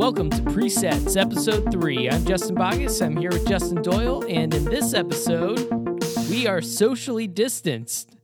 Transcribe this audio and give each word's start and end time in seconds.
Welcome 0.00 0.30
to 0.30 0.40
Presets, 0.40 1.20
Episode 1.20 1.70
3. 1.70 2.08
I'm 2.08 2.24
Justin 2.24 2.54
Bogus. 2.54 3.02
I'm 3.02 3.18
here 3.18 3.28
with 3.28 3.46
Justin 3.46 3.82
Doyle, 3.82 4.24
and 4.26 4.54
in 4.54 4.64
this 4.64 4.94
episode, 4.94 5.58
we 6.30 6.46
are 6.46 6.62
socially 6.62 7.26
distanced. 7.26 8.16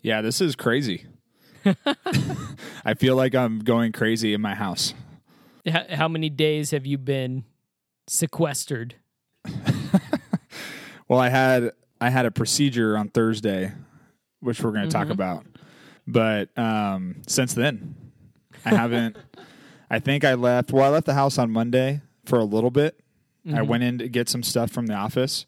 Yeah, 0.00 0.20
this 0.20 0.40
is 0.40 0.54
crazy. 0.54 1.06
I 2.84 2.94
feel 2.94 3.16
like 3.16 3.34
I'm 3.34 3.58
going 3.58 3.90
crazy 3.90 4.32
in 4.32 4.42
my 4.42 4.54
house. 4.54 4.94
How 5.66 6.06
many 6.06 6.30
days 6.30 6.70
have 6.70 6.86
you 6.86 6.98
been 6.98 7.42
sequestered? 8.06 8.94
Well, 11.08 11.18
I 11.18 11.30
had 11.30 11.72
I 12.00 12.10
had 12.10 12.26
a 12.26 12.30
procedure 12.30 12.96
on 12.96 13.08
Thursday, 13.08 13.72
which 14.38 14.62
we're 14.62 14.70
going 14.70 14.88
to 14.88 14.90
talk 14.90 15.10
about. 15.10 15.44
But 16.06 16.56
um, 16.56 17.22
since 17.26 17.54
then, 17.54 17.96
I 18.64 18.70
haven't. 18.70 19.16
I 19.90 19.98
think 19.98 20.24
I 20.24 20.34
left. 20.34 20.72
Well, 20.72 20.84
I 20.84 20.88
left 20.88 21.06
the 21.06 21.14
house 21.14 21.38
on 21.38 21.50
Monday 21.50 22.02
for 22.24 22.38
a 22.38 22.44
little 22.44 22.70
bit. 22.70 23.00
I 23.46 23.50
mm-hmm. 23.50 23.66
went 23.66 23.82
in 23.82 23.98
to 23.98 24.08
get 24.08 24.28
some 24.28 24.42
stuff 24.42 24.70
from 24.70 24.86
the 24.86 24.94
office, 24.94 25.44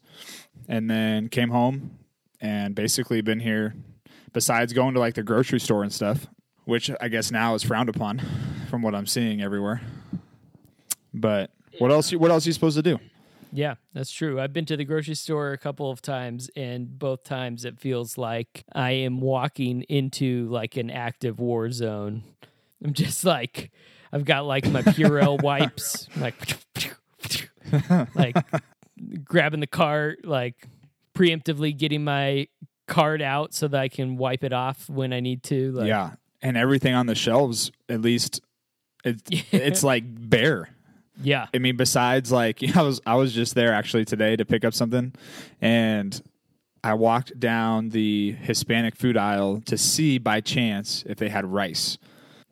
and 0.67 0.89
then 0.89 1.29
came 1.29 1.49
home 1.49 1.97
and 2.39 2.75
basically 2.75 3.21
been 3.21 3.39
here. 3.39 3.75
Besides 4.33 4.73
going 4.73 4.93
to 4.93 4.99
like 4.99 5.15
the 5.15 5.23
grocery 5.23 5.59
store 5.59 5.81
and 5.81 5.91
stuff, 5.91 6.27
which 6.65 6.91
I 7.01 7.07
guess 7.07 7.31
now 7.31 7.55
is 7.55 7.63
frowned 7.63 7.89
upon, 7.89 8.21
from 8.69 8.81
what 8.83 8.93
I'm 8.93 9.07
seeing 9.07 9.41
everywhere. 9.41 9.81
But 11.13 11.51
what 11.79 11.91
else? 11.91 12.11
What 12.13 12.29
else 12.29 12.45
are 12.45 12.49
you 12.49 12.53
supposed 12.53 12.77
to 12.77 12.83
do? 12.83 12.99
Yeah, 13.51 13.75
that's 13.93 14.11
true. 14.11 14.39
I've 14.39 14.53
been 14.53 14.65
to 14.65 14.77
the 14.77 14.85
grocery 14.85 15.15
store 15.15 15.53
a 15.53 15.57
couple 15.57 15.89
of 15.89 16.01
times, 16.01 16.49
and 16.55 16.99
both 16.99 17.23
times 17.23 17.65
it 17.65 17.79
feels 17.79 18.17
like 18.17 18.65
I 18.73 18.91
am 18.91 19.21
walking 19.21 19.83
into 19.83 20.47
like 20.49 20.77
an 20.77 20.89
active 20.89 21.39
war 21.39 21.71
zone. 21.71 22.23
I'm 22.83 22.93
just 22.93 23.23
like, 23.23 23.71
I've 24.11 24.25
got 24.25 24.45
like 24.45 24.69
my 24.69 24.81
Purell 24.81 25.41
wipes, 25.43 26.07
like, 26.17 26.35
like 28.15 28.37
grabbing 29.23 29.59
the 29.59 29.67
cart, 29.67 30.25
like 30.25 30.67
preemptively 31.15 31.75
getting 31.75 32.03
my 32.03 32.47
card 32.87 33.21
out 33.21 33.53
so 33.53 33.67
that 33.67 33.79
I 33.79 33.89
can 33.89 34.17
wipe 34.17 34.43
it 34.43 34.53
off 34.53 34.89
when 34.89 35.13
I 35.13 35.19
need 35.19 35.43
to. 35.43 35.71
Like, 35.73 35.87
yeah, 35.87 36.11
and 36.41 36.57
everything 36.57 36.93
on 36.93 37.05
the 37.05 37.15
shelves, 37.15 37.71
at 37.89 38.01
least, 38.01 38.41
it, 39.03 39.21
it's 39.51 39.83
like 39.83 40.03
bare. 40.07 40.69
yeah, 41.21 41.47
I 41.53 41.59
mean, 41.59 41.77
besides 41.77 42.31
like 42.31 42.63
I 42.75 42.81
was 42.81 43.01
I 43.05 43.15
was 43.15 43.33
just 43.33 43.55
there 43.55 43.73
actually 43.73 44.05
today 44.05 44.35
to 44.35 44.45
pick 44.45 44.63
up 44.63 44.73
something, 44.73 45.13
and 45.61 46.19
I 46.83 46.93
walked 46.93 47.39
down 47.39 47.89
the 47.89 48.31
Hispanic 48.31 48.95
food 48.95 49.17
aisle 49.17 49.61
to 49.65 49.77
see 49.77 50.17
by 50.17 50.41
chance 50.41 51.03
if 51.07 51.17
they 51.17 51.29
had 51.29 51.45
rice 51.45 51.97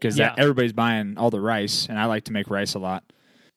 because 0.06 0.17
Yeah. 0.20 0.34
everybody's 0.38 0.73
buying 0.73 1.17
all 1.17 1.30
the 1.31 1.42
rice, 1.42 1.88
and 1.89 2.00
I 2.00 2.06
like 2.06 2.25
to 2.25 2.31
make 2.34 2.50
rice 2.50 2.73
a 2.75 2.80
lot. 2.80 3.03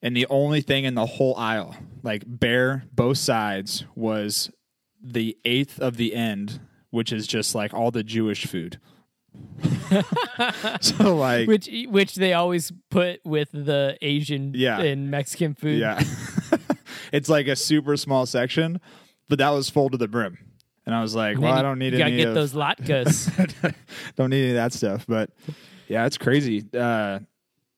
And 0.01 0.15
the 0.15 0.25
only 0.29 0.61
thing 0.61 0.85
in 0.85 0.95
the 0.95 1.05
whole 1.05 1.35
aisle, 1.37 1.75
like 2.03 2.23
bare 2.25 2.85
both 2.93 3.17
sides, 3.17 3.85
was 3.95 4.49
the 5.03 5.37
eighth 5.45 5.79
of 5.79 5.97
the 5.97 6.13
end, 6.15 6.59
which 6.89 7.11
is 7.11 7.27
just 7.27 7.53
like 7.55 7.73
all 7.73 7.91
the 7.91 8.03
Jewish 8.03 8.45
food. 8.47 8.79
so 10.81 11.15
like 11.15 11.47
which 11.47 11.69
which 11.87 12.15
they 12.15 12.33
always 12.33 12.71
put 12.89 13.19
with 13.23 13.49
the 13.51 13.97
Asian 14.01 14.53
Yeah. 14.55 14.79
and 14.79 15.11
Mexican 15.11 15.53
food. 15.53 15.79
Yeah. 15.79 16.01
it's 17.13 17.29
like 17.29 17.47
a 17.47 17.55
super 17.55 17.95
small 17.97 18.25
section, 18.25 18.79
but 19.27 19.39
that 19.39 19.49
was 19.49 19.69
full 19.69 19.89
to 19.89 19.97
the 19.97 20.07
brim. 20.07 20.37
And 20.85 20.95
I 20.95 21.01
was 21.01 21.13
like, 21.13 21.35
And 21.35 21.43
well, 21.43 21.53
I 21.53 21.61
don't 21.61 21.77
need 21.77 21.93
you 21.93 21.99
gotta 21.99 22.09
any 22.11 22.17
get 22.17 22.29
of, 22.29 22.35
those 22.35 22.53
latkes. 22.53 23.75
don't 24.15 24.29
need 24.31 24.41
any 24.41 24.49
of 24.51 24.55
that 24.55 24.73
stuff. 24.73 25.05
But 25.07 25.29
yeah, 25.89 26.05
it's 26.05 26.17
crazy. 26.17 26.63
Uh, 26.73 27.19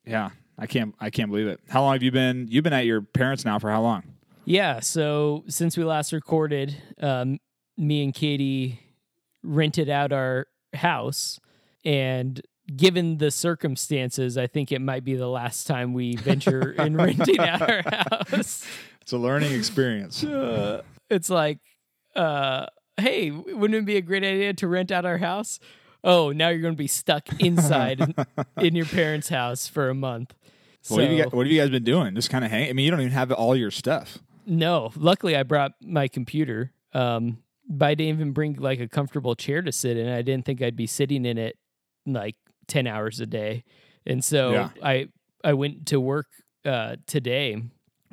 yeah, 0.06 0.30
I 0.60 0.68
can't 0.68 0.94
I 1.00 1.10
can't 1.10 1.30
believe 1.30 1.48
it. 1.48 1.60
How 1.70 1.82
long 1.82 1.94
have 1.94 2.04
you 2.04 2.12
been 2.12 2.48
you've 2.50 2.64
been 2.64 2.74
at 2.74 2.86
your 2.86 3.02
parents 3.02 3.46
now 3.46 3.58
for 3.58 3.72
how 3.72 3.82
long? 3.82 4.04
Yeah, 4.46 4.80
so 4.80 5.44
since 5.48 5.78
we 5.78 5.84
last 5.84 6.12
recorded, 6.12 6.76
um, 7.02 7.40
me 7.78 8.04
and 8.04 8.14
Katie 8.14 8.80
rented 9.44 9.90
out 9.90 10.12
our 10.12 10.48
house, 10.74 11.40
and 11.86 12.42
given 12.76 13.18
the 13.18 13.32
circumstances, 13.32 14.38
I 14.38 14.48
think 14.48 14.72
it 14.72 14.80
might 14.80 15.04
be 15.04 15.16
the 15.16 15.28
last 15.28 15.68
time 15.68 15.94
we 15.94 16.16
venture 16.16 16.72
in 16.78 16.98
renting 16.98 17.40
out 17.40 17.62
our 17.62 17.84
house. 17.84 18.66
It's 19.02 19.12
a 19.12 19.18
learning 19.18 19.54
experience. 19.54 20.24
Uh, 20.24 20.82
it's 21.10 21.30
like, 21.30 21.60
uh, 22.16 22.66
hey, 22.98 23.32
wouldn't 23.32 23.76
it 23.76 23.86
be 23.86 23.98
a 23.98 24.02
great 24.02 24.24
idea 24.24 24.54
to 24.54 24.68
rent 24.68 24.92
out 24.92 25.06
our 25.06 25.18
house? 25.18 25.60
Oh, 26.04 26.32
now 26.32 26.50
you're 26.50 26.62
going 26.62 26.74
to 26.74 26.78
be 26.78 26.88
stuck 26.88 27.28
inside 27.40 28.00
in, 28.02 28.16
in 28.58 28.76
your 28.76 28.86
parents' 28.86 29.30
house 29.30 29.68
for 29.68 29.90
a 29.90 29.94
month. 29.94 30.34
what, 30.88 31.02
have 31.04 31.12
you 31.12 31.24
guys, 31.24 31.32
what 31.32 31.46
have 31.46 31.52
you 31.52 31.62
guys 31.62 31.70
been 31.70 31.84
doing? 31.84 32.16
Just 32.16 32.30
kind 32.30 32.44
of 32.44 32.52
hang. 32.52 32.70
I 32.70 32.74
mean, 32.74 32.86
you 32.86 32.92
don't 32.92 33.02
even 33.02 33.12
have 33.14 33.32
all 33.32 33.56
your 33.56 33.72
stuff. 33.72 34.18
No, 34.46 34.92
luckily 34.96 35.36
I 35.36 35.44
brought 35.44 35.74
my 35.82 36.08
computer. 36.08 36.72
Um, 36.94 37.38
but 37.70 37.86
I 37.86 37.96
didn't 37.96 38.16
even 38.16 38.32
bring 38.32 38.56
like 38.56 38.80
a 38.80 38.88
comfortable 38.88 39.36
chair 39.36 39.62
to 39.62 39.72
sit 39.72 39.96
in. 39.96 40.10
I 40.10 40.22
didn't 40.24 40.46
think 40.46 40.62
I'd 40.62 40.76
be 40.76 40.88
sitting 40.88 41.26
in 41.26 41.38
it 41.38 41.58
like 42.06 42.36
ten 42.68 42.86
hours 42.88 43.20
a 43.22 43.26
day, 43.26 43.64
and 44.06 44.26
so 44.26 44.52
Yeah. 44.52 44.70
I 44.84 45.08
I 45.44 45.54
went 45.54 45.86
to 45.88 46.00
work 46.02 46.28
uh, 46.66 46.98
today 47.06 47.62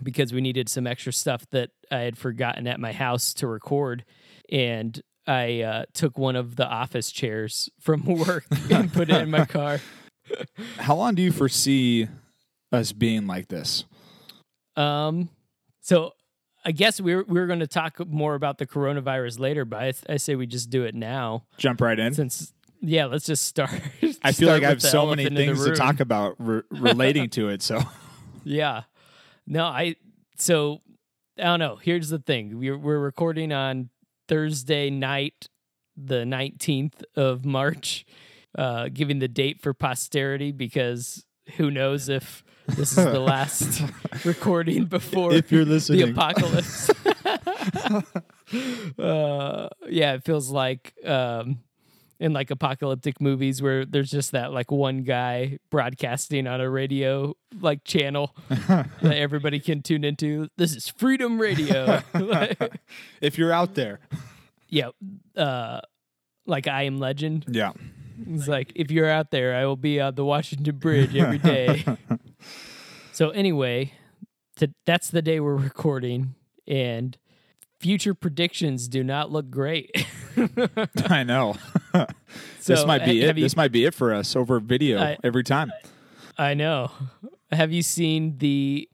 because 0.01 0.33
we 0.33 0.41
needed 0.41 0.69
some 0.69 0.87
extra 0.87 1.13
stuff 1.13 1.45
that 1.51 1.71
I 1.91 2.01
had 2.01 2.17
forgotten 2.17 2.69
at 2.69 2.79
my 2.79 2.93
house 2.93 3.35
to 3.35 3.49
record, 3.49 4.05
and 4.53 5.01
I 5.29 5.61
uh, 5.61 5.85
took 5.93 6.17
one 6.17 6.37
of 6.37 6.57
the 6.57 6.67
office 6.67 7.13
chairs 7.13 7.69
from 7.79 8.05
work 8.27 8.47
and 8.71 8.93
put 8.93 9.11
it 9.11 9.17
in 9.17 9.31
my 9.31 9.45
car. 9.45 9.81
How 10.79 10.97
long 10.97 11.15
do 11.15 11.23
you 11.23 11.33
foresee 11.33 12.09
us 12.73 12.93
being 12.93 13.27
like 13.27 13.49
this? 13.49 13.85
Um, 14.77 15.29
so 15.81 16.13
I 16.65 16.73
guess 16.73 17.01
we 17.01 17.15
we're 17.15 17.25
we 17.25 17.41
are 17.41 17.47
going 17.47 17.61
to 17.61 17.67
talk 17.67 18.07
more 18.07 18.35
about 18.35 18.59
the 18.59 18.67
coronavirus 18.67 19.39
later, 19.39 19.65
but 19.65 19.83
I, 19.83 20.15
I 20.15 20.17
say 20.17 20.35
we 20.35 20.47
just 20.47 20.71
do 20.71 20.85
it 20.85 20.95
now 20.95 21.45
Jump 21.57 21.81
right 21.81 21.99
in. 21.99 22.15
since 22.15 22.53
yeah, 22.81 23.07
let's 23.07 23.27
just 23.27 23.45
start. 23.45 23.71
I 24.23 24.33
feel 24.33 24.49
start 24.49 24.63
like 24.63 24.63
I 24.65 24.69
have 24.69 24.83
so 24.83 25.07
many 25.07 25.25
elephant 25.25 25.27
in 25.27 25.35
the 25.35 25.55
things 25.55 25.65
to 25.65 25.75
talk 25.75 26.01
about 26.01 26.37
re- 26.39 26.63
relating 26.71 27.29
to 27.31 27.49
it. 27.49 27.63
So 27.63 27.83
Yeah, 28.45 28.83
no, 29.47 29.65
I 29.65 29.97
so 30.37 30.81
I 31.39 31.43
don't 31.45 31.59
know. 31.59 31.77
Here's 31.77 32.09
the 32.09 32.19
thing: 32.19 32.59
we're 32.59 32.79
we're 32.79 32.99
recording 32.99 33.53
on 33.53 33.91
Thursday 34.29 34.91
night, 34.91 35.49
the 35.97 36.25
nineteenth 36.25 37.03
of 37.17 37.45
March, 37.45 38.07
uh, 38.57 38.89
giving 38.93 39.19
the 39.19 39.29
date 39.29 39.61
for 39.61 39.75
posterity 39.75 40.53
because 40.53 41.25
who 41.57 41.71
knows 41.71 42.09
if 42.09 42.45
this 42.69 42.97
is 42.97 43.05
the 43.05 43.21
last 43.21 43.83
recording 44.25 44.85
before 44.85 45.33
if 45.33 45.51
you're 45.51 45.65
listening. 45.65 46.07
the 46.07 46.11
apocalypse. 46.13 46.91
uh, 48.99 49.69
yeah, 49.89 50.15
it 50.15 50.25
feels 50.25 50.51
like 50.51 50.95
um, 51.05 51.61
in 52.21 52.33
like 52.33 52.51
apocalyptic 52.51 53.21
movies 53.21 53.63
where 53.63 53.85
there's 53.85 54.11
just 54.11 54.33
that 54.33 54.53
like 54.53 54.71
one 54.71 55.03
guy 55.03 55.59
broadcasting 55.71 56.47
on 56.47 56.61
a 56.61 56.69
radio 56.69 57.35
like 57.61 57.85
channel 57.85 58.35
that 58.49 58.89
everybody 59.03 59.61
can 59.61 59.83
tune 59.83 60.05
into. 60.05 60.49
This 60.57 60.75
is 60.75 60.89
Freedom 60.89 61.41
Radio. 61.41 62.03
if 63.21 63.39
you're 63.39 63.53
out 63.53 63.75
there, 63.75 64.01
yeah, 64.69 64.91
uh, 65.37 65.81
like 66.47 66.67
I 66.67 66.85
Am 66.85 66.99
Legend. 66.99 67.47
yeah. 67.49 67.73
It's 68.31 68.49
like 68.49 68.73
if 68.75 68.91
you're 68.91 69.09
out 69.09 69.31
there, 69.31 69.55
I 69.55 69.65
will 69.65 69.77
be 69.77 70.01
on 70.01 70.17
the 70.17 70.25
Washington 70.25 70.77
Bridge 70.77 71.15
every 71.15 71.39
day. 71.39 71.85
so 73.13 73.31
anyway, 73.31 73.93
to, 74.57 74.75
that's 74.87 75.09
the 75.09 75.23
day 75.23 75.39
we're 75.39 75.55
recording, 75.55 76.35
and 76.67 77.17
future 77.79 78.15
predictions 78.15 78.89
do 78.89 79.05
not 79.05 79.31
look 79.31 79.51
great. 79.51 80.05
I 81.09 81.23
know. 81.23 81.55
So, 82.61 82.75
this 82.75 82.85
might 82.87 83.05
be 83.05 83.23
it. 83.23 83.37
you- 83.37 83.43
this 83.45 83.57
might 83.57 83.73
be 83.73 83.85
it 83.85 83.95
for 83.95 84.13
us 84.13 84.37
over 84.37 84.61
video 84.61 85.01
I- 85.01 85.17
every 85.25 85.45
time. 85.45 85.73
I 86.37 86.55
know. 86.55 86.91
Have 87.51 87.73
you 87.73 87.83
seen 87.83 88.39
the? 88.39 88.89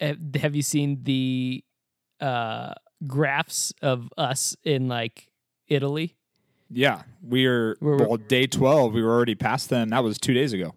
Have 0.00 0.54
you 0.54 0.62
seen 0.62 1.00
the 1.02 1.64
uh, 2.20 2.72
graphs 3.06 3.72
of 3.82 4.10
us 4.16 4.56
in 4.64 4.88
like 4.88 5.28
Italy? 5.68 6.16
Yeah, 6.70 7.02
we 7.22 7.46
are 7.46 7.76
We're- 7.80 8.04
well 8.06 8.16
day 8.16 8.46
twelve. 8.46 8.92
We 8.92 9.02
were 9.02 9.12
already 9.14 9.34
past 9.34 9.70
them. 9.70 9.88
That 9.90 10.04
was 10.04 10.18
two 10.18 10.34
days 10.34 10.52
ago. 10.52 10.74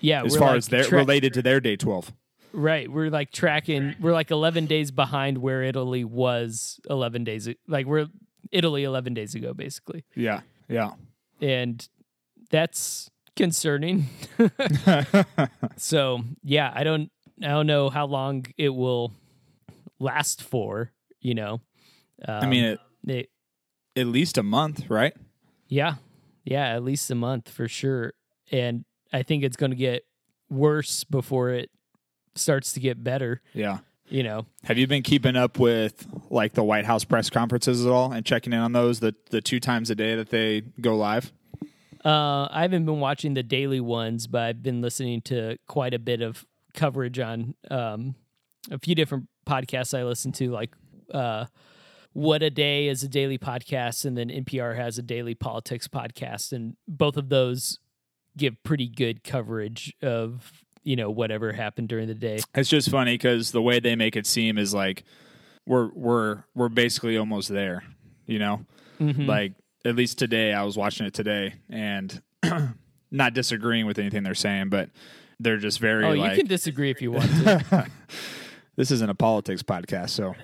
Yeah, 0.00 0.22
As 0.24 0.36
far 0.36 0.48
like 0.50 0.56
as 0.58 0.68
they're 0.68 0.84
tra- 0.84 0.98
related 0.98 1.34
to 1.34 1.42
their 1.42 1.60
day 1.60 1.76
twelve. 1.76 2.12
Right. 2.52 2.90
We're 2.90 3.10
like 3.10 3.30
tracking, 3.30 3.94
we're 4.00 4.12
like 4.12 4.32
11 4.32 4.66
days 4.66 4.90
behind 4.90 5.38
where 5.38 5.62
Italy 5.62 6.02
was 6.02 6.80
11 6.90 7.22
days, 7.22 7.48
like 7.68 7.86
we're 7.86 8.08
Italy 8.50 8.82
11 8.82 9.14
days 9.14 9.36
ago, 9.36 9.54
basically. 9.54 10.04
Yeah, 10.16 10.40
yeah. 10.68 10.90
And 11.40 11.86
that's 12.50 13.10
concerning. 13.36 14.08
so, 15.76 16.22
yeah, 16.42 16.72
I 16.74 16.84
don't, 16.84 17.10
I 17.42 17.48
don't 17.48 17.66
know 17.66 17.90
how 17.90 18.06
long 18.06 18.46
it 18.58 18.70
will 18.70 19.12
last 19.98 20.42
for, 20.42 20.92
you 21.20 21.34
know. 21.34 21.60
Um, 22.26 22.42
I 22.42 22.46
mean, 22.46 22.64
it, 22.64 22.80
it, 23.06 23.30
at 23.96 24.06
least 24.06 24.38
a 24.38 24.42
month, 24.42 24.88
right? 24.90 25.14
yeah, 25.70 25.94
yeah, 26.44 26.74
at 26.74 26.82
least 26.82 27.10
a 27.10 27.14
month 27.14 27.48
for 27.48 27.68
sure. 27.68 28.12
And 28.50 28.84
I 29.12 29.22
think 29.22 29.44
it's 29.44 29.56
going 29.56 29.70
to 29.70 29.76
get 29.76 30.04
worse 30.50 31.04
before 31.04 31.50
it 31.50 31.70
starts 32.34 32.72
to 32.74 32.80
get 32.80 33.02
better. 33.02 33.40
Yeah. 33.54 33.78
You 34.10 34.24
know, 34.24 34.46
Have 34.64 34.76
you 34.76 34.86
been 34.88 35.02
keeping 35.04 35.36
up 35.36 35.58
with 35.58 36.06
like 36.30 36.54
the 36.54 36.64
White 36.64 36.84
House 36.84 37.04
press 37.04 37.30
conferences 37.30 37.86
at 37.86 37.92
all 37.92 38.12
and 38.12 38.26
checking 38.26 38.52
in 38.52 38.58
on 38.58 38.72
those 38.72 39.00
the 39.00 39.14
the 39.30 39.40
two 39.40 39.60
times 39.60 39.88
a 39.88 39.94
day 39.94 40.16
that 40.16 40.30
they 40.30 40.62
go 40.80 40.96
live? 40.96 41.32
uh, 42.04 42.48
I 42.50 42.62
haven't 42.62 42.86
been 42.86 42.98
watching 43.00 43.34
the 43.34 43.42
daily 43.42 43.80
ones, 43.80 44.26
but 44.26 44.42
I've 44.42 44.62
been 44.62 44.80
listening 44.80 45.20
to 45.22 45.58
quite 45.68 45.94
a 45.94 45.98
bit 45.98 46.22
of 46.22 46.44
coverage 46.74 47.18
on 47.18 47.54
um, 47.70 48.14
a 48.70 48.78
few 48.78 48.94
different 48.94 49.28
podcasts 49.46 49.96
I 49.96 50.04
listen 50.04 50.32
to, 50.32 50.50
like 50.50 50.74
uh, 51.12 51.46
What 52.12 52.42
a 52.42 52.50
Day 52.50 52.88
is 52.88 53.02
a 53.02 53.08
daily 53.08 53.38
podcast, 53.38 54.04
and 54.04 54.16
then 54.16 54.28
NPR 54.28 54.76
has 54.76 54.98
a 54.98 55.02
daily 55.02 55.34
politics 55.34 55.88
podcast, 55.88 56.52
and 56.52 56.76
both 56.88 57.16
of 57.16 57.28
those 57.28 57.78
give 58.36 58.62
pretty 58.62 58.88
good 58.88 59.22
coverage 59.22 59.94
of 60.02 60.64
you 60.82 60.96
know 60.96 61.10
whatever 61.10 61.52
happened 61.52 61.88
during 61.88 62.08
the 62.08 62.14
day. 62.14 62.40
It's 62.54 62.68
just 62.68 62.90
funny 62.90 63.14
because 63.14 63.52
the 63.52 63.62
way 63.62 63.80
they 63.80 63.96
make 63.96 64.16
it 64.16 64.26
seem 64.26 64.58
is 64.58 64.74
like 64.74 65.04
we're 65.66 65.90
we're 65.94 66.44
we're 66.54 66.68
basically 66.68 67.16
almost 67.16 67.48
there, 67.48 67.84
you 68.26 68.38
know. 68.38 68.64
Mm-hmm. 69.00 69.26
Like 69.26 69.52
at 69.84 69.96
least 69.96 70.18
today, 70.18 70.52
I 70.52 70.62
was 70.62 70.76
watching 70.76 71.06
it 71.06 71.14
today 71.14 71.54
and 71.68 72.22
not 73.10 73.34
disagreeing 73.34 73.86
with 73.86 73.98
anything 73.98 74.22
they're 74.22 74.34
saying, 74.34 74.68
but 74.68 74.90
they're 75.38 75.58
just 75.58 75.80
very 75.80 76.04
Oh, 76.04 76.12
like 76.12 76.32
you 76.32 76.38
can 76.38 76.46
disagree 76.46 76.90
if 76.90 77.00
you 77.00 77.12
want 77.12 77.30
to. 77.30 77.86
this 78.76 78.90
isn't 78.90 79.10
a 79.10 79.14
politics 79.14 79.62
podcast, 79.62 80.10
so 80.10 80.34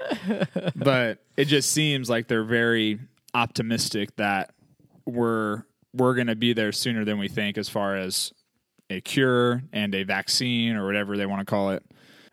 but 0.76 1.18
it 1.36 1.46
just 1.46 1.70
seems 1.70 2.08
like 2.08 2.28
they're 2.28 2.44
very 2.44 2.98
optimistic 3.34 4.16
that 4.16 4.54
we're 5.04 5.64
we're 5.92 6.14
going 6.14 6.26
to 6.26 6.36
be 6.36 6.52
there 6.52 6.72
sooner 6.72 7.04
than 7.04 7.18
we 7.18 7.28
think 7.28 7.56
as 7.56 7.68
far 7.68 7.96
as 7.96 8.32
a 8.90 9.00
cure 9.00 9.62
and 9.72 9.94
a 9.94 10.02
vaccine 10.04 10.76
or 10.76 10.86
whatever 10.86 11.16
they 11.16 11.26
want 11.26 11.40
to 11.40 11.44
call 11.50 11.70
it. 11.70 11.82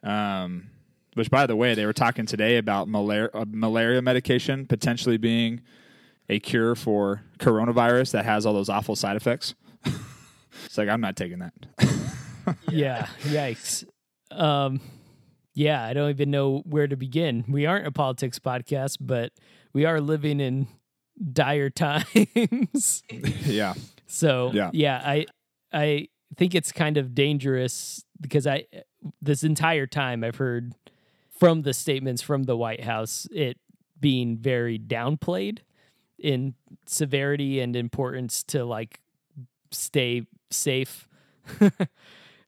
Um, 0.03 0.69
which, 1.15 1.29
by 1.29 1.45
the 1.45 1.55
way, 1.55 1.75
they 1.75 1.85
were 1.85 1.93
talking 1.93 2.25
today 2.25 2.57
about 2.57 2.87
malaria, 2.87 3.29
uh, 3.33 3.45
malaria 3.47 4.01
medication 4.01 4.65
potentially 4.65 5.17
being 5.17 5.61
a 6.29 6.39
cure 6.39 6.75
for 6.75 7.21
coronavirus 7.39 8.11
that 8.11 8.25
has 8.25 8.45
all 8.45 8.53
those 8.53 8.69
awful 8.69 8.95
side 8.95 9.15
effects. 9.15 9.53
it's 10.65 10.77
like 10.77 10.89
I'm 10.89 11.01
not 11.01 11.15
taking 11.15 11.39
that. 11.39 11.53
yeah, 12.69 13.07
yikes. 13.23 13.85
Um, 14.31 14.81
yeah, 15.53 15.83
I 15.83 15.93
don't 15.93 16.09
even 16.09 16.31
know 16.31 16.63
where 16.65 16.87
to 16.87 16.95
begin. 16.95 17.45
We 17.47 17.65
aren't 17.67 17.85
a 17.85 17.91
politics 17.91 18.39
podcast, 18.39 18.97
but 18.99 19.31
we 19.71 19.85
are 19.85 20.01
living 20.01 20.39
in 20.39 20.67
dire 21.31 21.69
times. 21.69 23.03
yeah, 23.45 23.75
so 24.07 24.49
Yeah. 24.53 24.71
yeah, 24.73 25.01
I 25.05 25.25
I 25.71 26.07
think 26.33 26.55
it's 26.55 26.71
kind 26.71 26.97
of 26.97 27.15
dangerous 27.15 28.03
because 28.19 28.47
I 28.47 28.65
this 29.21 29.43
entire 29.43 29.87
time 29.87 30.23
I've 30.23 30.37
heard 30.37 30.73
from 31.37 31.63
the 31.63 31.73
statements 31.73 32.21
from 32.21 32.43
the 32.43 32.55
White 32.57 32.83
House 32.83 33.27
it 33.31 33.57
being 33.99 34.37
very 34.37 34.77
downplayed 34.77 35.59
in 36.17 36.53
severity 36.85 37.59
and 37.59 37.75
importance 37.75 38.43
to 38.43 38.65
like 38.65 38.99
stay 39.71 40.27
safe. 40.51 41.07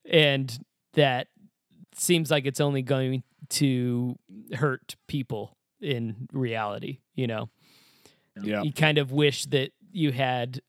And 0.07 0.55
that 0.93 1.29
seems 1.95 2.29
like 2.29 2.45
it's 2.45 2.59
only 2.59 2.83
going 2.83 3.23
to 3.49 4.15
hurt 4.53 4.95
people 5.07 5.57
in 5.81 6.27
reality 6.31 6.99
you 7.15 7.27
know? 7.27 7.49
Yeah, 8.41 8.63
you 8.63 8.73
kind 8.73 8.97
of 8.97 9.11
wish 9.11 9.45
that 9.47 9.71
you 9.91 10.11
had 10.11 10.61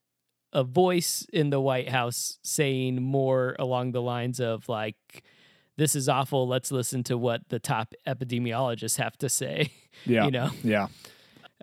a 0.53 0.65
voice 0.65 1.27
in 1.33 1.51
the 1.51 1.61
White 1.61 1.89
House 1.91 2.39
saying 2.43 3.03
more 3.03 3.57
along 3.59 3.93
the 3.93 4.03
lines 4.03 4.41
of 4.41 4.69
like, 4.69 5.23
"This 5.77 5.95
is 5.95 6.09
awful. 6.09 6.47
Let's 6.49 6.73
listen 6.73 7.03
to 7.05 7.19
what 7.19 7.49
the 7.49 7.59
top 7.59 7.95
epidemiologists 8.07 8.97
have 8.99 9.17
to 9.19 9.29
say." 9.29 9.71
yeah, 10.07 10.25
You 10.25 10.31
know, 10.31 10.51
yeah, 10.63 10.89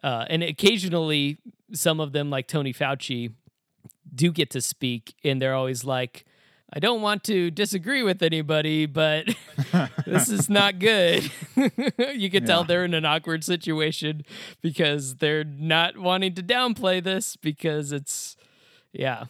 uh, 0.03 0.25
and 0.30 0.44
occasionally 0.44 1.38
some 1.71 2.00
of 2.00 2.12
them, 2.12 2.30
like 2.30 2.47
Tony 2.47 2.74
Fauci, 2.74 3.33
do 4.13 4.31
get 4.31 4.50
to 4.51 4.62
speak, 4.62 5.15
and 5.24 5.41
they're 5.41 5.56
always 5.56 5.83
like. 5.83 6.25
I 6.75 6.80
don't 6.80 7.03
want 7.03 7.24
to 7.25 7.51
disagree 7.51 8.01
with 8.01 8.24
anybody, 8.24 8.88
but 8.88 9.27
this 10.07 10.27
is 10.27 10.50
not 10.50 10.80
good. 10.80 11.30
you 12.15 12.31
can 12.31 12.47
tell 12.47 12.63
they're 12.63 12.83
in 12.83 12.95
an 12.95 13.06
awkward 13.06 13.44
situation 13.44 14.24
because 14.59 15.18
they're 15.18 15.44
not 15.44 16.00
wanting 16.00 16.33
to 16.33 16.41
downplay 16.41 17.03
this 17.03 17.35
because 17.35 17.91
it's, 17.91 18.35
yeah. 18.94 19.25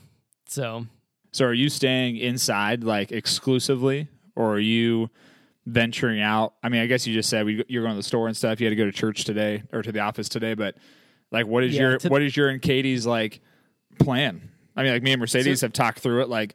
So, 0.47 0.85
So 1.31 1.45
are 1.45 1.53
you 1.53 1.69
staying 1.69 2.17
inside 2.17 2.83
like 2.83 3.11
exclusively 3.11 4.07
or 4.35 4.53
are 4.53 4.59
you 4.59 5.09
venturing 5.65 6.21
out? 6.21 6.53
I 6.61 6.69
mean, 6.69 6.81
I 6.81 6.85
guess 6.85 7.07
you 7.07 7.13
just 7.13 7.29
said 7.29 7.45
we, 7.45 7.63
you're 7.67 7.81
going 7.81 7.93
to 7.93 7.97
the 7.99 8.03
store 8.03 8.27
and 8.27 8.37
stuff. 8.37 8.59
You 8.59 8.67
had 8.67 8.71
to 8.71 8.75
go 8.75 8.85
to 8.85 8.91
church 8.91 9.23
today 9.23 9.63
or 9.71 9.81
to 9.81 9.91
the 9.91 9.99
office 10.01 10.29
today, 10.29 10.53
but 10.53 10.75
like 11.31 11.47
what 11.47 11.63
is 11.63 11.73
Yeah, 11.73 11.81
your 11.81 11.99
what 12.09 12.21
is 12.21 12.37
your 12.37 12.49
and 12.49 12.61
Katie's 12.61 13.05
like 13.05 13.41
plan? 13.99 14.51
I 14.75 14.83
mean, 14.83 14.93
like 14.93 15.03
me 15.03 15.13
and 15.13 15.19
Mercedes 15.19 15.61
have 15.61 15.73
talked 15.73 15.99
through 15.99 16.21
it 16.21 16.29
like 16.29 16.53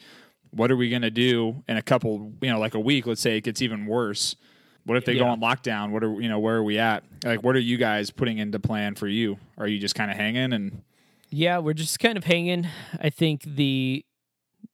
what 0.51 0.71
are 0.71 0.77
we 0.77 0.91
going 0.91 1.03
to 1.03 1.11
do 1.11 1.63
in 1.69 1.77
a 1.77 1.83
couple, 1.83 2.33
you 2.41 2.51
know, 2.51 2.59
like 2.59 2.75
a 2.75 2.81
week, 2.81 3.07
let's 3.07 3.21
say 3.21 3.37
it 3.37 3.43
gets 3.43 3.61
even 3.63 3.87
worse. 3.87 4.37
What 4.85 4.97
if 4.97 5.05
they 5.05 5.19
go 5.19 5.27
on 5.27 5.41
lockdown? 5.41 5.91
What 5.91 6.03
are 6.03 6.21
you 6.21 6.29
know, 6.29 6.39
where 6.39 6.57
are 6.57 6.63
we 6.63 6.79
at? 6.79 7.05
Like 7.25 7.43
what 7.43 7.57
are 7.57 7.61
you 7.61 7.77
guys 7.77 8.11
putting 8.11 8.39
into 8.39 8.59
plan 8.59 8.95
for 8.95 9.07
you? 9.09 9.39
Are 9.59 9.67
you 9.67 9.79
just 9.79 9.95
kind 9.95 10.11
of 10.11 10.17
hanging 10.17 10.53
and 10.53 10.83
yeah, 11.31 11.59
we're 11.59 11.75
just 11.75 11.99
kind 12.01 12.17
of 12.19 12.25
hanging. 12.25 12.67
I 13.01 13.11
think 13.11 13.43
the, 13.43 14.05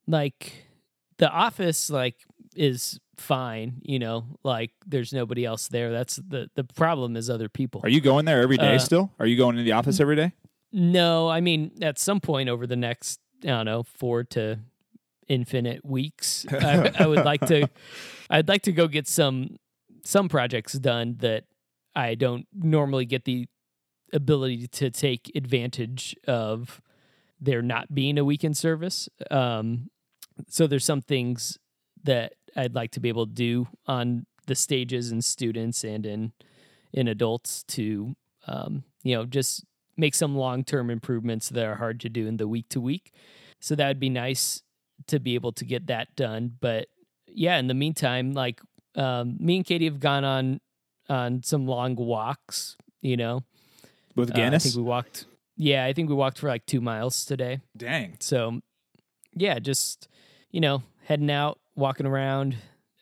like, 0.07 0.67
the 1.19 1.31
office, 1.31 1.91
like, 1.91 2.17
is 2.57 3.01
fine, 3.17 3.81
you 3.83 3.99
know, 3.99 4.27
like 4.43 4.71
there's 4.87 5.13
nobody 5.13 5.45
else 5.45 5.69
there. 5.69 5.93
That's 5.93 6.17
the, 6.17 6.51
the 6.55 6.65
problem 6.65 7.17
is 7.17 7.31
other 7.31 7.49
people. 7.49 7.81
are 7.85 7.89
you 7.89 8.01
going 8.01 8.25
there 8.25 8.41
every 8.43 8.57
day 8.57 8.75
Uh, 8.75 8.79
still? 8.79 9.13
Are 9.19 9.27
you 9.27 9.37
going 9.37 9.57
to 9.57 9.63
the 9.63 9.73
office 9.73 10.01
every 10.01 10.17
day? 10.17 10.33
No, 10.73 11.29
I 11.29 11.41
mean 11.41 11.73
at 11.83 11.99
some 11.99 12.21
point 12.21 12.49
over 12.49 12.67
the 12.67 12.77
next 12.77 13.21
I 13.45 13.49
don't 13.49 13.67
know 13.67 13.83
four 13.85 14.25
to 14.25 14.59
infinite 15.29 15.85
weeks, 15.85 16.45
I, 16.51 16.91
I 16.99 17.07
would 17.07 17.25
like 17.25 17.47
to. 17.47 17.69
I'd 18.31 18.49
like 18.49 18.63
to 18.63 18.73
go 18.73 18.89
get 18.89 19.07
some 19.07 19.59
some 20.05 20.29
projects 20.29 20.73
done 20.75 21.17
that 21.21 21.45
I 21.95 22.15
don't 22.17 22.47
normally 22.53 23.05
get 23.05 23.25
the 23.25 23.47
ability 24.15 24.69
to 24.69 24.91
take 24.91 25.31
advantage 25.35 26.17
of 26.27 26.81
there 27.41 27.61
not 27.61 27.95
being 27.95 28.17
a 28.17 28.25
weekend 28.25 28.57
service. 28.57 29.09
Um, 29.31 29.91
so 30.49 30.67
there's 30.67 30.85
some 30.85 31.03
things 31.03 31.59
that 32.05 32.35
I'd 32.57 32.75
like 32.75 32.93
to 32.93 33.01
be 33.01 33.09
able 33.09 33.27
to 33.27 33.33
do 33.33 33.69
on 33.87 34.27
the 34.47 34.55
stages 34.55 35.11
in 35.11 35.23
students 35.23 35.85
and 35.85 36.07
in 36.07 36.33
in 36.93 37.09
adults 37.09 37.65
to 37.65 38.15
um, 38.47 38.85
you 39.03 39.17
know 39.17 39.27
just 39.27 39.65
make 39.97 40.15
some 40.15 40.37
long 40.37 40.65
term 40.65 40.91
improvements 40.91 41.49
that 41.51 41.65
are 41.65 41.77
hard 41.77 42.01
to 42.01 42.09
do 42.09 42.27
in 42.27 42.37
the 42.37 42.49
week 42.49 42.69
to 42.71 42.81
week. 42.81 43.13
So 43.61 43.75
that 43.75 43.89
would 43.89 44.01
be 44.01 44.11
nice 44.11 44.63
to 45.07 45.19
be 45.19 45.35
able 45.35 45.53
to 45.53 45.65
get 45.65 45.87
that 45.87 46.15
done. 46.17 46.53
But 46.61 46.89
yeah, 47.27 47.59
in 47.59 47.67
the 47.67 47.75
meantime, 47.75 48.33
like 48.33 48.61
um, 48.95 49.37
me 49.41 49.57
and 49.57 49.67
Katie 49.67 49.87
have 49.87 50.01
gone 50.01 50.25
on 50.25 50.61
on 51.09 51.43
some 51.43 51.67
long 51.67 51.97
walks. 51.97 52.77
You 53.01 53.17
know, 53.17 53.45
With 54.17 54.37
Uh, 54.37 54.43
I 54.43 54.59
think 54.59 54.77
we 54.77 54.83
walked. 54.83 55.27
Yeah, 55.57 55.85
I 55.85 55.93
think 55.93 56.09
we 56.09 56.15
walked 56.15 56.39
for 56.39 56.49
like 56.49 56.67
two 56.67 56.81
miles 56.81 57.25
today. 57.25 57.61
Dang. 57.77 58.17
So 58.21 58.61
yeah, 59.35 59.59
just 59.59 60.09
you 60.51 60.61
know, 60.61 60.83
heading 61.05 61.31
out, 61.31 61.59
walking 61.75 62.07
around. 62.07 62.57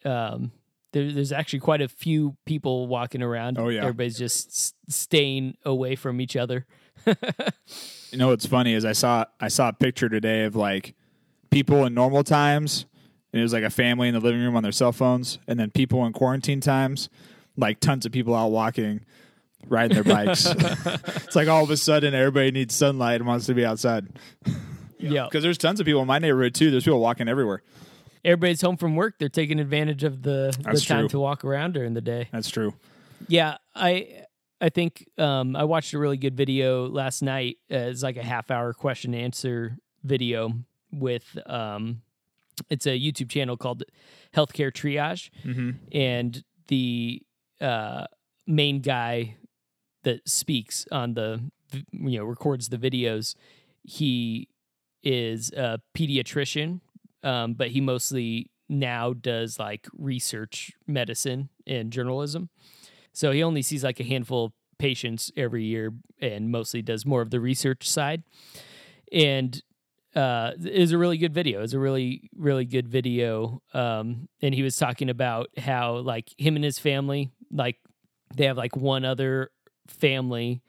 Um, 0.04 0.52
there, 0.92 1.10
there's 1.12 1.32
actually 1.32 1.60
quite 1.60 1.80
a 1.80 1.88
few 1.88 2.36
people 2.46 2.86
walking 2.86 3.22
around. 3.22 3.58
Oh, 3.58 3.68
yeah. 3.68 3.80
everybody's 3.80 4.18
just 4.18 4.48
s- 4.48 4.74
staying 4.88 5.56
away 5.64 5.96
from 5.96 6.20
each 6.20 6.36
other. 6.36 6.66
You 8.10 8.18
know 8.18 8.28
what's 8.28 8.44
funny 8.44 8.74
is 8.74 8.84
I 8.84 8.92
saw 8.92 9.24
I 9.40 9.48
saw 9.48 9.68
a 9.70 9.72
picture 9.72 10.10
today 10.10 10.44
of 10.44 10.54
like 10.54 10.94
people 11.50 11.86
in 11.86 11.94
normal 11.94 12.22
times, 12.22 12.84
and 13.32 13.40
it 13.40 13.42
was 13.42 13.54
like 13.54 13.64
a 13.64 13.70
family 13.70 14.08
in 14.08 14.12
the 14.14 14.20
living 14.20 14.42
room 14.42 14.54
on 14.54 14.62
their 14.62 14.70
cell 14.72 14.92
phones, 14.92 15.38
and 15.48 15.58
then 15.58 15.70
people 15.70 16.04
in 16.04 16.12
quarantine 16.12 16.60
times, 16.60 17.08
like 17.56 17.80
tons 17.80 18.04
of 18.04 18.12
people 18.12 18.34
out 18.34 18.50
walking, 18.50 19.06
riding 19.68 19.94
their 19.94 20.04
bikes. 20.04 20.46
it's 21.26 21.36
like 21.36 21.48
all 21.48 21.62
of 21.64 21.70
a 21.70 21.76
sudden 21.76 22.14
everybody 22.14 22.50
needs 22.50 22.74
sunlight 22.74 23.16
and 23.20 23.26
wants 23.26 23.46
to 23.46 23.54
be 23.54 23.64
outside 23.64 24.06
yeah, 24.98 25.24
because 25.24 25.42
there's 25.42 25.58
tons 25.58 25.80
of 25.80 25.86
people 25.86 26.00
in 26.02 26.06
my 26.06 26.18
neighborhood 26.18 26.54
too. 26.54 26.70
There's 26.70 26.84
people 26.84 27.00
walking 27.00 27.28
everywhere. 27.28 27.62
everybody's 28.24 28.60
home 28.60 28.76
from 28.76 28.94
work. 28.96 29.14
They're 29.18 29.28
taking 29.28 29.58
advantage 29.58 30.04
of 30.04 30.22
the, 30.22 30.54
the 30.56 30.62
That's 30.62 30.84
time 30.86 31.00
true. 31.02 31.08
to 31.10 31.18
walk 31.20 31.44
around 31.44 31.74
during 31.74 31.94
the 31.94 32.00
day. 32.00 32.28
That's 32.32 32.50
true. 32.50 32.74
Yeah, 33.28 33.56
I 33.74 34.24
I 34.60 34.68
think 34.68 35.08
um, 35.18 35.56
I 35.56 35.64
watched 35.64 35.92
a 35.92 35.98
really 35.98 36.16
good 36.16 36.36
video 36.36 36.86
last 36.88 37.20
night. 37.22 37.56
Uh, 37.70 37.76
it's 37.90 38.02
like 38.04 38.16
a 38.16 38.22
half 38.22 38.50
hour 38.50 38.72
question 38.72 39.12
and 39.14 39.24
answer 39.24 39.76
video 40.04 40.52
with 40.92 41.36
um, 41.46 42.02
it's 42.70 42.86
a 42.86 42.90
YouTube 42.90 43.28
channel 43.30 43.56
called 43.56 43.82
Healthcare 44.36 44.70
Triage, 44.70 45.30
Mm-hmm. 45.44 45.70
and 45.92 46.44
the 46.68 47.22
uh, 47.60 48.06
main 48.46 48.80
guy 48.82 49.36
that 50.04 50.28
speaks 50.28 50.86
on 50.90 51.14
the 51.14 51.50
you 51.92 52.18
know 52.18 52.24
records 52.24 52.68
the 52.68 52.78
videos. 52.78 53.34
He 53.84 54.48
is 55.02 55.50
a 55.52 55.80
pediatrician, 55.96 56.80
um, 57.22 57.54
but 57.54 57.68
he 57.68 57.80
mostly 57.80 58.50
now 58.68 59.12
does 59.12 59.58
like 59.58 59.86
research 59.96 60.72
medicine 60.86 61.48
and 61.66 61.92
journalism. 61.92 62.48
So 63.12 63.32
he 63.32 63.42
only 63.42 63.62
sees 63.62 63.84
like 63.84 64.00
a 64.00 64.04
handful 64.04 64.46
of 64.46 64.52
patients 64.78 65.30
every 65.36 65.64
year 65.64 65.92
and 66.20 66.50
mostly 66.50 66.82
does 66.82 67.04
more 67.04 67.20
of 67.20 67.30
the 67.30 67.40
research 67.40 67.88
side. 67.88 68.22
And 69.12 69.62
uh, 70.14 70.52
is 70.58 70.92
a 70.92 70.98
really 70.98 71.18
good 71.18 71.32
video. 71.32 71.62
It's 71.62 71.72
a 71.72 71.78
really, 71.78 72.28
really 72.36 72.64
good 72.64 72.88
video. 72.88 73.62
Um, 73.72 74.28
and 74.40 74.54
he 74.54 74.62
was 74.62 74.76
talking 74.76 75.08
about 75.08 75.48
how 75.56 75.96
like 75.96 76.28
him 76.38 76.56
and 76.56 76.64
his 76.64 76.78
family, 76.78 77.30
like 77.50 77.76
they 78.34 78.46
have 78.46 78.56
like 78.56 78.76
one 78.76 79.04
other 79.04 79.50
family 79.92 80.62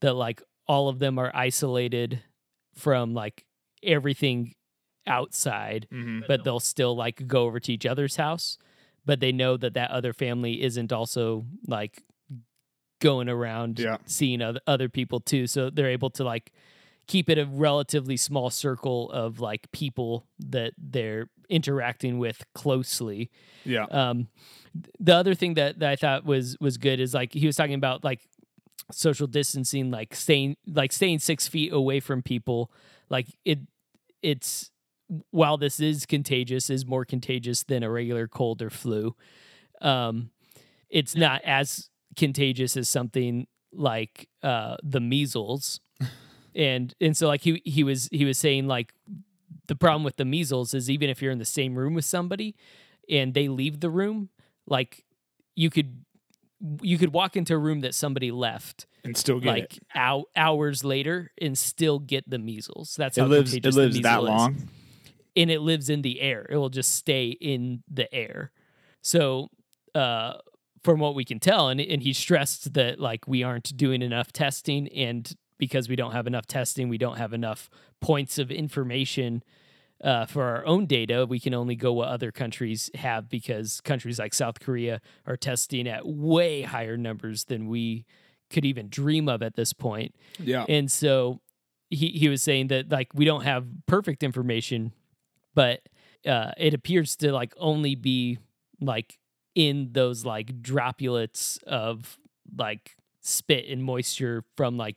that 0.00 0.14
like 0.14 0.42
all 0.66 0.88
of 0.88 0.98
them 0.98 1.18
are 1.18 1.30
isolated 1.34 2.22
from 2.74 3.14
like 3.14 3.44
everything 3.82 4.54
outside, 5.06 5.86
Mm-hmm. 5.92 6.20
but 6.28 6.44
they'll 6.44 6.60
still 6.60 6.94
like 6.96 7.26
go 7.26 7.44
over 7.44 7.58
to 7.60 7.72
each 7.72 7.86
other's 7.86 8.16
house. 8.16 8.58
But 9.06 9.20
they 9.20 9.32
know 9.32 9.56
that 9.56 9.74
that 9.74 9.90
other 9.90 10.12
family 10.12 10.62
isn't 10.62 10.92
also 10.92 11.46
like 11.66 12.02
going 13.00 13.28
around 13.28 13.78
Yeah. 13.78 13.96
seeing 14.06 14.42
other, 14.42 14.60
other 14.66 14.88
people 14.88 15.20
too. 15.20 15.46
So 15.46 15.70
they're 15.70 15.88
able 15.90 16.10
to 16.10 16.24
like 16.24 16.52
keep 17.06 17.30
it 17.30 17.38
a 17.38 17.46
relatively 17.46 18.16
small 18.18 18.50
circle 18.50 19.10
of 19.12 19.40
like 19.40 19.70
people 19.72 20.26
that 20.40 20.74
they're 20.76 21.30
interacting 21.48 22.18
with 22.18 22.44
closely. 22.54 23.30
Yeah. 23.64 23.84
Um, 23.90 24.28
the 25.00 25.14
other 25.14 25.34
thing 25.34 25.54
that, 25.54 25.78
that 25.78 25.88
I 25.90 25.96
thought 25.96 26.26
was 26.26 26.56
was 26.60 26.76
good 26.76 27.00
is 27.00 27.14
like 27.14 27.32
he 27.32 27.46
was 27.46 27.56
talking 27.56 27.74
about 27.74 28.04
like 28.04 28.20
social 28.90 29.26
distancing, 29.26 29.90
like 29.90 30.14
staying 30.14 30.56
like 30.66 30.92
staying 30.92 31.18
six 31.18 31.48
feet 31.48 31.72
away 31.72 32.00
from 32.00 32.22
people. 32.22 32.70
Like 33.08 33.26
it, 33.44 33.60
it's 34.22 34.70
while 35.30 35.56
this 35.56 35.80
is 35.80 36.06
contagious, 36.06 36.70
is 36.70 36.86
more 36.86 37.04
contagious 37.04 37.62
than 37.62 37.82
a 37.82 37.90
regular 37.90 38.28
cold 38.28 38.62
or 38.62 38.70
flu. 38.70 39.14
Um, 39.80 40.30
it's 40.88 41.14
not 41.14 41.42
as 41.44 41.90
contagious 42.16 42.76
as 42.76 42.88
something 42.88 43.46
like 43.72 44.28
uh, 44.42 44.76
the 44.82 45.00
measles, 45.00 45.80
and 46.54 46.94
and 47.00 47.16
so 47.16 47.28
like 47.28 47.42
he 47.42 47.62
he 47.64 47.84
was 47.84 48.08
he 48.10 48.24
was 48.24 48.38
saying 48.38 48.66
like 48.66 48.94
the 49.66 49.76
problem 49.76 50.02
with 50.02 50.16
the 50.16 50.24
measles 50.24 50.74
is 50.74 50.90
even 50.90 51.10
if 51.10 51.22
you're 51.22 51.32
in 51.32 51.38
the 51.38 51.44
same 51.44 51.76
room 51.76 51.94
with 51.94 52.04
somebody 52.04 52.56
and 53.08 53.34
they 53.34 53.48
leave 53.48 53.80
the 53.80 53.90
room, 53.90 54.30
like 54.66 55.04
you 55.54 55.70
could 55.70 56.04
you 56.82 56.98
could 56.98 57.12
walk 57.12 57.36
into 57.36 57.54
a 57.54 57.58
room 57.58 57.80
that 57.80 57.94
somebody 57.94 58.30
left 58.30 58.86
And 59.04 59.16
still 59.16 59.38
get 59.40 59.48
like 59.48 59.76
it. 59.76 59.82
hou- 59.88 60.24
hours 60.34 60.82
later 60.84 61.30
and 61.40 61.56
still 61.56 61.98
get 62.00 62.28
the 62.28 62.38
measles. 62.38 62.94
That's 62.96 63.16
how 63.16 63.24
It 63.26 63.28
lives. 63.28 63.54
It 63.54 63.62
contagious 63.62 63.74
the 63.76 63.80
lives 63.82 64.00
that 64.00 64.20
measles 64.22 64.24
is. 64.24 64.28
long. 64.30 64.68
and 65.36 65.50
it 65.50 65.60
lives 65.60 65.88
in 65.88 66.02
the 66.02 66.20
air. 66.20 66.46
It 66.50 66.56
will 66.56 66.68
just 66.70 66.94
stay 66.96 67.28
in 67.28 67.82
the 67.88 68.12
air. 68.12 68.50
So, 69.02 69.48
uh, 69.94 70.34
from 70.82 71.00
what 71.00 71.14
we 71.14 71.24
can 71.24 71.38
tell, 71.40 71.68
and 71.68 71.80
and 71.80 72.02
he 72.02 72.12
stressed 72.12 72.74
that 72.74 72.98
like 73.00 73.26
we 73.28 73.42
aren't 73.42 73.76
doing 73.76 74.02
enough 74.02 74.32
testing, 74.32 74.88
and 74.88 75.32
because 75.58 75.88
we 75.88 75.96
don't 75.96 76.12
have 76.12 76.26
enough 76.26 76.46
testing, 76.46 76.88
we 76.88 76.98
don't 76.98 77.18
have 77.18 77.32
enough 77.32 77.68
points 78.00 78.38
of 78.38 78.50
information 78.50 79.42
uh, 80.02 80.26
for 80.26 80.44
our 80.44 80.66
own 80.66 80.86
data. 80.86 81.26
We 81.26 81.40
can 81.40 81.54
only 81.54 81.74
go 81.74 81.92
what 81.92 82.08
other 82.08 82.30
countries 82.30 82.90
have 82.94 83.28
because 83.28 83.80
countries 83.80 84.18
like 84.18 84.34
South 84.34 84.60
Korea 84.60 85.00
are 85.26 85.36
testing 85.36 85.88
at 85.88 86.06
way 86.06 86.62
higher 86.62 86.96
numbers 86.96 87.44
than 87.44 87.68
we 87.68 88.04
could 88.50 88.64
even 88.64 88.88
dream 88.88 89.28
of 89.28 89.42
at 89.42 89.56
this 89.56 89.72
point. 89.72 90.14
Yeah. 90.38 90.64
And 90.68 90.90
so 90.90 91.40
he, 91.90 92.08
he 92.08 92.28
was 92.28 92.42
saying 92.42 92.68
that 92.68 92.90
like 92.90 93.08
we 93.14 93.24
don't 93.24 93.42
have 93.42 93.66
perfect 93.86 94.22
information, 94.22 94.92
but 95.54 95.82
uh, 96.26 96.52
it 96.56 96.74
appears 96.74 97.16
to 97.16 97.32
like 97.32 97.54
only 97.58 97.94
be 97.94 98.38
like 98.80 99.18
in 99.54 99.90
those 99.92 100.24
like 100.24 100.62
droplets 100.62 101.58
of 101.66 102.18
like 102.56 102.96
spit 103.20 103.66
and 103.68 103.82
moisture 103.82 104.44
from 104.56 104.76
like 104.76 104.96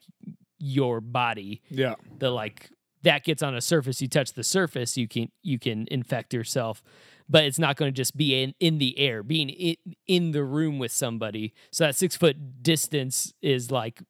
your 0.60 1.02
body 1.02 1.62
yeah. 1.70 1.96
The 2.20 2.30
like 2.30 2.70
that 3.04 3.24
gets 3.24 3.42
on 3.44 3.56
a 3.56 3.62
surface 3.62 4.02
you 4.02 4.08
touch 4.08 4.34
the 4.34 4.44
surface 4.44 4.98
you 4.98 5.08
can 5.08 5.30
you 5.44 5.58
can 5.60 5.88
infect 5.92 6.34
yourself 6.34 6.84
but 7.30 7.46
it's 7.46 7.60
not 7.60 7.78
going 7.78 7.88
to 7.92 7.96
just 7.96 8.18
be 8.18 8.42
in, 8.44 8.54
in 8.60 8.78
the 8.78 8.98
air 9.00 9.24
being 9.24 9.50
in, 9.50 9.76
in 10.08 10.32
the 10.32 10.44
room 10.44 10.80
with 10.80 10.92
somebody 10.92 11.54
so 11.72 11.86
that 11.86 11.96
six 11.96 12.16
foot 12.16 12.62
distance 12.64 13.34
is 13.42 13.72
like 13.72 14.02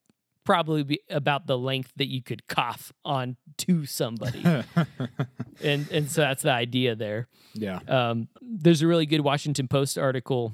probably 0.43 0.83
be 0.83 0.99
about 1.09 1.45
the 1.45 1.57
length 1.57 1.91
that 1.97 2.07
you 2.07 2.21
could 2.23 2.47
cough 2.47 2.91
on 3.05 3.37
to 3.57 3.85
somebody 3.85 4.43
and 5.63 5.87
and 5.91 6.09
so 6.09 6.21
that's 6.21 6.41
the 6.43 6.51
idea 6.51 6.95
there 6.95 7.27
Yeah. 7.53 7.79
um, 7.87 8.27
there's 8.41 8.81
a 8.81 8.87
really 8.87 9.05
good 9.05 9.21
Washington 9.21 9.67
Post 9.67 9.97
article. 9.97 10.53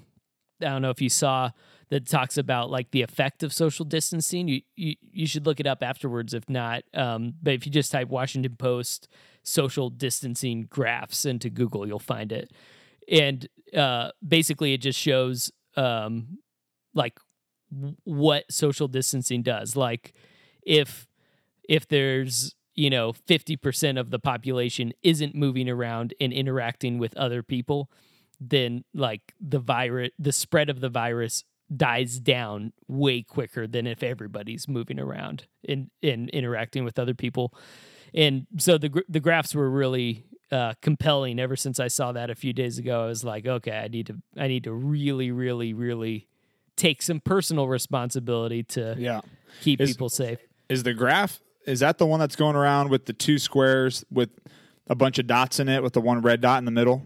I 0.62 0.66
don't 0.66 0.82
know 0.82 0.90
if 0.90 1.02
you 1.02 1.10
saw 1.10 1.52
that 1.90 2.08
talks 2.08 2.38
about 2.38 2.70
like 2.70 2.92
the 2.92 3.02
effect 3.02 3.44
of 3.44 3.54
social 3.54 3.86
distancing. 3.86 4.48
You 4.48 4.62
you, 4.76 4.96
you 5.12 5.28
should 5.28 5.46
look 5.46 5.60
it 5.60 5.68
up 5.68 5.82
afterwards 5.82 6.34
if 6.34 6.50
not. 6.50 6.84
Um, 6.94 7.34
but 7.42 7.54
if 7.54 7.66
you 7.66 7.72
just 7.72 7.92
type 7.92 8.10
Washington 8.10 8.56
Post 8.56 9.08
social 9.44 9.90
distancing 9.90 10.68
graphs 10.70 11.26
into 11.26 11.50
Google, 11.50 11.88
you'll 11.88 12.00
find 12.00 12.32
it. 12.32 12.52
And 13.10 13.48
uh, 13.74 14.12
basically, 14.26 14.74
it 14.74 14.82
just 14.82 15.00
shows 15.00 15.52
um, 15.76 16.40
like 16.94 17.20
what 18.04 18.52
social 18.52 18.88
distancing 18.88 19.44
does. 19.44 19.76
Like 19.76 20.14
if 20.62 21.08
if 21.68 21.88
there's 21.88 22.56
you 22.76 22.90
know 22.90 23.14
50% 23.14 24.00
of 24.00 24.12
the 24.12 24.20
population 24.20 24.94
isn't 25.02 25.36
moving 25.36 25.70
around 25.70 26.14
and 26.22 26.32
interacting 26.32 26.98
with 26.98 27.16
other 27.18 27.42
people 27.42 27.90
then 28.40 28.84
like 28.94 29.34
the 29.42 29.60
virus 29.60 30.12
the 30.20 30.32
spread 30.32 30.70
of 30.70 30.80
the 30.80 30.90
virus 30.90 31.44
dies 31.76 32.20
down 32.20 32.72
way 32.88 33.22
quicker 33.22 33.68
than 33.68 33.86
if 33.88 34.02
everybody's 34.04 34.68
moving 34.68 35.00
around 35.00 35.46
and, 35.68 35.90
and 36.02 36.30
interacting 36.30 36.84
with 36.86 36.98
other 36.98 37.14
people 37.14 37.54
and 38.14 38.48
so 38.58 38.78
the 38.78 39.04
the 39.10 39.20
graphs 39.20 39.54
were 39.54 39.70
really 39.70 40.24
uh, 40.50 40.74
compelling 40.82 41.40
ever 41.40 41.58
since 41.58 41.78
I 41.78 41.90
saw 41.90 42.14
that 42.14 42.30
a 42.30 42.36
few 42.36 42.54
days 42.54 42.78
ago 42.78 43.04
I 43.04 43.08
was 43.08 43.24
like 43.26 43.46
okay 43.46 43.78
I 43.78 43.90
need 43.90 44.08
to 44.08 44.16
I 44.38 44.48
need 44.48 44.64
to 44.64 44.72
really 44.72 45.30
really 45.32 45.74
really 45.74 46.28
take 46.78 47.02
some 47.02 47.20
personal 47.20 47.68
responsibility 47.68 48.64
to 48.64 48.96
Yeah. 48.98 49.20
keep 49.62 49.82
Is- 49.82 49.92
people 49.92 50.08
safe 50.10 50.40
Is 50.70 50.84
the 50.84 50.94
graph 50.94 51.42
is 51.66 51.82
that 51.82 51.98
the 51.98 52.06
one 52.06 52.22
that's 52.22 52.38
going 52.38 52.56
around 52.56 52.90
with 52.90 53.08
the 53.08 53.14
two 53.14 53.38
squares 53.38 54.06
with 54.10 54.30
a 54.90 54.96
bunch 54.96 55.20
of 55.20 55.28
dots 55.28 55.60
in 55.60 55.68
it 55.68 55.84
with 55.84 55.92
the 55.92 56.00
one 56.00 56.22
red 56.22 56.40
dot 56.40 56.60
in 56.60 56.66
the 56.66 56.72
middle? 56.72 57.04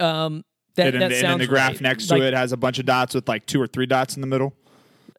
Um, 0.00 0.44
that, 0.76 0.94
and, 0.94 1.02
that 1.02 1.12
and 1.12 1.24
then 1.24 1.38
the 1.38 1.46
graph 1.46 1.72
right. 1.72 1.80
next 1.80 2.10
like, 2.10 2.20
to 2.20 2.26
it 2.26 2.34
has 2.34 2.52
a 2.52 2.56
bunch 2.56 2.78
of 2.78 2.86
dots 2.86 3.14
with 3.14 3.28
like 3.28 3.46
two 3.46 3.60
or 3.60 3.66
three 3.66 3.86
dots 3.86 4.16
in 4.16 4.20
the 4.20 4.26
middle. 4.26 4.54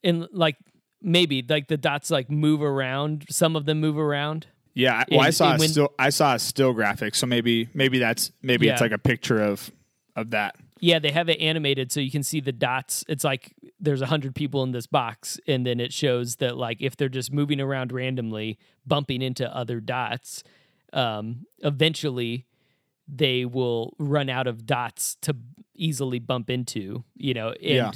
and 0.03 0.27
like 0.31 0.57
maybe 1.01 1.45
like 1.47 1.67
the 1.67 1.77
dots 1.77 2.11
like 2.11 2.29
move 2.29 2.61
around. 2.61 3.25
Some 3.29 3.55
of 3.55 3.65
them 3.65 3.79
move 3.79 3.97
around. 3.97 4.47
Yeah, 4.73 5.05
well, 5.09 5.21
I 5.21 5.29
saw 5.29 5.55
a 5.55 5.57
when- 5.57 5.69
still 5.69 5.93
I 5.97 6.09
saw 6.09 6.35
a 6.35 6.39
still 6.39 6.73
graphic, 6.73 7.15
so 7.15 7.25
maybe 7.25 7.69
maybe 7.73 7.99
that's 7.99 8.31
maybe 8.41 8.67
it's 8.67 8.81
like 8.81 8.91
a 8.91 8.97
picture 8.97 9.41
of 9.41 9.71
of 10.15 10.31
that. 10.31 10.57
Yeah, 10.81 10.99
they 10.99 11.11
have 11.11 11.29
it 11.29 11.39
animated 11.39 11.91
so 11.91 12.01
you 12.01 12.11
can 12.11 12.23
see 12.23 12.41
the 12.41 12.51
dots. 12.51 13.05
It's 13.07 13.23
like 13.23 13.53
there's 13.79 14.01
a 14.01 14.07
hundred 14.07 14.35
people 14.35 14.63
in 14.63 14.71
this 14.71 14.87
box, 14.87 15.39
and 15.47 15.65
then 15.65 15.79
it 15.79 15.93
shows 15.93 16.37
that 16.37 16.57
like 16.57 16.81
if 16.81 16.97
they're 16.97 17.07
just 17.07 17.31
moving 17.31 17.61
around 17.61 17.93
randomly, 17.93 18.59
bumping 18.85 19.21
into 19.21 19.53
other 19.55 19.79
dots, 19.79 20.43
um, 20.91 21.45
eventually 21.59 22.45
they 23.07 23.45
will 23.45 23.93
run 23.99 24.29
out 24.29 24.47
of 24.47 24.65
dots 24.65 25.15
to 25.21 25.35
easily 25.75 26.19
bump 26.19 26.49
into. 26.49 27.03
You 27.15 27.33
know, 27.33 27.49
and 27.49 27.61
Yeah. 27.61 27.91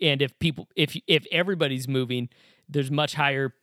and 0.00 0.22
if 0.22 0.38
people 0.38 0.68
if 0.76 0.96
if 1.06 1.26
everybody's 1.32 1.88
moving, 1.88 2.28
there's 2.68 2.90
much 2.90 3.14
higher 3.14 3.54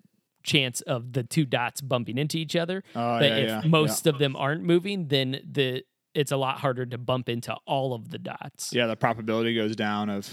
chance 0.43 0.81
of 0.81 1.13
the 1.13 1.21
two 1.23 1.45
dots 1.45 1.81
bumping 1.81 2.17
into 2.17 2.37
each 2.37 2.55
other. 2.55 2.83
Oh, 2.95 3.19
but 3.19 3.29
yeah, 3.29 3.35
if 3.37 3.47
yeah, 3.47 3.61
most 3.69 4.07
of 4.07 4.17
them 4.17 4.35
aren't 4.35 4.63
moving, 4.63 5.07
then 5.09 5.39
the 5.49 5.83
it's 6.13 6.31
a 6.31 6.37
lot 6.37 6.57
harder 6.59 6.85
to 6.85 6.97
bump 6.97 7.29
into 7.29 7.53
all 7.65 7.93
of 7.93 8.09
the 8.09 8.17
dots. 8.17 8.73
Yeah, 8.73 8.87
the 8.87 8.95
probability 8.97 9.55
goes 9.55 9.75
down 9.75 10.09
of 10.09 10.27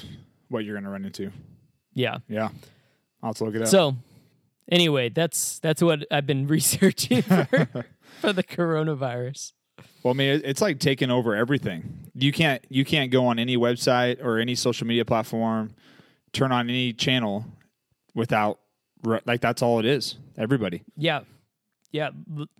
what 0.48 0.64
you're 0.64 0.74
going 0.74 0.84
to 0.84 0.90
run 0.90 1.04
into. 1.04 1.30
Yeah. 1.94 2.18
Yeah, 2.28 2.48
I'll 3.22 3.30
have 3.30 3.36
to 3.36 3.44
look 3.44 3.54
it 3.54 3.62
up. 3.62 3.68
So 3.68 3.96
anyway, 4.70 5.08
that's 5.10 5.58
that's 5.60 5.82
what 5.82 6.06
I've 6.10 6.26
been 6.26 6.46
researching 6.56 7.22
for, 7.22 7.46
for 8.20 8.32
the 8.32 8.42
coronavirus. 8.42 9.52
Well, 10.02 10.14
I 10.14 10.16
mean, 10.16 10.40
it's 10.44 10.60
like 10.60 10.78
taking 10.78 11.10
over 11.10 11.34
everything. 11.34 12.10
You 12.14 12.32
can't 12.32 12.64
you 12.68 12.84
can't 12.84 13.10
go 13.10 13.26
on 13.26 13.38
any 13.38 13.56
website 13.56 14.22
or 14.22 14.38
any 14.38 14.54
social 14.54 14.86
media 14.86 15.04
platform, 15.04 15.74
turn 16.32 16.52
on 16.52 16.68
any 16.68 16.92
channel 16.92 17.44
without 18.14 18.58
like 19.24 19.40
that's 19.40 19.62
all 19.62 19.78
it 19.78 19.84
is. 19.84 20.16
Everybody 20.36 20.82
Yeah. 20.96 21.20
Yeah, 21.90 22.10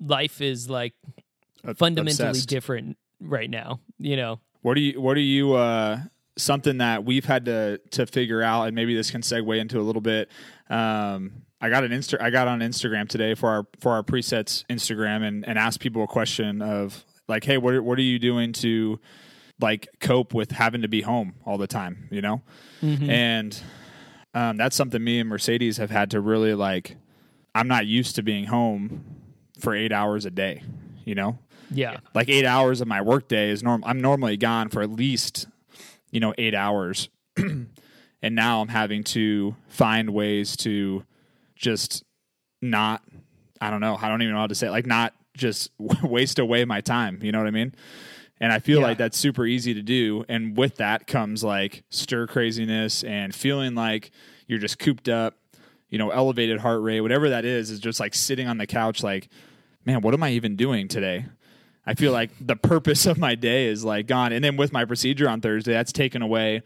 life 0.00 0.40
is 0.40 0.70
like 0.70 0.94
fundamentally 1.76 2.12
obsessed. 2.12 2.48
different 2.48 2.96
right 3.20 3.50
now, 3.50 3.80
you 3.98 4.16
know. 4.16 4.40
What 4.62 4.74
do 4.74 4.80
you 4.80 5.00
what 5.00 5.14
do 5.14 5.20
you 5.20 5.52
uh 5.52 5.98
something 6.36 6.78
that 6.78 7.04
we've 7.04 7.24
had 7.24 7.44
to 7.44 7.78
to 7.90 8.06
figure 8.06 8.42
out 8.42 8.64
and 8.64 8.74
maybe 8.74 8.94
this 8.94 9.10
can 9.10 9.20
segue 9.20 9.60
into 9.60 9.80
a 9.80 9.82
little 9.82 10.00
bit. 10.00 10.30
Um 10.70 11.42
I 11.60 11.68
got 11.68 11.84
an 11.84 11.90
Insta 11.90 12.20
I 12.20 12.30
got 12.30 12.48
on 12.48 12.60
Instagram 12.60 13.08
today 13.08 13.34
for 13.34 13.48
our 13.50 13.66
for 13.80 13.92
our 13.92 14.02
presets 14.02 14.64
Instagram 14.70 15.22
and 15.26 15.46
and 15.46 15.58
asked 15.58 15.80
people 15.80 16.02
a 16.04 16.06
question 16.06 16.62
of 16.62 17.04
like 17.28 17.44
hey 17.44 17.58
what 17.58 17.74
are, 17.74 17.82
what 17.82 17.98
are 17.98 18.02
you 18.02 18.18
doing 18.18 18.52
to 18.54 18.98
like 19.60 19.88
cope 20.00 20.34
with 20.34 20.50
having 20.52 20.82
to 20.82 20.88
be 20.88 21.00
home 21.02 21.34
all 21.44 21.58
the 21.58 21.66
time, 21.66 22.08
you 22.10 22.20
know? 22.20 22.42
Mhm. 22.80 23.08
And 23.08 23.62
um, 24.34 24.56
that's 24.56 24.76
something 24.76 25.02
me 25.02 25.18
and 25.18 25.28
Mercedes 25.28 25.78
have 25.78 25.90
had 25.90 26.12
to 26.12 26.20
really 26.20 26.54
like. 26.54 26.96
I'm 27.54 27.66
not 27.66 27.86
used 27.86 28.14
to 28.16 28.22
being 28.22 28.44
home 28.44 29.04
for 29.58 29.74
eight 29.74 29.90
hours 29.90 30.24
a 30.24 30.30
day, 30.30 30.62
you 31.04 31.14
know? 31.16 31.38
yeah. 31.72 31.96
Like 32.14 32.28
eight 32.28 32.44
hours 32.44 32.80
of 32.80 32.86
my 32.86 33.02
workday 33.02 33.50
is 33.50 33.62
normal. 33.64 33.88
I'm 33.88 34.00
normally 34.00 34.36
gone 34.36 34.68
for 34.68 34.80
at 34.80 34.90
least, 34.90 35.48
you 36.12 36.20
know, 36.20 36.32
eight 36.38 36.54
hours. 36.54 37.08
and 37.36 37.66
now 38.22 38.60
I'm 38.60 38.68
having 38.68 39.02
to 39.04 39.56
find 39.68 40.10
ways 40.10 40.56
to 40.58 41.04
just 41.56 42.04
not, 42.62 43.02
I 43.60 43.70
don't 43.70 43.80
know, 43.80 43.98
I 44.00 44.08
don't 44.08 44.22
even 44.22 44.34
know 44.34 44.40
how 44.40 44.46
to 44.46 44.54
say 44.54 44.68
it, 44.68 44.70
like 44.70 44.86
not 44.86 45.14
just 45.38 45.70
waste 45.78 46.38
away 46.38 46.64
my 46.64 46.80
time. 46.80 47.20
You 47.22 47.32
know 47.32 47.38
what 47.38 47.46
I 47.46 47.52
mean? 47.52 47.74
And 48.40 48.52
I 48.52 48.58
feel 48.60 48.80
Yeah. 48.80 48.86
like 48.86 48.98
that's 48.98 49.16
super 49.18 49.46
easy 49.46 49.74
to 49.74 49.82
do. 49.82 50.24
And 50.28 50.56
with 50.56 50.76
that 50.76 51.06
comes 51.06 51.42
like 51.42 51.82
stir 51.90 52.26
craziness 52.26 53.02
and 53.02 53.34
feeling 53.34 53.74
like 53.74 54.10
you're 54.46 54.58
just 54.60 54.78
cooped 54.78 55.08
up, 55.08 55.36
you 55.88 55.98
know, 55.98 56.10
elevated 56.10 56.60
heart 56.60 56.82
rate, 56.82 57.00
whatever 57.00 57.30
that 57.30 57.44
is, 57.44 57.70
is 57.70 57.80
just 57.80 57.98
like 57.98 58.14
sitting 58.14 58.46
on 58.46 58.58
the 58.58 58.66
couch, 58.66 59.02
like, 59.02 59.28
man, 59.84 60.02
what 60.02 60.14
am 60.14 60.22
I 60.22 60.30
even 60.32 60.54
doing 60.54 60.86
today? 60.86 61.24
I 61.86 61.94
feel 61.94 62.12
like 62.12 62.30
the 62.40 62.54
purpose 62.56 63.06
of 63.06 63.16
my 63.18 63.34
day 63.34 63.66
is 63.66 63.82
like 63.84 64.06
gone. 64.06 64.32
And 64.32 64.44
then 64.44 64.56
with 64.56 64.72
my 64.72 64.84
procedure 64.84 65.28
on 65.28 65.40
Thursday, 65.40 65.72
that's 65.72 65.90
taken 65.92 66.20
away, 66.22 66.60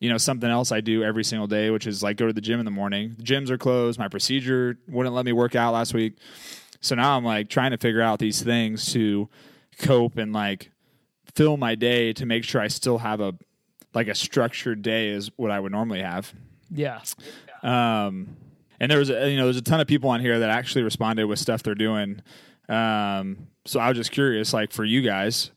you 0.00 0.10
know, 0.10 0.18
something 0.18 0.50
else 0.50 0.70
I 0.70 0.80
do 0.82 1.02
every 1.02 1.24
single 1.24 1.46
day, 1.46 1.70
which 1.70 1.86
is 1.86 2.02
like 2.02 2.18
go 2.18 2.26
to 2.26 2.32
the 2.34 2.42
gym 2.42 2.58
in 2.60 2.66
the 2.66 2.70
morning. 2.70 3.14
The 3.16 3.24
gyms 3.24 3.48
are 3.48 3.56
closed. 3.58 3.98
My 3.98 4.08
procedure 4.08 4.78
wouldn't 4.86 5.14
let 5.14 5.24
me 5.24 5.32
work 5.32 5.56
out 5.56 5.72
last 5.72 5.94
week. 5.94 6.18
So 6.80 6.94
now 6.94 7.16
I'm 7.16 7.24
like 7.24 7.48
trying 7.48 7.72
to 7.72 7.78
figure 7.78 8.02
out 8.02 8.18
these 8.18 8.42
things 8.42 8.92
to 8.92 9.28
cope 9.78 10.18
and 10.18 10.32
like 10.32 10.70
fill 11.34 11.56
my 11.56 11.74
day 11.74 12.12
to 12.14 12.26
make 12.26 12.44
sure 12.44 12.60
I 12.60 12.68
still 12.68 12.98
have 12.98 13.20
a 13.20 13.34
like 13.94 14.08
a 14.08 14.14
structured 14.14 14.82
day 14.82 15.08
is 15.08 15.30
what 15.36 15.50
I 15.50 15.58
would 15.58 15.72
normally 15.72 16.02
have. 16.02 16.32
Yeah. 16.70 17.00
Um, 17.62 18.36
and 18.78 18.90
there 18.90 18.98
was 18.98 19.10
a, 19.10 19.30
you 19.30 19.36
know 19.36 19.44
there's 19.44 19.56
a 19.56 19.62
ton 19.62 19.80
of 19.80 19.86
people 19.86 20.10
on 20.10 20.20
here 20.20 20.38
that 20.40 20.50
actually 20.50 20.82
responded 20.82 21.26
with 21.26 21.38
stuff 21.38 21.62
they're 21.62 21.74
doing. 21.74 22.20
Um, 22.68 23.48
so 23.64 23.80
I 23.80 23.88
was 23.88 23.96
just 23.96 24.10
curious, 24.10 24.52
like 24.52 24.72
for 24.72 24.84
you 24.84 25.00
guys, 25.00 25.50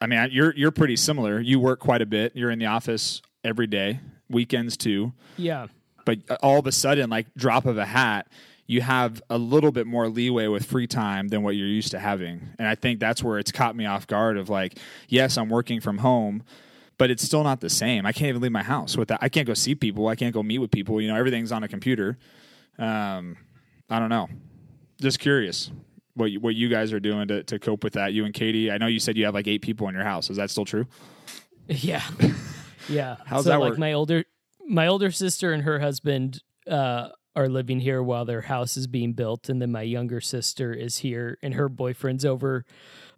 I 0.00 0.06
mean, 0.06 0.28
you're 0.32 0.54
you're 0.56 0.70
pretty 0.70 0.96
similar. 0.96 1.40
You 1.40 1.60
work 1.60 1.78
quite 1.78 2.02
a 2.02 2.06
bit. 2.06 2.34
You're 2.34 2.50
in 2.50 2.58
the 2.58 2.66
office 2.66 3.22
every 3.44 3.66
day, 3.66 4.00
weekends 4.28 4.76
too. 4.76 5.12
Yeah. 5.36 5.66
But 6.04 6.18
all 6.42 6.58
of 6.58 6.66
a 6.66 6.72
sudden, 6.72 7.10
like 7.10 7.32
drop 7.36 7.66
of 7.66 7.78
a 7.78 7.86
hat, 7.86 8.26
you 8.66 8.80
have 8.80 9.22
a 9.28 9.38
little 9.38 9.72
bit 9.72 9.86
more 9.86 10.08
leeway 10.08 10.46
with 10.46 10.64
free 10.64 10.86
time 10.86 11.28
than 11.28 11.42
what 11.42 11.56
you're 11.56 11.66
used 11.66 11.90
to 11.90 11.98
having. 11.98 12.48
And 12.58 12.68
I 12.68 12.74
think 12.74 13.00
that's 13.00 13.22
where 13.22 13.38
it's 13.38 13.52
caught 13.52 13.76
me 13.76 13.86
off 13.86 14.06
guard. 14.06 14.36
Of 14.36 14.48
like, 14.48 14.78
yes, 15.08 15.36
I'm 15.36 15.48
working 15.48 15.80
from 15.80 15.98
home, 15.98 16.42
but 16.98 17.10
it's 17.10 17.22
still 17.22 17.44
not 17.44 17.60
the 17.60 17.70
same. 17.70 18.06
I 18.06 18.12
can't 18.12 18.28
even 18.28 18.40
leave 18.40 18.52
my 18.52 18.62
house 18.62 18.96
with 18.96 19.08
that. 19.08 19.18
I 19.20 19.28
can't 19.28 19.46
go 19.46 19.54
see 19.54 19.74
people. 19.74 20.08
I 20.08 20.14
can't 20.14 20.32
go 20.32 20.42
meet 20.42 20.58
with 20.58 20.70
people. 20.70 21.00
You 21.00 21.08
know, 21.08 21.16
everything's 21.16 21.52
on 21.52 21.64
a 21.64 21.68
computer. 21.68 22.18
Um, 22.78 23.36
I 23.90 23.98
don't 23.98 24.08
know. 24.08 24.28
Just 25.00 25.18
curious 25.18 25.70
what 26.14 26.30
you, 26.30 26.40
what 26.40 26.54
you 26.54 26.68
guys 26.68 26.92
are 26.92 27.00
doing 27.00 27.28
to, 27.28 27.42
to 27.44 27.58
cope 27.58 27.82
with 27.84 27.94
that. 27.94 28.12
You 28.12 28.24
and 28.24 28.32
Katie. 28.32 28.70
I 28.70 28.78
know 28.78 28.86
you 28.86 29.00
said 29.00 29.16
you 29.16 29.24
have 29.24 29.34
like 29.34 29.48
eight 29.48 29.62
people 29.62 29.88
in 29.88 29.94
your 29.94 30.04
house. 30.04 30.30
Is 30.30 30.36
that 30.36 30.50
still 30.50 30.64
true? 30.64 30.86
Yeah. 31.68 32.02
Yeah. 32.88 33.16
How's 33.24 33.44
so 33.44 33.50
that 33.50 33.60
like 33.60 33.70
work? 33.70 33.78
my 33.78 33.92
older 33.92 34.24
my 34.66 34.88
older 34.88 35.12
sister 35.12 35.52
and 35.52 35.62
her 35.62 35.78
husband 35.78 36.42
uh 36.66 37.10
are 37.34 37.48
living 37.48 37.80
here 37.80 38.02
while 38.02 38.24
their 38.24 38.42
house 38.42 38.76
is 38.76 38.86
being 38.86 39.12
built 39.14 39.48
and 39.48 39.60
then 39.62 39.72
my 39.72 39.82
younger 39.82 40.20
sister 40.20 40.72
is 40.72 40.98
here 40.98 41.38
and 41.42 41.54
her 41.54 41.68
boyfriend's 41.68 42.24
over 42.24 42.64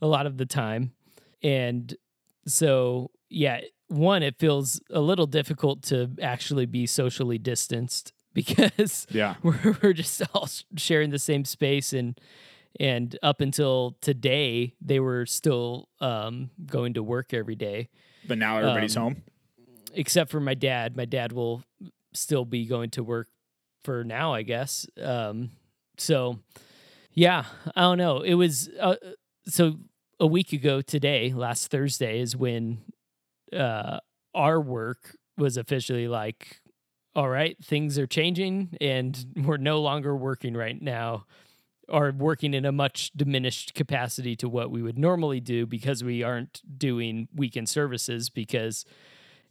a 0.00 0.06
lot 0.06 0.26
of 0.26 0.36
the 0.36 0.46
time. 0.46 0.92
And 1.42 1.94
so 2.46 3.10
yeah, 3.28 3.60
one 3.88 4.22
it 4.22 4.38
feels 4.38 4.80
a 4.90 5.00
little 5.00 5.26
difficult 5.26 5.82
to 5.84 6.10
actually 6.22 6.66
be 6.66 6.86
socially 6.86 7.38
distanced 7.38 8.12
because 8.34 9.06
Yeah. 9.10 9.34
we're, 9.42 9.76
we're 9.82 9.92
just 9.92 10.22
all 10.34 10.48
sharing 10.76 11.10
the 11.10 11.18
same 11.18 11.44
space 11.44 11.92
and 11.92 12.18
and 12.80 13.16
up 13.22 13.40
until 13.40 13.96
today 14.00 14.74
they 14.80 14.98
were 14.98 15.26
still 15.26 15.88
um, 16.00 16.50
going 16.66 16.94
to 16.94 17.02
work 17.02 17.32
every 17.32 17.54
day 17.54 17.88
But 18.26 18.38
now 18.38 18.58
everybody's 18.58 18.96
Um, 18.96 19.02
home. 19.02 19.22
except 19.92 20.30
for 20.30 20.40
my 20.40 20.54
dad 20.54 20.96
my 20.96 21.04
dad 21.04 21.32
will 21.32 21.62
still 22.12 22.44
be 22.44 22.66
going 22.66 22.90
to 22.90 23.02
work 23.04 23.28
for 23.84 24.02
now 24.02 24.34
i 24.34 24.42
guess. 24.42 24.86
Um, 25.00 25.50
so 25.96 26.40
yeah 27.12 27.44
i 27.76 27.82
don't 27.82 27.98
know. 27.98 28.20
It 28.20 28.34
was 28.34 28.70
uh, 28.80 28.96
so 29.46 29.76
a 30.18 30.26
week 30.26 30.52
ago 30.52 30.80
today 30.80 31.32
last 31.32 31.70
thursday 31.70 32.20
is 32.20 32.36
when 32.36 32.78
uh, 33.52 33.98
our 34.34 34.60
work 34.60 35.16
was 35.36 35.56
officially 35.56 36.08
like 36.08 36.60
all 37.14 37.28
right 37.28 37.56
things 37.62 37.98
are 37.98 38.06
changing 38.06 38.76
and 38.80 39.26
we're 39.36 39.56
no 39.56 39.80
longer 39.80 40.16
working 40.16 40.54
right 40.54 40.80
now 40.80 41.24
or 41.88 42.12
working 42.12 42.54
in 42.54 42.64
a 42.64 42.72
much 42.72 43.10
diminished 43.14 43.74
capacity 43.74 44.34
to 44.36 44.48
what 44.48 44.70
we 44.70 44.82
would 44.82 44.98
normally 44.98 45.40
do 45.40 45.66
because 45.66 46.02
we 46.02 46.22
aren't 46.22 46.62
doing 46.78 47.28
weekend 47.34 47.68
services 47.68 48.30
because 48.30 48.84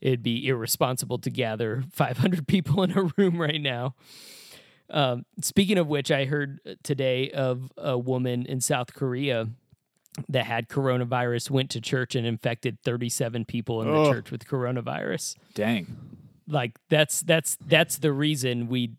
it'd 0.03 0.21
be 0.21 0.45
irresponsible 0.47 1.17
to 1.17 1.29
gather 1.29 1.83
500 1.93 2.45
people 2.47 2.83
in 2.83 2.91
a 2.91 3.03
room 3.17 3.39
right 3.41 3.61
now. 3.61 3.95
Um, 4.89 5.25
speaking 5.41 5.77
of 5.77 5.87
which, 5.87 6.11
I 6.11 6.25
heard 6.25 6.59
today 6.83 7.31
of 7.31 7.71
a 7.77 7.97
woman 7.97 8.45
in 8.45 8.59
South 8.61 8.93
Korea 8.93 9.47
that 10.29 10.45
had 10.45 10.67
coronavirus, 10.67 11.49
went 11.49 11.71
to 11.71 11.81
church 11.81 12.15
and 12.15 12.27
infected 12.27 12.77
37 12.83 13.45
people 13.45 13.81
in 13.81 13.91
the 13.91 14.11
church 14.11 14.29
with 14.29 14.45
coronavirus. 14.45 15.35
Dang. 15.55 15.87
Like 16.47 16.77
that's 16.89 17.21
that's 17.21 17.57
that's 17.65 17.97
the 17.99 18.11
reason 18.11 18.67
we 18.67 18.91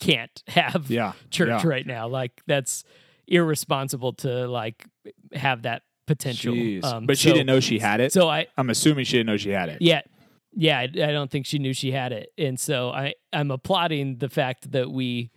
can't 0.00 0.42
have 0.48 0.86
Yeah. 0.88 1.12
church 1.30 1.48
yeah. 1.48 1.68
right 1.68 1.86
now. 1.86 2.06
Like 2.08 2.40
that's 2.46 2.84
irresponsible 3.26 4.12
to 4.14 4.46
like 4.48 4.86
have 5.34 5.62
that 5.62 5.82
potential. 6.06 6.54
Um, 6.84 7.04
but 7.06 7.18
she 7.18 7.28
so- 7.28 7.34
didn't 7.34 7.48
know 7.48 7.58
she 7.60 7.80
had 7.80 8.00
it. 8.00 8.12
So 8.12 8.28
I 8.28 8.46
I'm 8.56 8.70
assuming 8.70 9.04
she 9.04 9.16
didn't 9.18 9.26
know 9.26 9.36
she 9.36 9.50
had 9.50 9.68
it. 9.68 9.82
yeah. 9.82 10.02
Yeah, 10.58 10.78
I, 10.78 10.84
I 10.84 11.12
don't 11.12 11.30
think 11.30 11.44
she 11.44 11.58
knew 11.58 11.74
she 11.74 11.92
had 11.92 12.12
it, 12.12 12.32
and 12.38 12.58
so 12.58 12.88
I 12.90 13.14
I'm 13.32 13.50
applauding 13.50 14.16
the 14.18 14.30
fact 14.30 14.72
that 14.72 14.90
we 14.90 15.30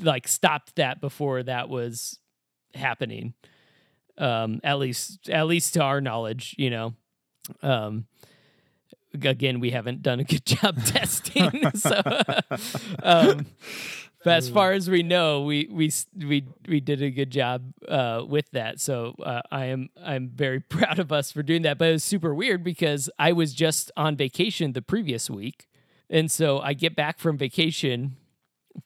like 0.00 0.28
stopped 0.28 0.76
that 0.76 1.00
before 1.00 1.42
that 1.42 1.68
was 1.68 2.18
happening. 2.74 3.34
Um, 4.18 4.60
at 4.62 4.78
least 4.78 5.28
at 5.28 5.46
least 5.46 5.74
to 5.74 5.82
our 5.82 6.00
knowledge, 6.00 6.54
you 6.56 6.70
know. 6.70 6.94
Um, 7.62 8.06
again, 9.14 9.60
we 9.60 9.70
haven't 9.70 10.02
done 10.02 10.20
a 10.20 10.24
good 10.24 10.46
job 10.46 10.82
testing, 10.84 11.70
so. 11.74 12.00
um, 13.02 13.46
but 14.24 14.36
as 14.36 14.48
far 14.48 14.72
as 14.72 14.88
we 14.88 15.02
know, 15.02 15.42
we 15.42 15.68
we 15.70 15.90
we 16.16 16.46
we 16.68 16.80
did 16.80 17.02
a 17.02 17.10
good 17.10 17.30
job 17.30 17.72
uh, 17.88 18.22
with 18.26 18.50
that. 18.52 18.80
So 18.80 19.14
uh, 19.22 19.42
I 19.50 19.66
am 19.66 19.90
I'm 20.02 20.30
very 20.34 20.60
proud 20.76 20.98
of 20.98 21.12
us 21.12 21.32
for 21.32 21.42
doing 21.42 21.62
that. 21.62 21.78
But 21.78 21.88
it 21.88 21.92
was 21.92 22.04
super 22.04 22.34
weird 22.34 22.62
because 22.62 23.10
I 23.18 23.32
was 23.32 23.54
just 23.54 23.90
on 23.96 24.16
vacation 24.16 24.72
the 24.72 24.82
previous 24.82 25.28
week, 25.28 25.68
and 26.08 26.30
so 26.30 26.60
I 26.60 26.72
get 26.74 26.94
back 26.94 27.18
from 27.18 27.36
vacation. 27.36 28.16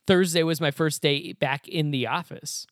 Thursday 0.06 0.42
was 0.42 0.60
my 0.60 0.70
first 0.70 1.02
day 1.02 1.32
back 1.34 1.68
in 1.68 1.90
the 1.90 2.06
office. 2.06 2.66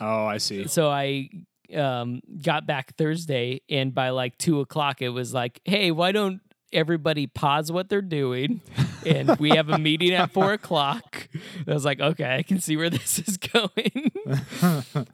Oh, 0.00 0.26
I 0.26 0.38
see. 0.38 0.66
So 0.66 0.90
I 0.90 1.30
um, 1.74 2.20
got 2.42 2.66
back 2.66 2.96
Thursday, 2.96 3.60
and 3.68 3.94
by 3.94 4.10
like 4.10 4.38
two 4.38 4.60
o'clock, 4.60 5.02
it 5.02 5.10
was 5.10 5.34
like, 5.34 5.60
"Hey, 5.64 5.90
why 5.90 6.12
don't 6.12 6.40
everybody 6.76 7.26
pause 7.26 7.72
what 7.72 7.88
they're 7.88 8.02
doing?" 8.02 8.60
And 9.04 9.36
we 9.38 9.50
have 9.50 9.68
a 9.68 9.78
meeting 9.78 10.12
at 10.12 10.30
four 10.30 10.52
o'clock. 10.52 11.28
I 11.66 11.72
was 11.74 11.84
like, 11.84 12.00
"Okay, 12.00 12.36
I 12.36 12.42
can 12.42 12.60
see 12.60 12.76
where 12.76 12.90
this 12.98 13.18
is 13.18 13.36
going." 13.36 14.10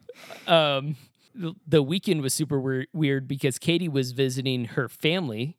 um, 0.47 0.95
the- 1.35 1.55
the 1.67 1.81
weekend 1.83 2.21
was 2.21 2.33
super 2.33 2.59
weir- 2.59 2.87
weird 2.93 3.27
because 3.27 3.57
Katie 3.57 3.89
was 3.89 4.11
visiting 4.11 4.65
her 4.65 4.87
family 4.87 5.57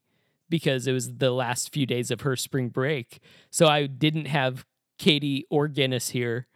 because 0.49 0.87
it 0.87 0.93
was 0.93 1.15
the 1.17 1.31
last 1.33 1.73
few 1.73 1.87
days 1.87 2.11
of 2.11 2.21
her 2.21 2.37
spring 2.37 2.69
break. 2.69 3.21
So 3.51 3.67
I 3.67 3.87
didn't 3.87 4.27
have 4.27 4.65
Katie 4.99 5.47
or 5.51 5.67
Guinness 5.69 6.11
here, 6.11 6.47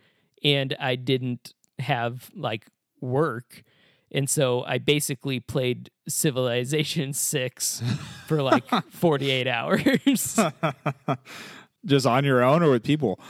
and 0.44 0.76
I 0.78 0.94
didn't 0.96 1.54
have 1.80 2.30
like 2.34 2.66
work. 3.00 3.64
And 4.10 4.28
so 4.30 4.64
I 4.64 4.78
basically 4.78 5.38
played 5.40 5.90
Civilization 6.08 7.12
6 7.12 7.82
for 8.26 8.42
like 8.42 8.64
48 8.90 9.46
hours. 9.46 10.38
Just 11.86 12.06
on 12.06 12.24
your 12.24 12.42
own 12.42 12.62
or 12.62 12.70
with 12.70 12.82
people? 12.82 13.20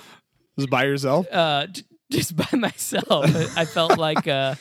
Just 0.59 0.71
by 0.71 0.85
yourself? 0.85 1.27
uh, 1.33 1.67
j- 1.67 1.83
just 2.11 2.35
by 2.35 2.49
myself. 2.57 3.27
I, 3.57 3.65
felt 3.67 3.99
like 3.99 4.27
uh, 4.27 4.55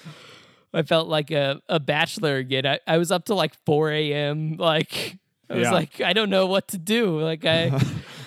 I 0.74 0.82
felt 0.84 1.08
like 1.08 1.32
a, 1.32 1.62
a 1.70 1.80
bachelor 1.80 2.36
again. 2.36 2.66
I, 2.66 2.80
I 2.86 2.98
was 2.98 3.12
up 3.12 3.26
to 3.26 3.34
like 3.36 3.54
4 3.66 3.92
a.m. 3.92 4.58
Like 4.58 5.18
I 5.50 5.54
was 5.56 5.64
Yeah. 5.64 5.72
like, 5.72 6.02
I 6.02 6.12
don't 6.14 6.30
know 6.30 6.46
what 6.48 6.68
to 6.70 6.78
do. 6.78 7.20
Like 7.22 7.46
I 7.46 7.68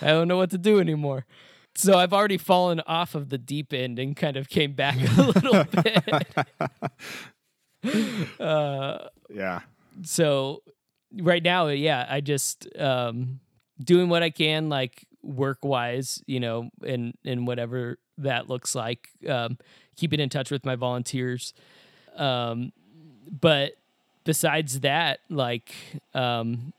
I 0.01 0.07
don't 0.09 0.27
know 0.29 0.39
what 0.39 0.51
to 0.51 0.59
do 0.59 0.81
anymore. 0.81 1.27
So 1.77 1.99
I've 1.99 2.13
already 2.15 2.39
fallen 2.39 2.81
off 2.87 3.15
of 3.15 3.29
the 3.29 3.39
deep 3.39 3.73
end 3.73 3.99
and 3.99 4.17
kind 4.17 4.37
of 4.37 4.49
came 4.49 4.73
back 4.73 4.97
a 5.19 5.23
little 5.23 5.65
bit. 5.65 6.27
uh, 8.41 9.09
Yeah. 9.33 9.61
so 10.03 10.63
right 11.17 11.43
now, 11.43 11.69
yeah, 11.69 12.07
I 12.09 12.21
just 12.21 12.67
um, 12.79 13.41
doing 13.83 14.09
what 14.09 14.23
I 14.23 14.31
can, 14.31 14.69
like 14.69 15.07
work 15.23 15.65
wise, 15.65 16.23
you 16.27 16.41
know, 16.41 16.71
and 16.87 17.15
and 17.25 17.47
whatever 17.47 17.99
that 18.19 18.49
looks 18.49 18.75
like. 18.75 19.09
Um, 19.29 19.59
keeping 19.97 20.21
in 20.21 20.29
touch 20.29 20.51
with 20.51 20.65
my 20.65 20.77
volunteers, 20.77 21.53
um, 22.17 22.73
but 23.41 23.73
besides 24.25 24.81
that, 24.81 25.21
like 25.29 25.75
um, 26.15 26.73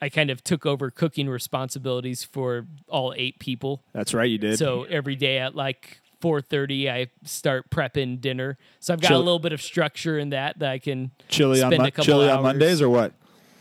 I 0.00 0.08
kind 0.08 0.30
of 0.30 0.42
took 0.44 0.66
over 0.66 0.90
cooking 0.90 1.28
responsibilities 1.28 2.24
for 2.24 2.66
all 2.88 3.14
eight 3.16 3.38
people. 3.38 3.82
That's 3.92 4.14
right, 4.14 4.30
you 4.30 4.38
did. 4.38 4.58
So 4.58 4.84
every 4.84 5.16
day 5.16 5.38
at 5.38 5.54
like 5.56 6.00
4:30 6.22 6.88
I 6.90 7.08
start 7.24 7.68
prepping 7.70 8.20
dinner. 8.20 8.56
So 8.80 8.94
I've 8.94 9.00
got 9.00 9.08
Chill- 9.08 9.18
a 9.18 9.24
little 9.24 9.38
bit 9.38 9.52
of 9.52 9.60
structure 9.60 10.18
in 10.18 10.30
that 10.30 10.58
that 10.60 10.70
I 10.70 10.78
can 10.78 11.10
chili 11.28 11.60
on 11.62 11.72
spend 11.72 11.86
a 11.86 11.90
couple 11.90 12.04
chili 12.04 12.30
on. 12.30 12.42
Mondays 12.42 12.80
or 12.80 12.88
what? 12.88 13.12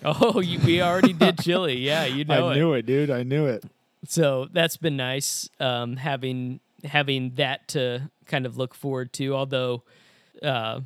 Oh, 0.03 0.39
you, 0.39 0.59
we 0.59 0.81
already 0.81 1.13
did 1.13 1.37
chili. 1.39 1.77
Yeah, 1.77 2.05
you 2.05 2.23
know 2.25 2.47
I 2.49 2.53
it. 2.53 2.55
knew 2.55 2.73
it, 2.73 2.85
dude. 2.85 3.11
I 3.11 3.23
knew 3.23 3.45
it. 3.47 3.63
So 4.07 4.47
that's 4.51 4.77
been 4.77 4.97
nice 4.97 5.49
um, 5.59 5.95
having 5.97 6.59
having 6.83 7.35
that 7.35 7.67
to 7.69 8.09
kind 8.25 8.45
of 8.45 8.57
look 8.57 8.73
forward 8.73 9.13
to. 9.13 9.35
Although, 9.35 9.83
uh, 10.41 10.79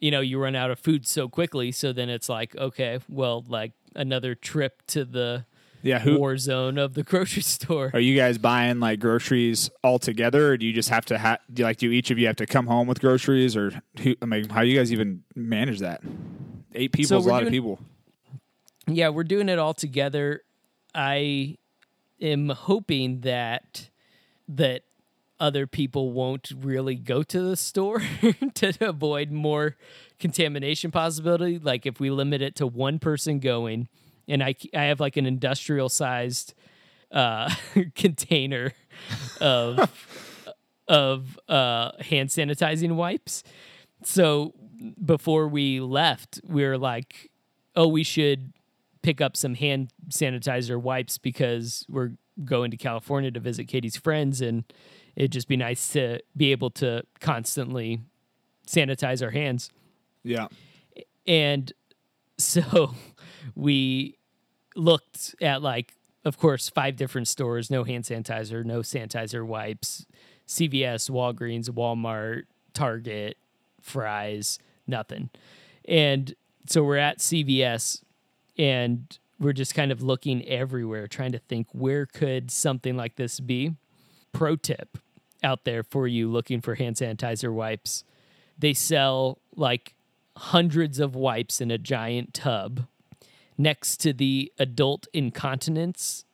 you 0.00 0.10
know, 0.10 0.20
you 0.20 0.38
run 0.38 0.54
out 0.54 0.70
of 0.70 0.78
food 0.78 1.06
so 1.06 1.28
quickly, 1.28 1.72
so 1.72 1.92
then 1.94 2.10
it's 2.10 2.28
like, 2.28 2.54
okay, 2.56 2.98
well, 3.08 3.44
like 3.48 3.72
another 3.94 4.34
trip 4.34 4.82
to 4.88 5.04
the 5.06 5.44
Yeah, 5.82 5.98
who 5.98 6.18
war 6.18 6.36
zone 6.36 6.78
of 6.78 6.94
the 6.94 7.02
grocery 7.02 7.42
store. 7.42 7.90
are 7.92 8.00
you 8.00 8.16
guys 8.16 8.38
buying 8.38 8.80
like 8.80 9.00
groceries 9.00 9.70
all 9.82 9.98
together, 9.98 10.50
or 10.52 10.56
do 10.56 10.66
you 10.66 10.72
just 10.72 10.88
have 10.88 11.04
to 11.06 11.18
ha- 11.18 11.38
do 11.52 11.64
like 11.64 11.78
do 11.78 11.90
each 11.90 12.10
of 12.10 12.18
you 12.18 12.26
have 12.26 12.36
to 12.36 12.46
come 12.46 12.66
home 12.66 12.86
with 12.86 13.00
groceries, 13.00 13.56
or 13.56 13.82
who, 14.00 14.14
I 14.22 14.26
mean, 14.26 14.48
how 14.48 14.62
do 14.62 14.68
you 14.68 14.76
guys 14.78 14.92
even 14.92 15.22
manage 15.34 15.80
that? 15.80 16.02
Eight 16.74 16.92
people 16.92 17.08
So 17.08 17.18
is 17.18 17.26
a 17.26 17.28
lot 17.28 17.42
of 17.42 17.50
people. 17.50 17.78
Yeah, 18.86 19.10
we're 19.10 19.24
doing 19.24 19.48
it 19.48 19.58
all 19.58 19.74
together. 19.74 20.42
I 20.94 21.58
am 22.20 22.48
hoping 22.48 23.20
that 23.20 23.90
that 24.48 24.82
other 25.40 25.66
people 25.66 26.12
won't 26.12 26.52
really 26.56 26.94
go 26.94 27.22
to 27.24 27.40
the 27.40 27.56
store 27.56 28.00
to 28.54 28.72
avoid 28.80 29.30
more 29.30 29.76
contamination 30.20 30.90
possibility. 30.92 31.58
Like 31.58 31.84
if 31.84 31.98
we 31.98 32.10
limit 32.10 32.42
it 32.42 32.54
to 32.56 32.66
one 32.66 32.98
person 33.00 33.40
going, 33.40 33.88
and 34.32 34.42
I 34.42 34.54
I 34.74 34.84
have 34.84 34.98
like 34.98 35.16
an 35.16 35.26
industrial 35.26 35.88
sized 35.90 36.54
uh, 37.12 37.54
container 37.94 38.72
of 39.40 39.78
of 40.88 41.38
uh, 41.48 41.92
hand 42.00 42.30
sanitizing 42.30 42.96
wipes. 42.96 43.44
So 44.02 44.54
before 45.04 45.46
we 45.46 45.80
left, 45.80 46.40
we 46.44 46.64
were 46.64 46.78
like, 46.78 47.30
"Oh, 47.76 47.86
we 47.86 48.02
should 48.02 48.54
pick 49.02 49.20
up 49.20 49.36
some 49.36 49.54
hand 49.54 49.92
sanitizer 50.08 50.80
wipes 50.80 51.18
because 51.18 51.84
we're 51.88 52.12
going 52.44 52.70
to 52.70 52.76
California 52.78 53.30
to 53.30 53.40
visit 53.40 53.68
Katie's 53.68 53.96
friends, 53.96 54.40
and 54.40 54.64
it'd 55.14 55.32
just 55.32 55.46
be 55.46 55.58
nice 55.58 55.92
to 55.92 56.20
be 56.34 56.52
able 56.52 56.70
to 56.70 57.04
constantly 57.20 58.00
sanitize 58.66 59.22
our 59.22 59.30
hands." 59.30 59.70
Yeah, 60.24 60.46
And 61.26 61.72
so 62.38 62.94
we 63.54 64.16
looked 64.74 65.34
at 65.40 65.62
like, 65.62 65.94
of 66.24 66.38
course, 66.38 66.68
five 66.68 66.96
different 66.96 67.28
stores, 67.28 67.70
no 67.70 67.84
hand 67.84 68.04
sanitizer, 68.04 68.64
no 68.64 68.80
sanitizer 68.80 69.44
wipes, 69.44 70.06
CVS, 70.46 71.10
Walgreens, 71.10 71.68
Walmart, 71.70 72.44
Target, 72.74 73.36
Fry's 73.80 74.58
nothing. 74.86 75.30
And 75.86 76.34
so 76.66 76.84
we're 76.84 76.96
at 76.96 77.18
CVS 77.18 78.02
and 78.56 79.18
we're 79.38 79.52
just 79.52 79.74
kind 79.74 79.90
of 79.90 80.02
looking 80.02 80.46
everywhere, 80.46 81.08
trying 81.08 81.32
to 81.32 81.38
think 81.38 81.66
where 81.72 82.06
could 82.06 82.50
something 82.50 82.96
like 82.96 83.16
this 83.16 83.40
be. 83.40 83.74
Pro 84.32 84.56
tip 84.56 84.98
out 85.42 85.64
there 85.64 85.82
for 85.82 86.06
you 86.06 86.30
looking 86.30 86.60
for 86.60 86.76
hand 86.76 86.96
sanitizer 86.96 87.52
wipes. 87.52 88.04
They 88.58 88.72
sell 88.72 89.38
like 89.56 89.94
hundreds 90.36 90.98
of 91.00 91.14
wipes 91.14 91.60
in 91.60 91.70
a 91.70 91.78
giant 91.78 92.32
tub 92.32 92.86
next 93.62 93.98
to 93.98 94.12
the 94.12 94.52
adult 94.58 95.06
incontinence 95.12 96.24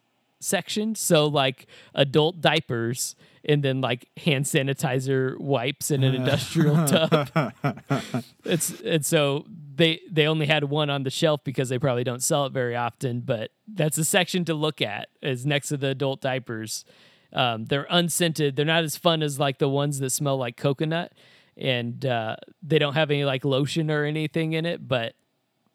section. 0.41 0.95
So 0.95 1.27
like 1.27 1.67
adult 1.95 2.41
diapers 2.41 3.17
and 3.45 3.63
then 3.63 3.81
like 3.81 4.09
hand 4.17 4.45
sanitizer 4.45 5.39
wipes 5.39 5.91
in 5.91 6.05
an 6.05 6.15
industrial 6.21 6.87
tub. 6.87 7.31
It's 8.45 8.81
and 8.81 9.05
so 9.05 9.45
they 9.75 10.01
they 10.11 10.27
only 10.27 10.47
had 10.47 10.65
one 10.65 10.91
on 10.91 11.03
the 11.03 11.11
shelf 11.11 11.43
because 11.45 11.69
they 11.69 11.79
probably 11.79 12.05
don't 12.05 12.23
sell 12.23 12.47
it 12.47 12.53
very 12.53 12.75
often, 12.75 13.21
but 13.21 13.51
that's 13.67 13.99
a 13.99 14.05
section 14.05 14.45
to 14.47 14.55
look 14.55 14.81
at 14.81 15.09
is 15.23 15.45
next 15.45 15.69
to 15.69 15.77
the 15.77 15.89
adult 15.89 16.21
diapers. 16.21 16.85
Um, 17.33 17.67
they're 17.67 17.87
unscented. 17.91 18.57
They're 18.57 18.65
not 18.65 18.85
as 18.85 18.97
fun 18.97 19.23
as 19.23 19.39
like 19.39 19.59
the 19.59 19.69
ones 19.69 19.99
that 19.99 20.11
smell 20.11 20.39
like 20.39 20.57
coconut, 20.57 21.13
and 21.59 22.05
uh, 22.07 22.37
they 22.63 22.79
don't 22.79 22.95
have 22.95 23.11
any 23.11 23.25
like 23.25 23.45
lotion 23.45 23.91
or 23.91 24.05
anything 24.05 24.55
in 24.55 24.65
it. 24.65 24.89
But 24.89 25.15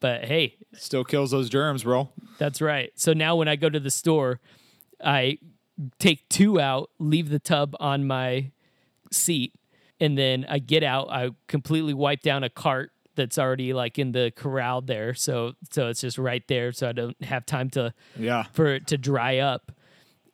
but 0.04 0.26
hey, 0.26 0.56
still 0.74 1.02
kills 1.02 1.30
those 1.30 1.48
germs, 1.48 1.84
bro. 1.84 2.10
that's 2.36 2.60
right. 2.60 2.92
So 2.94 3.14
now 3.14 3.36
when 3.36 3.48
I 3.48 3.56
go 3.56 3.70
to 3.70 3.80
the 3.80 3.90
store, 3.90 4.38
I 5.02 5.38
take 5.98 6.28
two 6.28 6.60
out, 6.60 6.90
leave 6.98 7.30
the 7.30 7.38
tub 7.38 7.74
on 7.80 8.06
my 8.06 8.50
seat, 9.10 9.54
and 9.98 10.18
then 10.18 10.44
I 10.46 10.58
get 10.58 10.82
out. 10.82 11.08
I 11.08 11.30
completely 11.48 11.94
wipe 11.94 12.20
down 12.20 12.44
a 12.44 12.50
cart 12.50 12.90
that's 13.14 13.38
already 13.38 13.72
like 13.72 13.98
in 13.98 14.12
the 14.12 14.30
corral 14.36 14.82
there. 14.82 15.14
So 15.14 15.54
so 15.70 15.88
it's 15.88 16.02
just 16.02 16.18
right 16.18 16.46
there. 16.48 16.70
So 16.72 16.86
I 16.86 16.92
don't 16.92 17.24
have 17.24 17.46
time 17.46 17.70
to 17.70 17.94
Yeah, 18.14 18.42
for 18.52 18.74
it 18.74 18.86
to 18.88 18.98
dry 18.98 19.38
up 19.38 19.72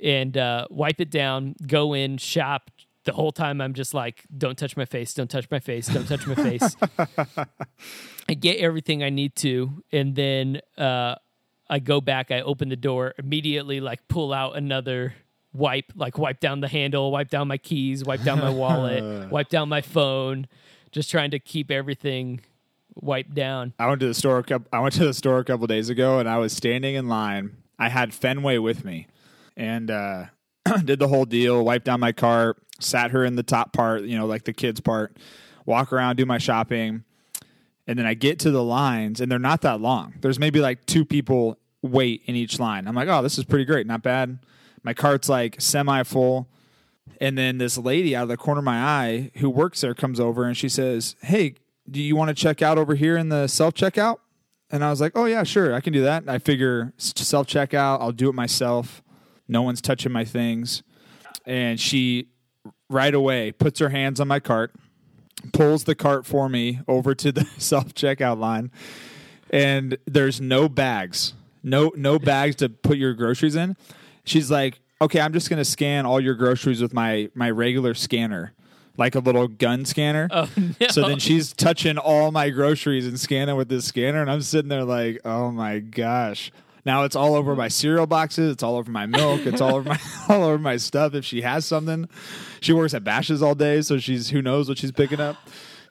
and 0.00 0.37
uh, 0.37 0.66
wipe 0.68 1.00
it 1.00 1.12
down, 1.12 1.54
go 1.64 1.92
in, 1.92 2.18
shop. 2.18 2.72
The 3.11 3.16
whole 3.16 3.33
time 3.33 3.61
I'm 3.61 3.75
just 3.75 3.92
like, 3.92 4.23
don't 4.38 4.57
touch 4.57 4.77
my 4.77 4.85
face, 4.85 5.14
don't 5.14 5.29
touch 5.29 5.51
my 5.51 5.59
face, 5.59 5.88
don't 5.88 6.07
touch 6.07 6.29
my 6.29 6.37
face. 6.37 6.77
I 8.29 8.35
get 8.35 8.59
everything 8.59 9.03
I 9.03 9.11
need 9.11 9.35
to, 9.37 9.83
and 9.90 10.14
then 10.14 10.61
uh, 10.79 11.16
I 11.68 11.81
go 11.81 12.01
back, 12.01 12.31
I 12.31 12.42
open 12.42 12.68
the 12.68 12.77
door, 12.77 13.12
immediately 13.18 13.81
like 13.81 14.07
pull 14.07 14.33
out 14.33 14.57
another 14.57 15.14
wipe, 15.53 15.87
like 15.96 16.18
wipe 16.18 16.38
down 16.38 16.61
the 16.61 16.68
handle, 16.68 17.11
wipe 17.11 17.31
down 17.31 17.49
my 17.49 17.59
keys, 17.59 18.05
wipe 18.05 18.23
down 18.23 18.38
my 18.38 18.49
wallet, 18.49 19.29
wipe 19.33 19.49
down 19.49 19.68
my 19.68 19.81
phone, 19.81 20.46
just 20.92 21.11
trying 21.11 21.33
to 21.33 21.40
keep 21.40 21.73
everything 21.73 22.42
wiped 22.94 23.35
down. 23.35 23.75
I 23.81 23.88
went 23.88 23.99
to 24.03 24.07
the 24.07 24.14
store. 24.14 24.38
a 24.38 24.61
I 24.73 24.79
went 24.79 24.94
to 24.94 25.05
the 25.05 25.14
store 25.14 25.40
a 25.40 25.44
couple 25.44 25.66
days 25.66 25.88
ago, 25.88 26.20
and 26.20 26.29
I 26.29 26.38
was 26.38 26.53
standing 26.53 26.94
in 26.94 27.09
line. 27.09 27.57
I 27.77 27.88
had 27.88 28.14
Fenway 28.14 28.59
with 28.59 28.85
me, 28.85 29.09
and 29.57 29.90
uh, 29.90 30.27
did 30.85 31.01
the 31.01 31.09
whole 31.09 31.25
deal. 31.25 31.64
Wiped 31.64 31.87
down 31.87 31.99
my 31.99 32.12
cart, 32.12 32.62
sat 32.80 33.10
her 33.12 33.24
in 33.24 33.36
the 33.36 33.42
top 33.42 33.72
part, 33.72 34.02
you 34.02 34.18
know, 34.18 34.26
like 34.26 34.44
the 34.44 34.52
kids 34.52 34.80
part. 34.80 35.16
Walk 35.66 35.92
around, 35.92 36.16
do 36.16 36.26
my 36.26 36.38
shopping, 36.38 37.04
and 37.86 37.98
then 37.98 38.06
I 38.06 38.14
get 38.14 38.38
to 38.40 38.50
the 38.50 38.62
lines, 38.62 39.20
and 39.20 39.30
they're 39.30 39.38
not 39.38 39.60
that 39.60 39.80
long. 39.80 40.14
There's 40.20 40.38
maybe 40.38 40.60
like 40.60 40.86
two 40.86 41.04
people 41.04 41.58
wait 41.82 42.22
in 42.26 42.34
each 42.34 42.58
line. 42.58 42.86
I'm 42.86 42.94
like, 42.94 43.08
oh, 43.08 43.22
this 43.22 43.38
is 43.38 43.44
pretty 43.44 43.64
great, 43.64 43.86
not 43.86 44.02
bad. 44.02 44.38
My 44.82 44.94
cart's 44.94 45.28
like 45.28 45.60
semi 45.60 46.02
full. 46.02 46.48
And 47.20 47.36
then 47.36 47.58
this 47.58 47.76
lady 47.76 48.16
out 48.16 48.24
of 48.24 48.28
the 48.28 48.36
corner 48.36 48.60
of 48.60 48.64
my 48.64 48.78
eye 48.78 49.30
who 49.36 49.50
works 49.50 49.80
there 49.80 49.94
comes 49.94 50.20
over 50.20 50.44
and 50.44 50.56
she 50.56 50.68
says, 50.68 51.16
Hey, 51.22 51.54
do 51.90 52.00
you 52.00 52.16
want 52.16 52.28
to 52.28 52.34
check 52.34 52.62
out 52.62 52.78
over 52.78 52.94
here 52.94 53.16
in 53.16 53.28
the 53.28 53.46
self 53.46 53.74
checkout? 53.74 54.18
And 54.70 54.84
I 54.84 54.90
was 54.90 55.00
like, 55.00 55.12
Oh, 55.14 55.26
yeah, 55.26 55.42
sure, 55.42 55.74
I 55.74 55.80
can 55.80 55.92
do 55.92 56.02
that. 56.02 56.28
I 56.28 56.38
figure 56.38 56.92
self 56.96 57.46
checkout, 57.46 58.00
I'll 58.00 58.12
do 58.12 58.28
it 58.28 58.34
myself. 58.34 59.02
No 59.48 59.62
one's 59.62 59.80
touching 59.80 60.12
my 60.12 60.24
things. 60.24 60.82
And 61.44 61.80
she 61.80 62.28
right 62.90 63.14
away 63.14 63.53
puts 63.53 63.79
her 63.79 63.88
hands 63.88 64.20
on 64.20 64.29
my 64.29 64.40
cart, 64.40 64.74
pulls 65.53 65.85
the 65.85 65.94
cart 65.94 66.26
for 66.26 66.48
me 66.50 66.81
over 66.87 67.14
to 67.14 67.33
the 67.33 67.44
self 67.59 67.94
checkout 67.94 68.38
line, 68.38 68.70
and 69.48 69.96
there's 70.05 70.40
no 70.40 70.68
bags, 70.68 71.33
no 71.62 71.92
no 71.96 72.18
bags 72.18 72.57
to 72.57 72.68
put 72.68 72.98
your 72.98 73.14
groceries 73.14 73.57
in. 73.57 73.76
She's 74.24 74.50
like, 74.50 74.81
"Okay, 75.00 75.20
I'm 75.20 75.33
just 75.33 75.48
gonna 75.48 75.64
scan 75.64 76.05
all 76.05 76.20
your 76.20 76.35
groceries 76.35 76.83
with 76.83 76.92
my 76.92 77.31
my 77.35 77.50
regular 77.50 77.94
scanner, 77.94 78.53
like 78.98 79.14
a 79.14 79.20
little 79.20 79.48
gun 79.48 79.85
scanner." 79.85 80.29
Oh 80.31 80.50
no! 80.57 80.88
So 80.88 81.07
then 81.07 81.18
she's 81.18 81.53
touching 81.53 81.96
all 81.96 82.31
my 82.33 82.50
groceries 82.50 83.07
and 83.07 83.18
scanning 83.18 83.57
with 83.57 83.68
this 83.68 83.87
scanner, 83.87 84.20
and 84.20 84.31
I'm 84.31 84.42
sitting 84.42 84.68
there 84.68 84.85
like, 84.85 85.20
"Oh 85.24 85.50
my 85.50 85.79
gosh!" 85.79 86.53
Now 86.84 87.04
it's 87.04 87.16
all 87.16 87.34
over 87.34 87.54
my 87.56 87.68
cereal 87.68 88.06
boxes. 88.06 88.52
It's 88.52 88.62
all 88.62 88.76
over 88.76 88.90
my 88.90 89.06
milk. 89.06 89.42
It's 89.46 89.60
all 89.60 89.76
over 89.76 89.88
my 89.88 89.98
all 90.28 90.42
over 90.44 90.58
my 90.58 90.76
stuff. 90.76 91.14
If 91.14 91.24
she 91.24 91.42
has 91.42 91.64
something, 91.66 92.08
she 92.60 92.72
works 92.72 92.94
at 92.94 93.04
Bashas' 93.04 93.42
all 93.42 93.54
day, 93.54 93.82
so 93.82 93.98
she's 93.98 94.30
who 94.30 94.40
knows 94.42 94.68
what 94.68 94.78
she's 94.78 94.92
picking 94.92 95.20
up. 95.20 95.36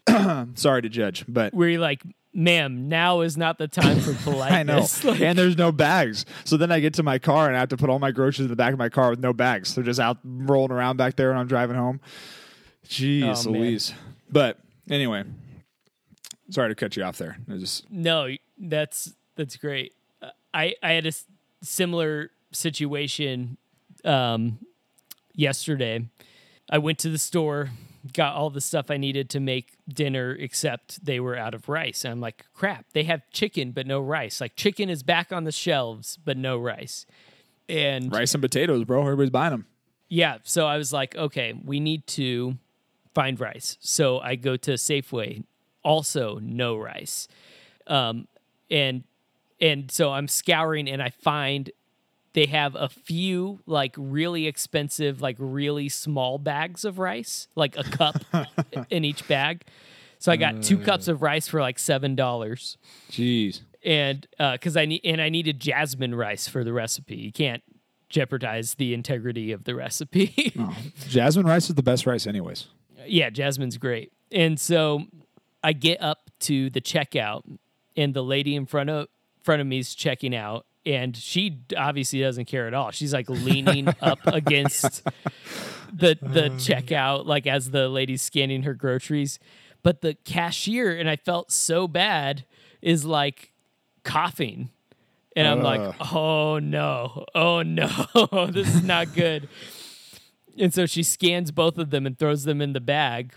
Sorry 0.55 0.81
to 0.81 0.89
judge, 0.89 1.25
but 1.27 1.53
where 1.53 1.69
you're 1.69 1.79
like, 1.81 2.01
ma'am, 2.33 2.87
now 2.89 3.21
is 3.21 3.37
not 3.37 3.57
the 3.59 3.67
time 3.67 3.99
for 3.99 4.11
I 4.41 4.63
know. 4.63 4.77
politeness. 4.81 5.03
Like, 5.03 5.21
and 5.21 5.37
there's 5.37 5.57
no 5.57 5.71
bags. 5.71 6.25
So 6.45 6.57
then 6.57 6.71
I 6.71 6.79
get 6.79 6.95
to 6.95 7.03
my 7.03 7.19
car 7.19 7.47
and 7.47 7.55
I 7.55 7.59
have 7.59 7.69
to 7.69 7.77
put 7.77 7.89
all 7.89 7.99
my 7.99 8.11
groceries 8.11 8.45
in 8.45 8.49
the 8.49 8.55
back 8.55 8.73
of 8.73 8.79
my 8.79 8.89
car 8.89 9.09
with 9.11 9.19
no 9.19 9.33
bags. 9.33 9.75
They're 9.75 9.83
just 9.83 9.99
out 9.99 10.17
rolling 10.23 10.71
around 10.71 10.97
back 10.97 11.15
there 11.15 11.29
and 11.29 11.39
I'm 11.39 11.47
driving 11.47 11.75
home. 11.75 11.99
Jeez 12.87 13.45
Oh, 13.45 13.51
man. 13.51 13.61
Louise. 13.61 13.93
But 14.31 14.57
anyway, 14.89 15.23
sorry 16.49 16.69
to 16.69 16.75
cut 16.75 16.95
you 16.97 17.03
off 17.03 17.17
there. 17.17 17.37
I 17.51 17.57
just 17.57 17.89
no, 17.91 18.29
that's 18.57 19.13
that's 19.35 19.57
great. 19.57 19.93
I 20.53 20.75
I 20.83 20.91
had 20.93 21.05
a 21.05 21.09
s- 21.09 21.25
similar 21.61 22.31
situation 22.51 23.57
um, 24.05 24.59
yesterday. 25.33 26.05
I 26.69 26.77
went 26.77 26.99
to 26.99 27.09
the 27.09 27.17
store, 27.17 27.71
got 28.13 28.35
all 28.35 28.49
the 28.49 28.61
stuff 28.61 28.91
I 28.91 28.97
needed 28.97 29.29
to 29.31 29.39
make 29.39 29.73
dinner, 29.87 30.35
except 30.39 31.03
they 31.03 31.19
were 31.19 31.35
out 31.35 31.53
of 31.53 31.67
rice. 31.67 32.05
And 32.05 32.11
I'm 32.11 32.21
like, 32.21 32.45
crap, 32.53 32.85
they 32.93 33.03
have 33.03 33.21
chicken 33.31 33.71
but 33.71 33.87
no 33.87 33.99
rice. 33.99 34.39
Like 34.39 34.55
chicken 34.55 34.89
is 34.89 35.01
back 35.03 35.31
on 35.31 35.43
the 35.45 35.51
shelves 35.51 36.17
but 36.23 36.37
no 36.37 36.57
rice. 36.57 37.05
And 37.67 38.11
Rice 38.11 38.33
and 38.33 38.41
potatoes, 38.41 38.83
bro. 38.85 39.01
Everybody's 39.01 39.29
buying 39.29 39.51
them. 39.51 39.65
yeah, 40.09 40.37
so 40.43 40.65
I 40.65 40.77
was 40.77 40.91
like, 40.93 41.15
okay, 41.15 41.53
we 41.63 41.79
need 41.79 42.05
to 42.07 42.57
find 43.13 43.39
rice. 43.39 43.77
So 43.79 44.19
I 44.19 44.35
go 44.35 44.55
to 44.57 44.71
Safeway, 44.71 45.43
also 45.83 46.39
no 46.41 46.77
rice. 46.77 47.27
Um, 47.87 48.27
and 48.71 49.03
and 49.61 49.91
so 49.91 50.11
I'm 50.11 50.27
scouring 50.27 50.89
and 50.89 51.01
I 51.01 51.09
find 51.09 51.71
they 52.33 52.45
have 52.45 52.75
a 52.75 52.89
few 52.89 53.59
like 53.65 53.95
really 53.97 54.47
expensive, 54.47 55.21
like 55.21 55.35
really 55.39 55.89
small 55.89 56.37
bags 56.37 56.85
of 56.85 56.99
rice, 56.99 57.47
like 57.55 57.77
a 57.77 57.83
cup 57.83 58.23
in 58.89 59.03
each 59.03 59.27
bag. 59.27 59.63
So 60.19 60.31
I 60.31 60.35
got 60.35 60.61
two 60.61 60.77
mm. 60.77 60.85
cups 60.85 61.07
of 61.07 61.21
rice 61.21 61.47
for 61.47 61.61
like 61.61 61.79
seven 61.79 62.15
dollars 62.15 62.77
Jeez. 63.09 63.61
and 63.83 64.27
uh, 64.37 64.53
because 64.53 64.75
I 64.75 64.85
need 64.85 65.01
and 65.05 65.21
I 65.21 65.29
needed 65.29 65.59
jasmine 65.59 66.13
rice 66.13 66.47
for 66.47 66.63
the 66.63 66.73
recipe. 66.73 67.15
You 67.15 67.31
can't 67.31 67.63
jeopardize 68.09 68.75
the 68.75 68.93
integrity 68.93 69.51
of 69.51 69.63
the 69.63 69.75
recipe. 69.75 70.53
Oh. 70.59 70.75
Jasmine 71.07 71.45
rice 71.45 71.69
is 71.69 71.75
the 71.75 71.83
best 71.83 72.07
rice, 72.07 72.25
anyways. 72.25 72.65
yeah, 73.05 73.29
jasmine's 73.29 73.77
great. 73.77 74.11
And 74.31 74.59
so 74.59 75.03
I 75.63 75.73
get 75.73 76.01
up 76.01 76.29
to 76.41 76.71
the 76.71 76.81
checkout, 76.81 77.43
and 77.95 78.13
the 78.13 78.23
lady 78.23 78.55
in 78.55 78.65
front 78.65 78.89
of 78.89 79.07
front 79.43 79.61
of 79.61 79.67
me 79.67 79.79
is 79.79 79.95
checking 79.95 80.35
out, 80.35 80.65
and 80.85 81.15
she 81.15 81.59
obviously 81.77 82.21
doesn't 82.21 82.45
care 82.45 82.67
at 82.67 82.73
all. 82.73 82.91
She's 82.91 83.13
like 83.13 83.29
leaning 83.29 83.87
up 84.01 84.19
against 84.25 85.03
the 85.93 86.17
the 86.21 86.47
um, 86.47 86.57
checkout, 86.57 87.25
like 87.25 87.47
as 87.47 87.71
the 87.71 87.89
lady's 87.89 88.21
scanning 88.21 88.63
her 88.63 88.73
groceries. 88.73 89.39
But 89.81 90.01
the 90.01 90.15
cashier, 90.25 90.97
and 90.97 91.09
I 91.09 91.15
felt 91.15 91.51
so 91.51 91.87
bad, 91.87 92.45
is 92.81 93.05
like 93.05 93.53
coughing. 94.03 94.69
And 95.35 95.47
I'm 95.47 95.61
like, 95.61 95.95
oh 96.13 96.59
no, 96.59 97.25
oh 97.33 97.61
no, 97.61 97.87
this 98.51 98.75
is 98.75 98.83
not 98.83 99.13
good. 99.13 99.47
And 100.57 100.73
so 100.73 100.85
she 100.85 101.03
scans 101.03 101.51
both 101.51 101.77
of 101.77 101.91
them 101.91 102.05
and 102.05 102.17
throws 102.17 102.43
them 102.43 102.61
in 102.61 102.73
the 102.73 102.81
bag. 102.81 103.33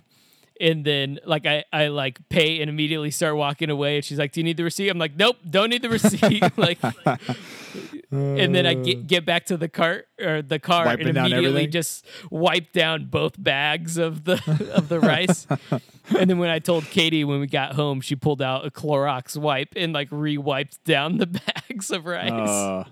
And 0.62 0.84
then 0.84 1.18
like 1.26 1.44
I, 1.44 1.64
I 1.72 1.88
like 1.88 2.20
pay 2.28 2.60
and 2.60 2.70
immediately 2.70 3.10
start 3.10 3.36
walking 3.36 3.68
away. 3.68 3.96
And 3.96 4.04
she's 4.04 4.18
like, 4.18 4.30
Do 4.30 4.38
you 4.40 4.44
need 4.44 4.56
the 4.56 4.62
receipt? 4.64 4.88
I'm 4.88 4.96
like, 4.98 5.16
Nope, 5.16 5.36
don't 5.50 5.70
need 5.70 5.82
the 5.82 5.90
receipt. 5.90 6.42
like 6.56 6.78
and 8.12 8.54
then 8.54 8.64
I 8.66 8.74
get, 8.74 9.06
get 9.06 9.24
back 9.26 9.46
to 9.46 9.56
the 9.56 9.68
cart 9.68 10.06
or 10.20 10.40
the 10.40 10.58
car 10.58 10.84
Wiping 10.84 11.08
and 11.08 11.18
immediately 11.18 11.66
just 11.66 12.06
wipe 12.30 12.72
down 12.72 13.06
both 13.06 13.42
bags 13.42 13.96
of 13.98 14.24
the 14.24 14.34
of 14.74 14.88
the 14.88 15.00
rice. 15.00 15.46
and 16.16 16.30
then 16.30 16.38
when 16.38 16.50
I 16.50 16.58
told 16.60 16.84
Katie 16.84 17.24
when 17.24 17.40
we 17.40 17.46
got 17.48 17.72
home, 17.74 18.00
she 18.00 18.14
pulled 18.14 18.40
out 18.40 18.64
a 18.64 18.70
Clorox 18.70 19.36
wipe 19.36 19.70
and 19.74 19.92
like 19.92 20.08
re-wiped 20.10 20.84
down 20.84 21.18
the 21.18 21.26
bags 21.68 21.90
of 21.90 22.06
rice. 22.06 22.30
Uh, 22.30 22.84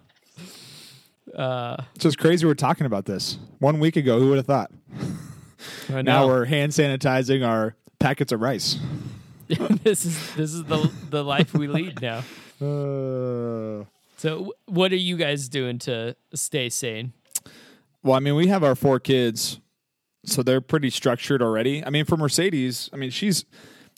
Uh, 1.37 1.77
it's 1.95 2.03
just 2.03 2.19
crazy 2.19 2.45
we're 2.45 2.55
talking 2.55 2.87
about 2.87 3.05
this. 3.05 3.39
One 3.61 3.79
week 3.79 3.95
ago, 3.95 4.19
who 4.19 4.31
would 4.31 4.39
have 4.39 4.47
thought? 4.47 4.73
I 5.89 6.03
Now 6.03 6.21
know. 6.23 6.27
we're 6.29 6.45
hand 6.47 6.73
sanitizing 6.73 7.47
our 7.47 7.75
packets 7.99 8.33
of 8.33 8.41
rice. 8.41 8.79
this 9.49 10.05
is 10.07 10.35
this 10.37 10.55
is 10.55 10.65
the 10.65 10.91
the 11.11 11.25
life 11.25 11.55
we 11.55 11.67
lead 11.67 12.01
now. 12.01 12.23
Uh, 12.63 13.85
So, 14.19 14.53
what 14.67 14.93
are 14.93 14.97
you 14.97 15.17
guys 15.17 15.49
doing 15.49 15.79
to 15.81 16.15
stay 16.35 16.69
sane? 16.69 17.13
well, 18.03 18.15
I 18.15 18.21
mean, 18.21 18.35
we 18.35 18.49
have 18.49 18.63
our 18.63 18.75
four 18.75 19.01
kids, 19.01 19.61
so 20.27 20.43
they're 20.43 20.61
pretty 20.61 20.91
structured 20.91 21.41
already. 21.43 21.83
I 21.85 21.89
mean, 21.91 22.05
for 22.05 22.17
Mercedes, 22.19 22.91
I 22.93 22.97
mean, 22.97 23.09
she's 23.11 23.47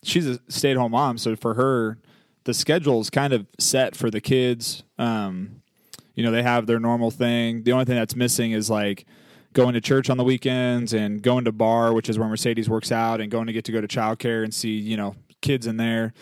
she's 0.05 0.27
a 0.29 0.38
stay 0.48 0.70
at 0.70 0.77
home 0.77 0.92
mom, 0.92 1.18
so 1.18 1.35
for 1.35 1.55
her, 1.55 1.98
the 2.44 2.55
schedule 2.55 3.01
is 3.01 3.11
kind 3.11 3.33
of 3.33 3.46
set 3.59 3.96
for 3.96 4.11
the 4.12 4.20
kids. 4.20 4.85
Um, 4.98 5.62
you 6.14 6.22
know, 6.25 6.31
they 6.31 6.42
have 6.44 6.66
their 6.66 6.79
normal 6.79 7.11
thing. 7.11 7.64
The 7.64 7.72
only 7.72 7.85
thing 7.85 7.96
that's 7.96 8.14
missing 8.14 8.53
is 8.53 8.70
like 8.70 9.07
going 9.53 9.75
to 9.75 9.81
church 9.81 10.11
on 10.11 10.17
the 10.17 10.25
weekends 10.25 10.93
and 10.93 11.23
going 11.23 11.45
to 11.45 11.53
barre, 11.53 11.93
which 11.93 12.09
is 12.09 12.19
where 12.19 12.29
Mercedes 12.29 12.69
works 12.69 12.93
out, 12.93 13.21
and 13.21 13.31
going 13.31 13.47
to 13.47 13.53
get 13.53 13.65
to 13.67 13.73
go 13.73 13.81
to 13.81 13.88
childcare 13.88 14.45
and 14.45 14.53
see 14.53 14.71
you 14.71 14.97
know 14.97 15.15
kids 15.41 15.67
in 15.67 15.77
there. 15.77 16.12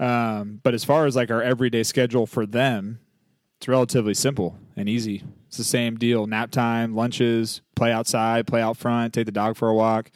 Um, 0.00 0.60
but 0.62 0.74
as 0.74 0.84
far 0.84 1.06
as 1.06 1.14
like 1.14 1.30
our 1.30 1.42
everyday 1.42 1.82
schedule 1.82 2.26
for 2.26 2.46
them, 2.46 3.00
it's 3.58 3.68
relatively 3.68 4.14
simple 4.14 4.58
and 4.76 4.88
easy. 4.88 5.22
It's 5.48 5.58
the 5.58 5.64
same 5.64 5.96
deal: 5.96 6.26
nap 6.26 6.50
time, 6.50 6.94
lunches, 6.94 7.60
play 7.76 7.92
outside, 7.92 8.46
play 8.46 8.62
out 8.62 8.76
front, 8.76 9.14
take 9.14 9.26
the 9.26 9.32
dog 9.32 9.56
for 9.56 9.68
a 9.68 9.74
walk, 9.74 10.10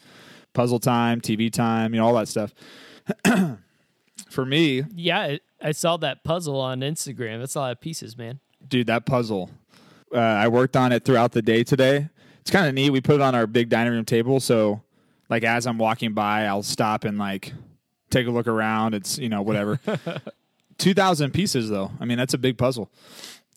puzzle 0.53 0.79
time, 0.79 1.21
TV 1.21 1.51
time, 1.51 1.93
you 1.93 1.99
know, 1.99 2.07
all 2.07 2.15
that 2.15 2.27
stuff. 2.27 2.53
for 4.29 4.45
me, 4.45 4.83
Yeah, 4.95 5.37
I, 5.61 5.71
saw 5.71 5.97
that 5.97 6.23
puzzle 6.23 6.59
on 6.59 6.81
Instagram. 6.81 7.39
That's 7.39 7.55
a 7.55 7.59
lot 7.59 7.71
of 7.71 7.79
pieces, 7.79 8.17
man. 8.17 8.39
dude, 8.67 8.87
that 8.87 9.05
puzzle. 9.05 9.49
Uh, 10.13 10.19
I 10.19 10.47
worked 10.47 10.75
on 10.75 10.91
it 10.91 11.05
throughout 11.05 11.33
the 11.33 11.41
day 11.41 11.63
today. 11.63 12.09
It's 12.47 12.51
kind 12.53 12.65
of 12.65 12.73
neat. 12.75 12.91
We 12.91 13.01
put 13.01 13.15
it 13.15 13.21
on 13.21 13.35
our 13.35 13.45
big 13.45 13.67
dining 13.67 13.91
room 13.91 14.05
table, 14.05 14.39
so 14.39 14.81
like 15.29 15.43
as 15.43 15.67
I'm 15.67 15.77
walking 15.77 16.13
by, 16.13 16.45
I'll 16.45 16.63
stop 16.63 17.03
and 17.03 17.17
like 17.17 17.51
take 18.09 18.25
a 18.25 18.31
look 18.31 18.47
around. 18.47 18.95
It's 18.95 19.17
you 19.17 19.27
know 19.27 19.41
whatever. 19.41 19.81
Two 20.77 20.93
thousand 20.93 21.33
pieces 21.33 21.69
though. 21.69 21.91
I 21.99 22.05
mean 22.05 22.17
that's 22.17 22.33
a 22.33 22.37
big 22.37 22.57
puzzle, 22.57 22.89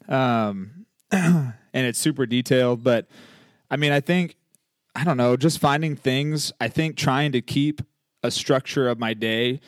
um, 0.08 0.86
and 1.12 1.54
it's 1.72 2.00
super 2.00 2.26
detailed. 2.26 2.82
But 2.82 3.06
I 3.70 3.76
mean 3.76 3.92
I 3.92 4.00
think 4.00 4.34
I 4.96 5.04
don't 5.04 5.16
know. 5.16 5.36
Just 5.36 5.60
finding 5.60 5.94
things. 5.94 6.52
I 6.60 6.66
think 6.66 6.96
trying 6.96 7.30
to 7.30 7.40
keep 7.40 7.82
a 8.24 8.30
structure 8.32 8.88
of 8.88 8.98
my 8.98 9.14
day 9.14 9.60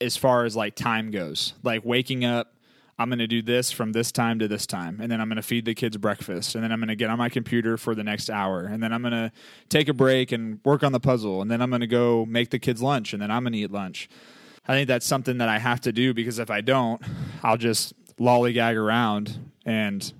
as 0.00 0.16
far 0.16 0.46
as 0.46 0.56
like 0.56 0.74
time 0.74 1.12
goes. 1.12 1.54
Like 1.62 1.84
waking 1.84 2.24
up, 2.24 2.53
I'm 2.98 3.08
going 3.08 3.18
to 3.18 3.26
do 3.26 3.42
this 3.42 3.72
from 3.72 3.92
this 3.92 4.12
time 4.12 4.38
to 4.38 4.46
this 4.46 4.66
time. 4.66 5.00
And 5.00 5.10
then 5.10 5.20
I'm 5.20 5.28
going 5.28 5.36
to 5.36 5.42
feed 5.42 5.64
the 5.64 5.74
kids 5.74 5.96
breakfast. 5.96 6.54
And 6.54 6.62
then 6.62 6.70
I'm 6.70 6.78
going 6.78 6.88
to 6.88 6.96
get 6.96 7.10
on 7.10 7.18
my 7.18 7.28
computer 7.28 7.76
for 7.76 7.94
the 7.94 8.04
next 8.04 8.30
hour. 8.30 8.64
And 8.64 8.82
then 8.82 8.92
I'm 8.92 9.02
going 9.02 9.12
to 9.12 9.32
take 9.68 9.88
a 9.88 9.92
break 9.92 10.30
and 10.30 10.60
work 10.64 10.84
on 10.84 10.92
the 10.92 11.00
puzzle. 11.00 11.42
And 11.42 11.50
then 11.50 11.60
I'm 11.60 11.70
going 11.70 11.80
to 11.80 11.88
go 11.88 12.24
make 12.24 12.50
the 12.50 12.58
kids 12.58 12.80
lunch. 12.80 13.12
And 13.12 13.20
then 13.20 13.30
I'm 13.30 13.42
going 13.42 13.52
to 13.54 13.58
eat 13.58 13.72
lunch. 13.72 14.08
I 14.66 14.74
think 14.74 14.88
that's 14.88 15.06
something 15.06 15.38
that 15.38 15.48
I 15.48 15.58
have 15.58 15.80
to 15.82 15.92
do 15.92 16.14
because 16.14 16.38
if 16.38 16.50
I 16.50 16.60
don't, 16.60 17.02
I'll 17.42 17.56
just 17.56 17.94
lollygag 18.18 18.76
around 18.76 19.50
and, 19.66 20.12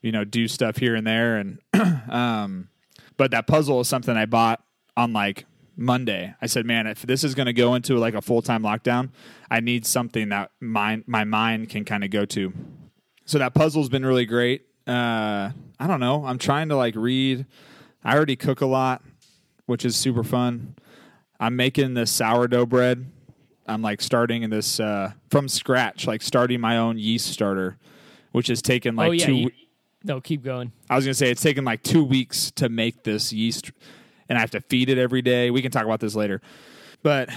you 0.00 0.12
know, 0.12 0.24
do 0.24 0.46
stuff 0.46 0.76
here 0.76 0.94
and 0.94 1.06
there. 1.06 1.36
And, 1.38 1.58
um, 2.10 2.68
but 3.16 3.32
that 3.32 3.46
puzzle 3.46 3.80
is 3.80 3.88
something 3.88 4.16
I 4.16 4.26
bought 4.26 4.62
on 4.96 5.12
like 5.12 5.44
Monday. 5.76 6.34
I 6.40 6.46
said, 6.46 6.66
man, 6.66 6.86
if 6.86 7.02
this 7.02 7.24
is 7.24 7.34
going 7.34 7.46
to 7.46 7.52
go 7.52 7.74
into 7.74 7.96
like 7.98 8.14
a 8.14 8.22
full 8.22 8.42
time 8.42 8.62
lockdown, 8.62 9.10
I 9.52 9.60
need 9.60 9.84
something 9.84 10.30
that 10.30 10.50
my 10.60 11.02
my 11.06 11.24
mind 11.24 11.68
can 11.68 11.84
kind 11.84 12.02
of 12.04 12.10
go 12.10 12.24
to. 12.24 12.54
So 13.26 13.38
that 13.38 13.52
puzzle's 13.52 13.90
been 13.90 14.04
really 14.04 14.24
great. 14.24 14.62
Uh, 14.86 15.50
I 15.78 15.86
don't 15.86 16.00
know. 16.00 16.24
I'm 16.24 16.38
trying 16.38 16.70
to 16.70 16.76
like 16.76 16.96
read. 16.96 17.44
I 18.02 18.16
already 18.16 18.34
cook 18.34 18.62
a 18.62 18.66
lot, 18.66 19.02
which 19.66 19.84
is 19.84 19.94
super 19.94 20.24
fun. 20.24 20.74
I'm 21.38 21.54
making 21.54 21.92
this 21.92 22.10
sourdough 22.10 22.64
bread. 22.64 23.04
I'm 23.66 23.82
like 23.82 24.00
starting 24.00 24.42
in 24.42 24.48
this 24.48 24.80
uh, 24.80 25.12
from 25.30 25.48
scratch, 25.48 26.06
like 26.06 26.22
starting 26.22 26.58
my 26.58 26.78
own 26.78 26.98
yeast 26.98 27.26
starter, 27.26 27.76
which 28.32 28.46
has 28.46 28.62
taken 28.62 28.96
like 28.96 29.08
oh 29.08 29.12
yeah, 29.12 29.26
two. 29.26 29.34
you, 29.34 29.50
no, 30.02 30.22
keep 30.22 30.42
going. 30.42 30.72
I 30.88 30.96
was 30.96 31.04
gonna 31.04 31.12
say 31.12 31.30
it's 31.30 31.42
taken 31.42 31.66
like 31.66 31.82
two 31.82 32.04
weeks 32.04 32.52
to 32.52 32.70
make 32.70 33.04
this 33.04 33.34
yeast, 33.34 33.70
and 34.30 34.38
I 34.38 34.40
have 34.40 34.52
to 34.52 34.62
feed 34.62 34.88
it 34.88 34.96
every 34.96 35.20
day. 35.20 35.50
We 35.50 35.60
can 35.60 35.70
talk 35.70 35.84
about 35.84 36.00
this 36.00 36.14
later, 36.14 36.40
but 37.02 37.28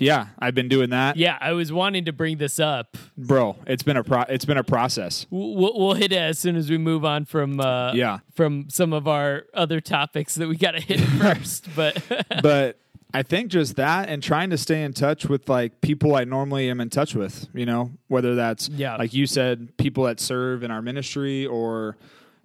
yeah, 0.00 0.28
I've 0.38 0.54
been 0.54 0.68
doing 0.68 0.90
that, 0.90 1.16
Yeah, 1.16 1.36
I 1.40 1.52
was 1.52 1.72
wanting 1.72 2.04
to 2.06 2.12
bring 2.12 2.38
this 2.38 2.58
up. 2.60 2.96
bro. 3.16 3.56
It's 3.66 3.82
been 3.82 3.96
a 3.96 4.04
pro- 4.04 4.22
it's 4.28 4.44
been 4.44 4.56
a 4.58 4.64
process. 4.64 5.26
We'll, 5.30 5.78
we'll 5.78 5.94
hit 5.94 6.12
it 6.12 6.16
as 6.18 6.38
soon 6.38 6.56
as 6.56 6.70
we 6.70 6.78
move 6.78 7.04
on 7.04 7.24
from 7.24 7.60
uh, 7.60 7.92
Yeah. 7.94 8.18
from 8.34 8.68
some 8.70 8.92
of 8.92 9.06
our 9.08 9.44
other 9.54 9.80
topics 9.80 10.34
that 10.36 10.48
we 10.48 10.56
got 10.56 10.72
to 10.72 10.80
hit 10.80 11.00
first. 11.20 11.68
But 11.76 12.02
but 12.42 12.78
I 13.14 13.22
think 13.22 13.50
just 13.50 13.76
that 13.76 14.08
and 14.10 14.22
trying 14.22 14.50
to 14.50 14.58
stay 14.58 14.82
in 14.82 14.92
touch 14.92 15.24
with 15.26 15.48
like 15.48 15.80
people 15.80 16.14
I 16.14 16.24
normally 16.24 16.68
am 16.68 16.80
in 16.80 16.90
touch 16.90 17.14
with, 17.14 17.48
you 17.54 17.64
know, 17.66 17.92
whether 18.08 18.34
that's 18.34 18.68
Yeah. 18.68 18.96
like 18.96 19.14
you 19.14 19.26
said, 19.26 19.76
people 19.78 20.04
that 20.04 20.20
serve 20.20 20.62
in 20.62 20.70
our 20.70 20.82
ministry 20.82 21.46
or 21.46 21.96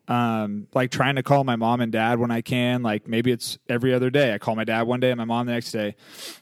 um, 0.08 0.68
like 0.74 0.92
trying 0.92 1.16
to 1.16 1.24
call 1.24 1.44
my 1.44 1.56
mom 1.56 1.82
and 1.82 1.92
dad 1.92 2.20
when 2.20 2.32
I 2.32 2.42
can. 2.42 2.84
Like 2.84 3.08
maybe 3.08 3.32
it's 3.32 3.58
every 3.70 3.94
other 3.94 4.10
day. 4.10 4.34
I 4.34 4.38
call 4.38 4.56
my 4.56 4.64
dad 4.64 4.84
one 4.84 5.00
day 5.00 5.12
and 5.12 5.18
my 5.18 5.26
mom 5.26 5.46
the 5.46 5.54
next 5.54 5.72
day. 5.72 5.96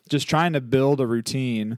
Just 0.10 0.28
trying 0.28 0.54
to 0.54 0.62
build 0.62 1.00
a 1.00 1.08
routine 1.08 1.78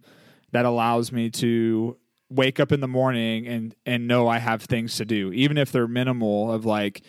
that 0.51 0.65
allows 0.65 1.11
me 1.11 1.29
to 1.31 1.97
wake 2.29 2.59
up 2.59 2.71
in 2.71 2.79
the 2.79 2.87
morning 2.87 3.45
and 3.47 3.75
and 3.85 4.07
know 4.07 4.27
I 4.27 4.39
have 4.39 4.63
things 4.63 4.97
to 4.97 5.05
do, 5.05 5.31
even 5.33 5.57
if 5.57 5.71
they're 5.71 5.87
minimal 5.87 6.51
of 6.51 6.65
like 6.65 7.01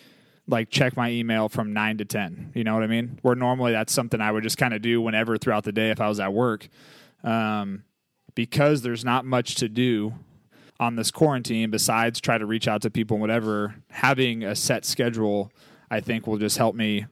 like 0.47 0.69
check 0.69 0.95
my 0.95 1.09
email 1.09 1.49
from 1.49 1.73
nine 1.73 1.97
to 1.97 2.05
ten. 2.05 2.51
You 2.53 2.63
know 2.63 2.73
what 2.73 2.83
I 2.83 2.87
mean? 2.87 3.19
Where 3.21 3.35
normally 3.35 3.71
that's 3.71 3.93
something 3.93 4.21
I 4.21 4.31
would 4.31 4.43
just 4.43 4.57
kind 4.57 4.73
of 4.73 4.81
do 4.81 5.01
whenever 5.01 5.37
throughout 5.37 5.63
the 5.63 5.71
day 5.71 5.89
if 5.89 6.01
I 6.01 6.09
was 6.09 6.19
at 6.19 6.33
work. 6.33 6.67
Um, 7.23 7.83
because 8.35 8.81
there's 8.81 9.05
not 9.05 9.25
much 9.25 9.55
to 9.55 9.69
do. 9.69 10.13
On 10.79 10.95
this 10.95 11.11
quarantine, 11.11 11.69
besides 11.71 12.19
try 12.19 12.37
to 12.37 12.45
reach 12.45 12.67
out 12.67 12.81
to 12.81 12.89
people 12.89 13.15
and 13.15 13.21
whatever, 13.21 13.75
having 13.89 14.43
a 14.43 14.55
set 14.55 14.85
schedule, 14.85 15.51
I 15.89 15.99
think 16.01 16.27
will 16.27 16.37
just 16.37 16.57
help 16.57 16.75
me 16.75 17.05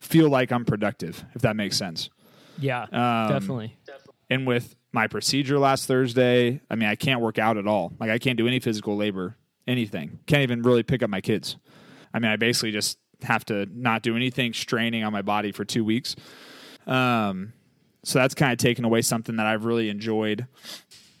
feel 0.00 0.28
like 0.28 0.50
I'm 0.50 0.64
productive, 0.64 1.24
if 1.34 1.42
that 1.42 1.54
makes 1.56 1.76
sense. 1.76 2.10
Yeah, 2.58 2.82
Um, 2.84 3.28
definitely. 3.28 3.76
And 4.30 4.46
with 4.46 4.76
my 4.92 5.06
procedure 5.08 5.58
last 5.58 5.86
Thursday, 5.86 6.60
I 6.70 6.74
mean, 6.74 6.88
I 6.88 6.94
can't 6.96 7.20
work 7.20 7.38
out 7.38 7.56
at 7.58 7.66
all. 7.66 7.92
Like, 8.00 8.10
I 8.10 8.18
can't 8.18 8.38
do 8.38 8.46
any 8.46 8.60
physical 8.60 8.96
labor, 8.96 9.36
anything. 9.66 10.20
Can't 10.26 10.42
even 10.42 10.62
really 10.62 10.82
pick 10.82 11.02
up 11.02 11.10
my 11.10 11.20
kids. 11.20 11.56
I 12.14 12.18
mean, 12.18 12.30
I 12.30 12.36
basically 12.36 12.72
just 12.72 12.98
have 13.22 13.44
to 13.46 13.66
not 13.70 14.02
do 14.02 14.16
anything 14.16 14.52
straining 14.52 15.04
on 15.04 15.12
my 15.12 15.22
body 15.22 15.52
for 15.52 15.64
two 15.64 15.84
weeks. 15.84 16.16
Um, 16.86 17.52
so 18.04 18.18
that's 18.18 18.34
kind 18.34 18.52
of 18.52 18.58
taken 18.58 18.84
away 18.84 19.02
something 19.02 19.36
that 19.36 19.46
I've 19.46 19.64
really 19.64 19.88
enjoyed. 19.88 20.46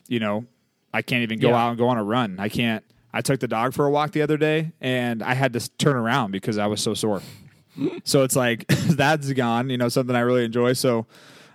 You 0.08 0.20
know, 0.20 0.46
I 0.92 1.02
can't 1.02 1.22
even 1.22 1.38
go 1.38 1.50
Yeah. 1.50 1.56
out 1.56 1.68
and 1.70 1.78
go 1.78 1.88
on 1.88 1.98
a 1.98 2.04
run. 2.04 2.36
I 2.38 2.48
can't. 2.48 2.84
I 3.14 3.20
took 3.20 3.40
the 3.40 3.48
dog 3.48 3.74
for 3.74 3.84
a 3.86 3.90
walk 3.90 4.12
the 4.12 4.22
other 4.22 4.36
day, 4.36 4.72
and 4.80 5.22
I 5.22 5.34
had 5.34 5.52
to 5.52 5.70
turn 5.76 5.96
around 5.96 6.30
because 6.32 6.56
I 6.58 6.66
was 6.66 6.80
so 6.80 6.94
sore. 6.94 7.20
so 8.04 8.22
it's 8.22 8.36
like 8.36 8.66
that's 8.68 9.32
gone. 9.32 9.70
You 9.70 9.78
know, 9.78 9.88
something 9.88 10.14
I 10.16 10.20
really 10.20 10.44
enjoy. 10.44 10.72
So 10.74 11.06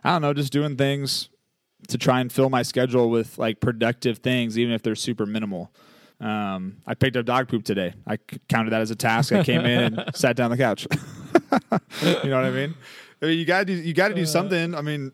I 0.03 0.11
don't 0.11 0.21
know, 0.21 0.33
just 0.33 0.51
doing 0.53 0.75
things 0.75 1.29
to 1.89 1.97
try 1.97 2.19
and 2.21 2.31
fill 2.31 2.49
my 2.49 2.63
schedule 2.63 3.09
with 3.09 3.37
like 3.37 3.59
productive 3.59 4.19
things, 4.19 4.57
even 4.57 4.73
if 4.73 4.81
they're 4.83 4.95
super 4.95 5.25
minimal. 5.25 5.71
Um, 6.19 6.77
I 6.87 6.95
picked 6.95 7.15
up 7.15 7.25
dog 7.25 7.47
poop 7.47 7.63
today. 7.63 7.93
I 8.07 8.17
counted 8.49 8.71
that 8.71 8.81
as 8.81 8.89
a 8.89 8.95
task. 8.95 9.31
I 9.31 9.43
came 9.43 9.61
in 9.61 9.93
and 9.99 10.03
sat 10.15 10.35
down 10.35 10.51
on 10.51 10.57
the 10.57 10.63
couch. 10.63 10.87
you 12.01 12.29
know 12.29 12.35
what 12.35 12.45
I 12.45 12.49
mean? 12.51 12.73
I 13.21 13.25
mean, 13.27 13.37
you 13.39 13.45
got 13.45 13.67
to 13.67 13.73
you 13.73 13.93
got 13.93 14.07
to 14.09 14.13
do 14.15 14.25
something. 14.25 14.73
I 14.75 14.81
mean, 14.81 15.11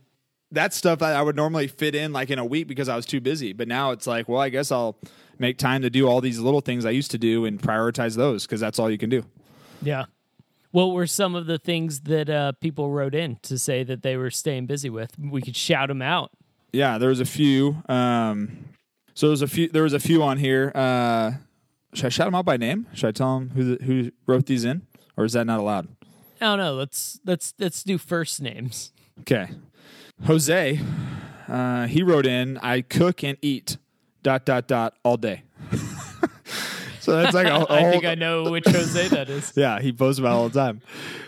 that 0.53 0.73
stuff 0.73 1.01
I, 1.01 1.13
I 1.13 1.21
would 1.21 1.35
normally 1.35 1.67
fit 1.67 1.95
in 1.95 2.13
like 2.13 2.29
in 2.29 2.39
a 2.39 2.45
week 2.45 2.67
because 2.67 2.89
I 2.89 2.95
was 2.95 3.05
too 3.05 3.21
busy. 3.21 3.53
But 3.53 3.67
now 3.67 3.91
it's 3.91 4.07
like, 4.07 4.27
well, 4.27 4.41
I 4.41 4.49
guess 4.49 4.71
I'll 4.71 4.95
make 5.39 5.57
time 5.57 5.81
to 5.81 5.89
do 5.89 6.07
all 6.07 6.21
these 6.21 6.39
little 6.39 6.61
things 6.61 6.85
I 6.85 6.91
used 6.91 7.11
to 7.11 7.17
do 7.17 7.45
and 7.45 7.61
prioritize 7.61 8.15
those 8.15 8.45
because 8.45 8.59
that's 8.59 8.79
all 8.79 8.89
you 8.89 8.97
can 8.97 9.09
do. 9.09 9.25
Yeah. 9.81 10.05
What 10.71 10.87
were 10.87 11.05
some 11.05 11.35
of 11.35 11.45
the 11.45 11.59
things 11.59 12.01
that 12.01 12.29
uh, 12.29 12.53
people 12.53 12.89
wrote 12.89 13.13
in 13.13 13.37
to 13.43 13.59
say 13.59 13.83
that 13.83 14.01
they 14.01 14.17
were 14.17 14.31
staying 14.31 14.65
busy 14.65 14.89
with? 14.89 15.11
We 15.19 15.41
could 15.41 15.55
shout 15.55 15.89
them 15.89 16.01
out. 16.01 16.31
Yeah, 16.71 16.97
there 16.97 17.09
was 17.09 17.19
a 17.19 17.25
few. 17.25 17.83
Um, 17.87 18.69
so 19.13 19.27
there 19.27 19.31
was 19.31 19.43
a 19.43 19.47
few. 19.47 19.69
There 19.69 19.83
was 19.83 19.93
a 19.93 19.99
few 19.99 20.23
on 20.23 20.39
here. 20.39 20.71
Uh, 20.73 21.33
should 21.93 22.07
I 22.07 22.09
shout 22.09 22.25
them 22.25 22.33
out 22.33 22.45
by 22.45 22.57
name? 22.57 22.87
Should 22.93 23.07
I 23.07 23.11
tell 23.11 23.37
them 23.37 23.51
who 23.51 23.75
the, 23.75 23.85
who 23.85 24.11
wrote 24.25 24.47
these 24.47 24.65
in, 24.65 24.81
or 25.15 25.25
is 25.25 25.33
that 25.33 25.45
not 25.45 25.59
allowed? 25.59 25.89
I 26.41 26.45
don't 26.45 26.57
know. 26.57 26.73
Let's 26.73 27.19
let's 27.23 27.53
let's 27.59 27.83
do 27.83 27.99
first 27.99 28.41
names. 28.41 28.91
Okay, 29.19 29.49
Jose. 30.25 30.79
Uh, 31.47 31.87
he 31.87 32.03
wrote 32.03 32.25
in. 32.25 32.57
I 32.59 32.81
cook 32.81 33.23
and 33.23 33.37
eat. 33.41 33.77
Dot 34.21 34.45
dot 34.45 34.67
dot 34.69 34.93
all 35.03 35.17
day. 35.17 35.43
so 37.01 37.11
that's 37.21 37.33
like 37.33 37.47
a, 37.47 37.55
a 37.55 37.65
I 37.69 37.81
whole- 37.81 37.91
think 37.91 38.05
I 38.05 38.15
know 38.15 38.49
which 38.49 38.65
Jose 38.65 39.09
that 39.09 39.29
is. 39.29 39.51
Yeah, 39.57 39.81
he 39.81 39.91
posts 39.91 40.17
about 40.19 40.31
all 40.33 40.47
the 40.47 40.57
time. 40.57 40.81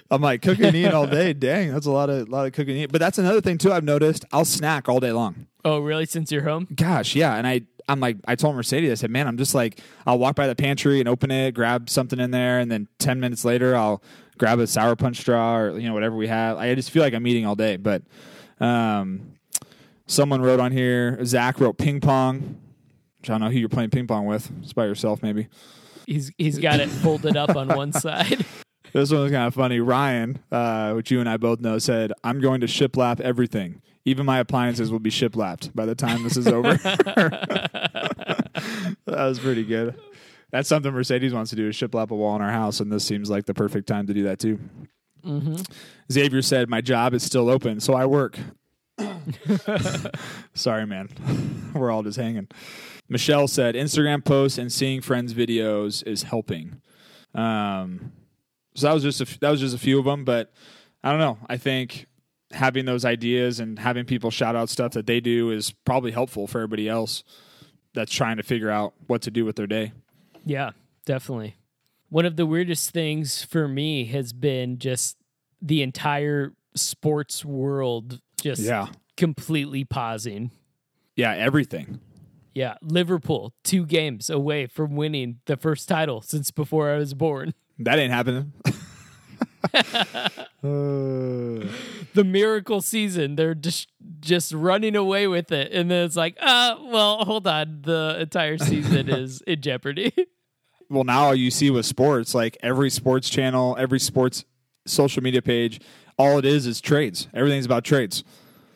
I'm 0.09 0.21
like 0.21 0.41
cooking 0.41 0.65
and 0.65 0.75
eating 0.75 0.93
all 0.93 1.07
day. 1.07 1.33
Dang, 1.33 1.73
that's 1.73 1.85
a 1.87 1.91
lot 1.91 2.09
of 2.09 2.29
lot 2.29 2.45
of 2.45 2.53
cooking 2.53 2.69
and 2.71 2.77
eating. 2.79 2.91
But 2.93 2.99
that's 3.01 3.17
another 3.17 3.41
thing 3.41 3.57
too. 3.57 3.73
I've 3.73 3.83
noticed. 3.83 4.23
I'll 4.31 4.45
snack 4.45 4.87
all 4.87 5.01
day 5.01 5.11
long. 5.11 5.47
Oh, 5.65 5.79
really? 5.79 6.05
Since 6.05 6.31
you're 6.31 6.43
home? 6.43 6.67
Gosh, 6.73 7.15
yeah. 7.15 7.35
And 7.35 7.45
I 7.45 7.61
I'm 7.89 7.99
like 7.99 8.15
I 8.25 8.35
told 8.35 8.55
Mercedes, 8.55 8.91
I 8.91 8.93
said, 8.95 9.09
man, 9.11 9.27
I'm 9.27 9.35
just 9.37 9.53
like 9.53 9.81
I'll 10.07 10.17
walk 10.19 10.35
by 10.37 10.47
the 10.47 10.55
pantry 10.55 11.01
and 11.01 11.09
open 11.09 11.31
it, 11.31 11.51
grab 11.53 11.89
something 11.89 12.19
in 12.19 12.31
there, 12.31 12.59
and 12.59 12.71
then 12.71 12.87
ten 12.97 13.19
minutes 13.19 13.43
later 13.43 13.75
I'll 13.75 14.01
grab 14.37 14.59
a 14.59 14.67
sour 14.67 14.95
punch 14.95 15.17
straw 15.17 15.57
or 15.57 15.77
you 15.77 15.87
know 15.89 15.93
whatever 15.93 16.15
we 16.15 16.27
have. 16.27 16.55
I 16.57 16.73
just 16.75 16.91
feel 16.91 17.03
like 17.03 17.13
I'm 17.13 17.27
eating 17.27 17.45
all 17.45 17.55
day. 17.55 17.75
But 17.75 18.03
um, 18.59 19.33
someone 20.07 20.41
wrote 20.41 20.59
on 20.59 20.71
here. 20.71 21.23
Zach 21.25 21.59
wrote 21.59 21.77
ping 21.77 22.01
pong. 22.01 22.59
Which 23.19 23.29
I 23.29 23.33
don't 23.33 23.41
know 23.41 23.49
who 23.49 23.59
you're 23.59 23.69
playing 23.69 23.89
ping 23.89 24.07
pong 24.07 24.25
with. 24.25 24.51
It's 24.61 24.73
by 24.73 24.85
yourself, 24.85 25.23
maybe. 25.23 25.47
He's 26.05 26.31
he's 26.37 26.59
got 26.59 26.79
it 26.79 26.89
folded 26.89 27.35
up 27.35 27.55
on 27.55 27.67
one 27.69 27.91
side. 27.93 28.45
This 28.93 29.11
one 29.11 29.23
was 29.23 29.31
kind 29.31 29.47
of 29.47 29.53
funny. 29.53 29.79
Ryan, 29.79 30.39
uh, 30.51 30.93
which 30.93 31.11
you 31.11 31.19
and 31.19 31.27
I 31.27 31.37
both 31.37 31.59
know, 31.59 31.79
said, 31.79 32.13
"I'm 32.23 32.39
going 32.39 32.61
to 32.61 32.67
shiplap 32.67 33.19
everything. 33.19 33.81
Even 34.05 34.25
my 34.25 34.39
appliances 34.39 34.91
will 34.91 34.99
be 34.99 35.09
shiplapped 35.09 35.73
by 35.73 35.85
the 35.85 35.95
time 35.95 36.23
this 36.23 36.37
is 36.37 36.47
over." 36.47 36.73
that 36.83 38.95
was 39.05 39.39
pretty 39.39 39.63
good. 39.63 39.95
That's 40.51 40.69
something 40.69 40.93
Mercedes 40.93 41.33
wants 41.33 41.49
to 41.49 41.55
do 41.55 41.67
is 41.67 41.75
shiplap 41.75 42.11
a 42.11 42.15
wall 42.15 42.35
in 42.35 42.41
our 42.41 42.51
house, 42.51 42.79
and 42.79 42.91
this 42.91 43.03
seems 43.03 43.29
like 43.29 43.45
the 43.45 43.53
perfect 43.53 43.87
time 43.87 44.07
to 44.07 44.13
do 44.13 44.23
that 44.23 44.39
too. 44.39 44.59
Hmm 45.25 45.55
Xavier 46.11 46.41
said, 46.41 46.69
"My 46.69 46.81
job 46.81 47.13
is 47.13 47.23
still 47.23 47.49
open, 47.49 47.79
so 47.79 47.93
I 47.93 48.05
work." 48.05 48.37
Sorry, 50.53 50.85
man. 50.85 51.71
We're 51.73 51.91
all 51.91 52.03
just 52.03 52.17
hanging. 52.17 52.47
Michelle 53.09 53.47
said, 53.47 53.75
"Instagram 53.75 54.23
posts 54.23 54.57
and 54.57 54.71
seeing 54.71 55.01
friends' 55.01 55.33
videos 55.33 56.05
is 56.05 56.23
helping." 56.23 56.81
Um, 57.33 58.11
so 58.75 58.87
that 58.87 58.93
was 58.93 59.03
just 59.03 59.39
that 59.39 59.49
was 59.49 59.59
just 59.59 59.75
a 59.75 59.79
few 59.79 59.97
of 59.99 60.05
them, 60.05 60.25
but 60.25 60.53
I 61.03 61.09
don't 61.09 61.19
know. 61.19 61.37
I 61.47 61.57
think 61.57 62.05
having 62.51 62.85
those 62.85 63.03
ideas 63.03 63.59
and 63.59 63.79
having 63.79 64.05
people 64.05 64.31
shout 64.31 64.55
out 64.55 64.69
stuff 64.69 64.91
that 64.93 65.07
they 65.07 65.19
do 65.19 65.51
is 65.51 65.71
probably 65.71 66.11
helpful 66.11 66.47
for 66.47 66.59
everybody 66.59 66.87
else 66.87 67.23
that's 67.93 68.13
trying 68.13 68.37
to 68.37 68.43
figure 68.43 68.69
out 68.69 68.93
what 69.07 69.21
to 69.23 69.31
do 69.31 69.43
with 69.43 69.55
their 69.55 69.67
day. 69.67 69.91
Yeah, 70.45 70.71
definitely. 71.05 71.55
One 72.15 72.25
of 72.25 72.37
the 72.37 72.45
weirdest 72.45 72.91
things 72.91 73.43
for 73.43 73.67
me 73.67 74.05
has 74.05 74.31
been 74.31 74.79
just 74.79 75.17
the 75.61 75.81
entire 75.81 76.53
sports 76.73 77.43
world 77.43 78.21
just 78.41 78.61
Yeah, 78.61 78.87
completely 79.17 79.83
pausing. 79.83 80.51
yeah, 81.17 81.33
everything. 81.35 81.99
Yeah, 82.53 82.75
Liverpool, 82.81 83.51
two 83.65 83.85
games 83.85 84.29
away 84.29 84.65
from 84.65 84.95
winning 84.95 85.39
the 85.45 85.57
first 85.57 85.89
title 85.89 86.21
since 86.21 86.51
before 86.51 86.89
I 86.89 86.95
was 86.97 87.13
born. 87.13 87.53
That 87.79 87.99
ain't 87.99 88.13
happening. 88.13 88.53
Uh, 90.63 91.67
The 92.13 92.23
miracle 92.25 92.79
season, 92.81 93.35
they're 93.35 93.53
just 93.53 93.89
just 94.21 94.53
running 94.53 94.95
away 94.95 95.27
with 95.27 95.51
it, 95.51 95.73
and 95.73 95.91
then 95.91 96.05
it's 96.05 96.15
like, 96.15 96.37
uh, 96.39 96.77
well, 96.81 97.25
hold 97.25 97.45
on, 97.45 97.81
the 97.81 98.17
entire 98.21 98.57
season 98.57 99.09
is 99.21 99.41
in 99.41 99.59
jeopardy. 99.61 100.13
Well, 100.89 101.03
now 101.03 101.31
you 101.31 101.51
see 101.51 101.69
with 101.69 101.85
sports, 101.85 102.33
like 102.35 102.57
every 102.61 102.89
sports 102.89 103.29
channel, 103.29 103.75
every 103.79 103.99
sports 103.99 104.45
social 104.85 105.23
media 105.23 105.41
page, 105.41 105.79
all 106.17 106.37
it 106.37 106.45
is 106.45 106.65
is 106.67 106.79
trades. 106.81 107.27
Everything's 107.33 107.65
about 107.65 107.83
trades. 107.83 108.23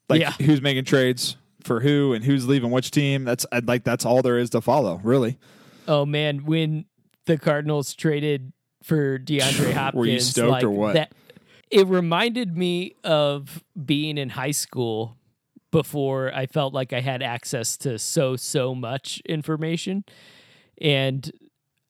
Like 0.10 0.22
Yeah. 0.22 0.32
who's 0.34 0.62
making 0.62 0.86
trades 0.86 1.38
for 1.64 1.82
who 1.82 2.14
and 2.14 2.24
who's 2.24 2.48
leaving 2.48 2.72
which 2.72 2.90
team. 2.92 3.24
That's 3.26 3.46
I'd 3.52 3.68
like 3.68 3.84
that's 3.84 4.06
all 4.06 4.22
there 4.22 4.38
is 4.40 4.50
to 4.52 4.62
follow, 4.62 5.00
really. 5.04 5.38
oh 5.88 6.06
man, 6.06 6.46
when 6.46 6.86
the 7.26 7.38
Cardinals 7.38 7.94
traded 7.94 8.54
for 8.84 9.20
DeAndre 9.20 9.74
Hopkins, 9.74 9.96
Were 10.00 10.06
you 10.08 10.20
stoked 10.20 10.52
like, 10.52 10.64
or 10.64 10.70
what? 10.72 10.94
That, 10.94 11.12
it 11.70 11.86
reminded 11.88 12.58
me 12.58 12.96
of 13.04 13.64
being 13.86 14.18
in 14.18 14.30
high 14.30 14.52
school 14.52 15.18
before 15.72 16.34
I 16.34 16.48
felt 16.48 16.74
like 16.74 16.94
I 16.94 17.02
had 17.02 17.22
access 17.22 17.78
to 17.78 18.00
so 18.00 18.36
so 18.36 18.74
much 18.74 19.22
information, 19.26 20.04
and 20.82 21.32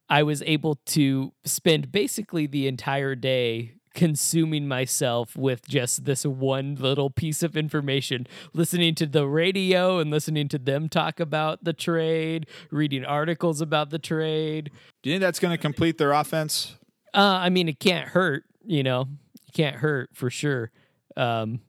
I 0.09 0.23
was 0.23 0.41
able 0.43 0.75
to 0.87 1.33
spend 1.45 1.91
basically 1.91 2.47
the 2.47 2.67
entire 2.67 3.15
day 3.15 3.75
consuming 3.93 4.67
myself 4.67 5.35
with 5.35 5.67
just 5.67 6.05
this 6.05 6.25
one 6.25 6.75
little 6.75 7.09
piece 7.09 7.43
of 7.43 7.57
information, 7.57 8.27
listening 8.53 8.95
to 8.95 9.05
the 9.05 9.27
radio 9.27 9.99
and 9.99 10.09
listening 10.09 10.47
to 10.47 10.57
them 10.57 10.89
talk 10.89 11.19
about 11.19 11.63
the 11.63 11.73
trade, 11.73 12.47
reading 12.71 13.03
articles 13.03 13.61
about 13.61 13.89
the 13.89 13.99
trade. 13.99 14.71
Do 15.03 15.09
you 15.09 15.15
think 15.15 15.21
that's 15.21 15.39
going 15.39 15.51
to 15.51 15.61
complete 15.61 15.97
their 15.97 16.11
offense? 16.11 16.75
Uh, 17.13 17.39
I 17.41 17.49
mean, 17.49 17.67
it 17.67 17.79
can't 17.79 18.07
hurt, 18.09 18.43
you 18.63 18.83
know, 18.83 19.07
it 19.47 19.53
can't 19.53 19.77
hurt 19.77 20.11
for 20.13 20.29
sure. 20.29 20.71
Um, 21.17 21.61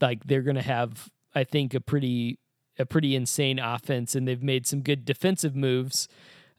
like 0.00 0.24
they're 0.24 0.42
gonna 0.42 0.62
have, 0.62 1.08
I 1.34 1.44
think, 1.44 1.72
a 1.72 1.80
pretty 1.80 2.38
a 2.78 2.84
pretty 2.84 3.14
insane 3.14 3.58
offense, 3.58 4.14
and 4.14 4.26
they've 4.26 4.42
made 4.42 4.66
some 4.66 4.82
good 4.82 5.04
defensive 5.04 5.54
moves. 5.54 6.08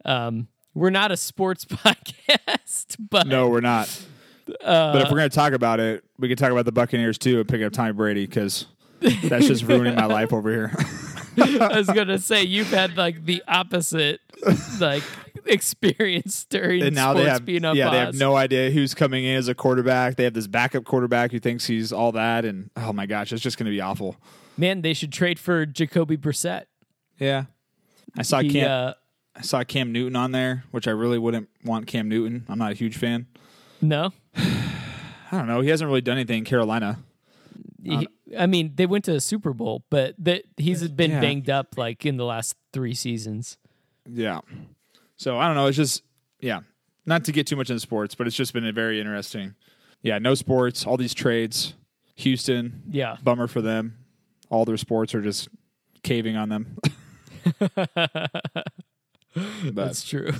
Um, 0.05 0.47
we're 0.73 0.89
not 0.89 1.11
a 1.11 1.17
sports 1.17 1.65
podcast, 1.65 2.95
but 3.09 3.27
No, 3.27 3.49
we're 3.49 3.61
not. 3.61 3.87
uh, 4.63 4.93
But 4.93 5.01
if 5.03 5.11
we're 5.11 5.17
going 5.17 5.29
to 5.29 5.35
talk 5.35 5.53
about 5.53 5.79
it, 5.79 6.03
we 6.17 6.27
can 6.27 6.37
talk 6.37 6.51
about 6.51 6.65
the 6.65 6.71
Buccaneers 6.71 7.17
too 7.17 7.39
and 7.39 7.47
pick 7.47 7.61
up 7.61 7.73
Tommy 7.73 7.93
Brady 7.93 8.25
because 8.25 8.65
that's 8.99 9.47
just 9.47 9.63
ruining 9.63 9.95
my 9.95 10.05
life 10.05 10.31
over 10.33 10.49
here. 10.51 10.71
I 11.37 11.77
was 11.77 11.87
gonna 11.87 12.19
say 12.19 12.43
you've 12.43 12.69
had 12.69 12.95
like 12.95 13.25
the 13.25 13.41
opposite 13.47 14.21
like 14.79 15.01
experience 15.45 16.45
during 16.45 16.83
and 16.83 16.95
now 16.95 17.11
sports 17.11 17.25
they 17.25 17.29
have 17.31 17.43
being 17.45 17.65
on 17.65 17.75
yeah 17.75 17.89
they 17.89 17.97
have 17.97 18.13
no 18.15 18.35
idea 18.35 18.69
who's 18.69 18.93
coming 18.93 19.23
in 19.25 19.35
as 19.35 19.47
a 19.47 19.55
quarterback. 19.55 20.15
They 20.15 20.25
have 20.25 20.33
this 20.35 20.45
backup 20.47 20.83
quarterback 20.85 21.31
who 21.31 21.39
thinks 21.39 21.65
he's 21.65 21.91
all 21.91 22.11
that, 22.11 22.45
and 22.45 22.69
oh 22.77 22.93
my 22.93 23.05
gosh, 23.07 23.31
it's 23.33 23.41
just 23.41 23.57
going 23.57 23.65
to 23.65 23.71
be 23.71 23.81
awful. 23.81 24.15
Man, 24.57 24.81
they 24.83 24.93
should 24.93 25.11
trade 25.11 25.39
for 25.39 25.65
Jacoby 25.65 26.17
Brissett. 26.17 26.65
Yeah, 27.19 27.45
I 28.17 28.21
saw 28.21 28.41
He, 28.41 28.51
Cam. 28.51 28.69
uh, 28.69 28.93
I 29.35 29.41
saw 29.41 29.63
Cam 29.63 29.91
Newton 29.91 30.15
on 30.15 30.31
there, 30.31 30.63
which 30.71 30.87
I 30.87 30.91
really 30.91 31.17
wouldn't 31.17 31.49
want 31.63 31.87
Cam 31.87 32.07
Newton. 32.07 32.45
I'm 32.47 32.59
not 32.59 32.71
a 32.71 32.75
huge 32.75 32.97
fan. 32.97 33.27
no, 33.81 34.13
I 34.35 35.31
don't 35.31 35.47
know. 35.47 35.61
He 35.61 35.69
hasn't 35.69 35.87
really 35.87 36.01
done 36.01 36.17
anything 36.17 36.39
in 36.39 36.45
Carolina. 36.45 36.99
He- 37.83 38.07
I 38.37 38.47
mean, 38.47 38.71
they 38.75 38.85
went 38.87 39.05
to 39.05 39.13
a 39.15 39.19
Super 39.21 39.53
Bowl, 39.53 39.83
but 39.91 40.15
that 40.17 40.43
he's 40.57 40.87
been 40.89 41.11
Yeah. 41.11 41.21
banged 41.21 41.49
up 41.51 41.77
like 41.77 42.03
in 42.05 42.17
the 42.17 42.25
last 42.25 42.55
three 42.71 42.93
seasons. 42.95 43.57
Yeah. 44.09 44.39
So 45.17 45.37
I 45.37 45.45
don't 45.47 45.55
know. 45.55 45.67
It's 45.67 45.77
just 45.77 46.01
yeah. 46.39 46.61
Not 47.05 47.25
to 47.25 47.31
get 47.31 47.45
too 47.47 47.55
much 47.55 47.69
into 47.69 47.79
sports, 47.81 48.15
but 48.15 48.25
it's 48.27 48.35
just 48.35 48.53
been 48.53 48.65
a 48.65 48.71
very 48.71 48.99
interesting. 48.99 49.55
Yeah, 50.01 50.17
no 50.19 50.33
sports, 50.35 50.85
all 50.85 50.97
these 50.97 51.13
trades. 51.13 51.73
Houston, 52.15 52.83
Yeah. 52.89 53.17
bummer 53.23 53.47
for 53.47 53.61
them. 53.61 53.97
All 54.49 54.65
their 54.65 54.77
sports 54.77 55.13
are 55.13 55.21
just 55.21 55.47
caving 56.03 56.35
on 56.37 56.49
them. 56.49 56.77
but 59.63 59.75
That's 59.75 60.03
true. 60.03 60.31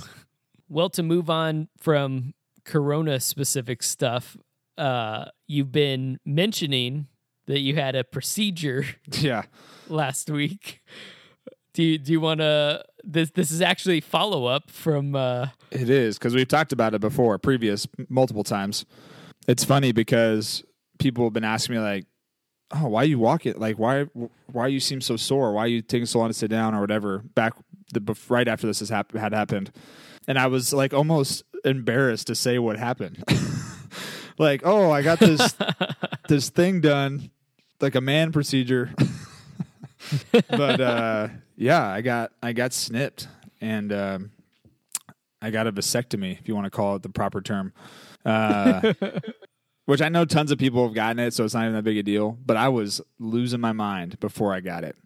Well, 0.68 0.90
to 0.90 1.02
move 1.02 1.28
on 1.30 1.68
from 1.78 2.34
corona 2.64 3.20
specific 3.20 3.82
stuff, 3.82 4.36
uh, 4.78 5.26
you've 5.46 5.72
been 5.72 6.18
mentioning 6.24 7.08
that 7.46 7.60
you 7.60 7.74
had 7.74 7.94
a 7.94 8.04
procedure 8.04 8.86
yeah. 9.12 9.42
last 9.88 10.30
week. 10.30 10.82
Do 11.74 11.82
you 11.82 11.98
do 11.98 12.12
you 12.12 12.20
want 12.20 12.40
to 12.40 12.84
this 13.02 13.30
this 13.32 13.50
is 13.50 13.60
actually 13.60 14.00
follow 14.00 14.46
up 14.46 14.70
from 14.70 15.16
uh 15.16 15.48
It 15.70 15.90
is 15.90 16.18
because 16.18 16.34
we've 16.34 16.48
talked 16.48 16.72
about 16.72 16.94
it 16.94 17.00
before, 17.00 17.36
previous 17.38 17.86
multiple 18.08 18.44
times. 18.44 18.86
It's 19.48 19.64
funny 19.64 19.92
because 19.92 20.62
people 20.98 21.24
have 21.24 21.32
been 21.32 21.44
asking 21.44 21.74
me 21.76 21.82
like, 21.82 22.06
"Oh, 22.70 22.88
why 22.88 23.02
you 23.02 23.18
walk 23.18 23.44
it? 23.44 23.58
Like, 23.58 23.78
why 23.78 24.04
why 24.46 24.68
you 24.68 24.78
seem 24.78 25.00
so 25.00 25.16
sore? 25.16 25.52
Why 25.52 25.66
you 25.66 25.82
taking 25.82 26.06
so 26.06 26.20
long 26.20 26.28
to 26.28 26.34
sit 26.34 26.48
down 26.48 26.74
or 26.74 26.80
whatever?" 26.80 27.18
Back 27.34 27.54
the 27.92 28.16
right 28.28 28.48
after 28.48 28.66
this 28.66 28.80
has 28.80 28.88
hap- 28.88 29.12
had 29.12 29.32
happened, 29.32 29.72
and 30.26 30.38
I 30.38 30.46
was 30.46 30.72
like 30.72 30.94
almost 30.94 31.44
embarrassed 31.64 32.26
to 32.28 32.34
say 32.34 32.58
what 32.58 32.78
happened. 32.78 33.22
like, 34.38 34.62
oh, 34.64 34.90
I 34.90 35.02
got 35.02 35.18
this 35.18 35.54
this 36.28 36.48
thing 36.50 36.80
done, 36.80 37.30
like 37.80 37.94
a 37.94 38.00
man 38.00 38.32
procedure. 38.32 38.94
but 40.50 40.80
uh, 40.80 41.28
yeah, 41.56 41.86
I 41.86 42.00
got 42.00 42.32
I 42.42 42.52
got 42.52 42.72
snipped 42.72 43.28
and 43.60 43.92
um, 43.92 44.30
I 45.40 45.50
got 45.50 45.66
a 45.66 45.72
vasectomy, 45.72 46.38
if 46.38 46.48
you 46.48 46.54
want 46.54 46.66
to 46.66 46.70
call 46.70 46.96
it 46.96 47.02
the 47.02 47.08
proper 47.08 47.40
term. 47.40 47.72
Uh, 48.24 48.94
which 49.86 50.00
I 50.00 50.08
know 50.08 50.24
tons 50.24 50.50
of 50.50 50.58
people 50.58 50.84
have 50.86 50.94
gotten 50.94 51.18
it, 51.18 51.34
so 51.34 51.44
it's 51.44 51.54
not 51.54 51.62
even 51.62 51.74
that 51.74 51.82
big 51.82 51.98
a 51.98 52.02
deal. 52.02 52.38
But 52.44 52.56
I 52.56 52.68
was 52.68 53.00
losing 53.18 53.60
my 53.60 53.72
mind 53.72 54.18
before 54.20 54.52
I 54.52 54.60
got 54.60 54.84
it. 54.84 54.96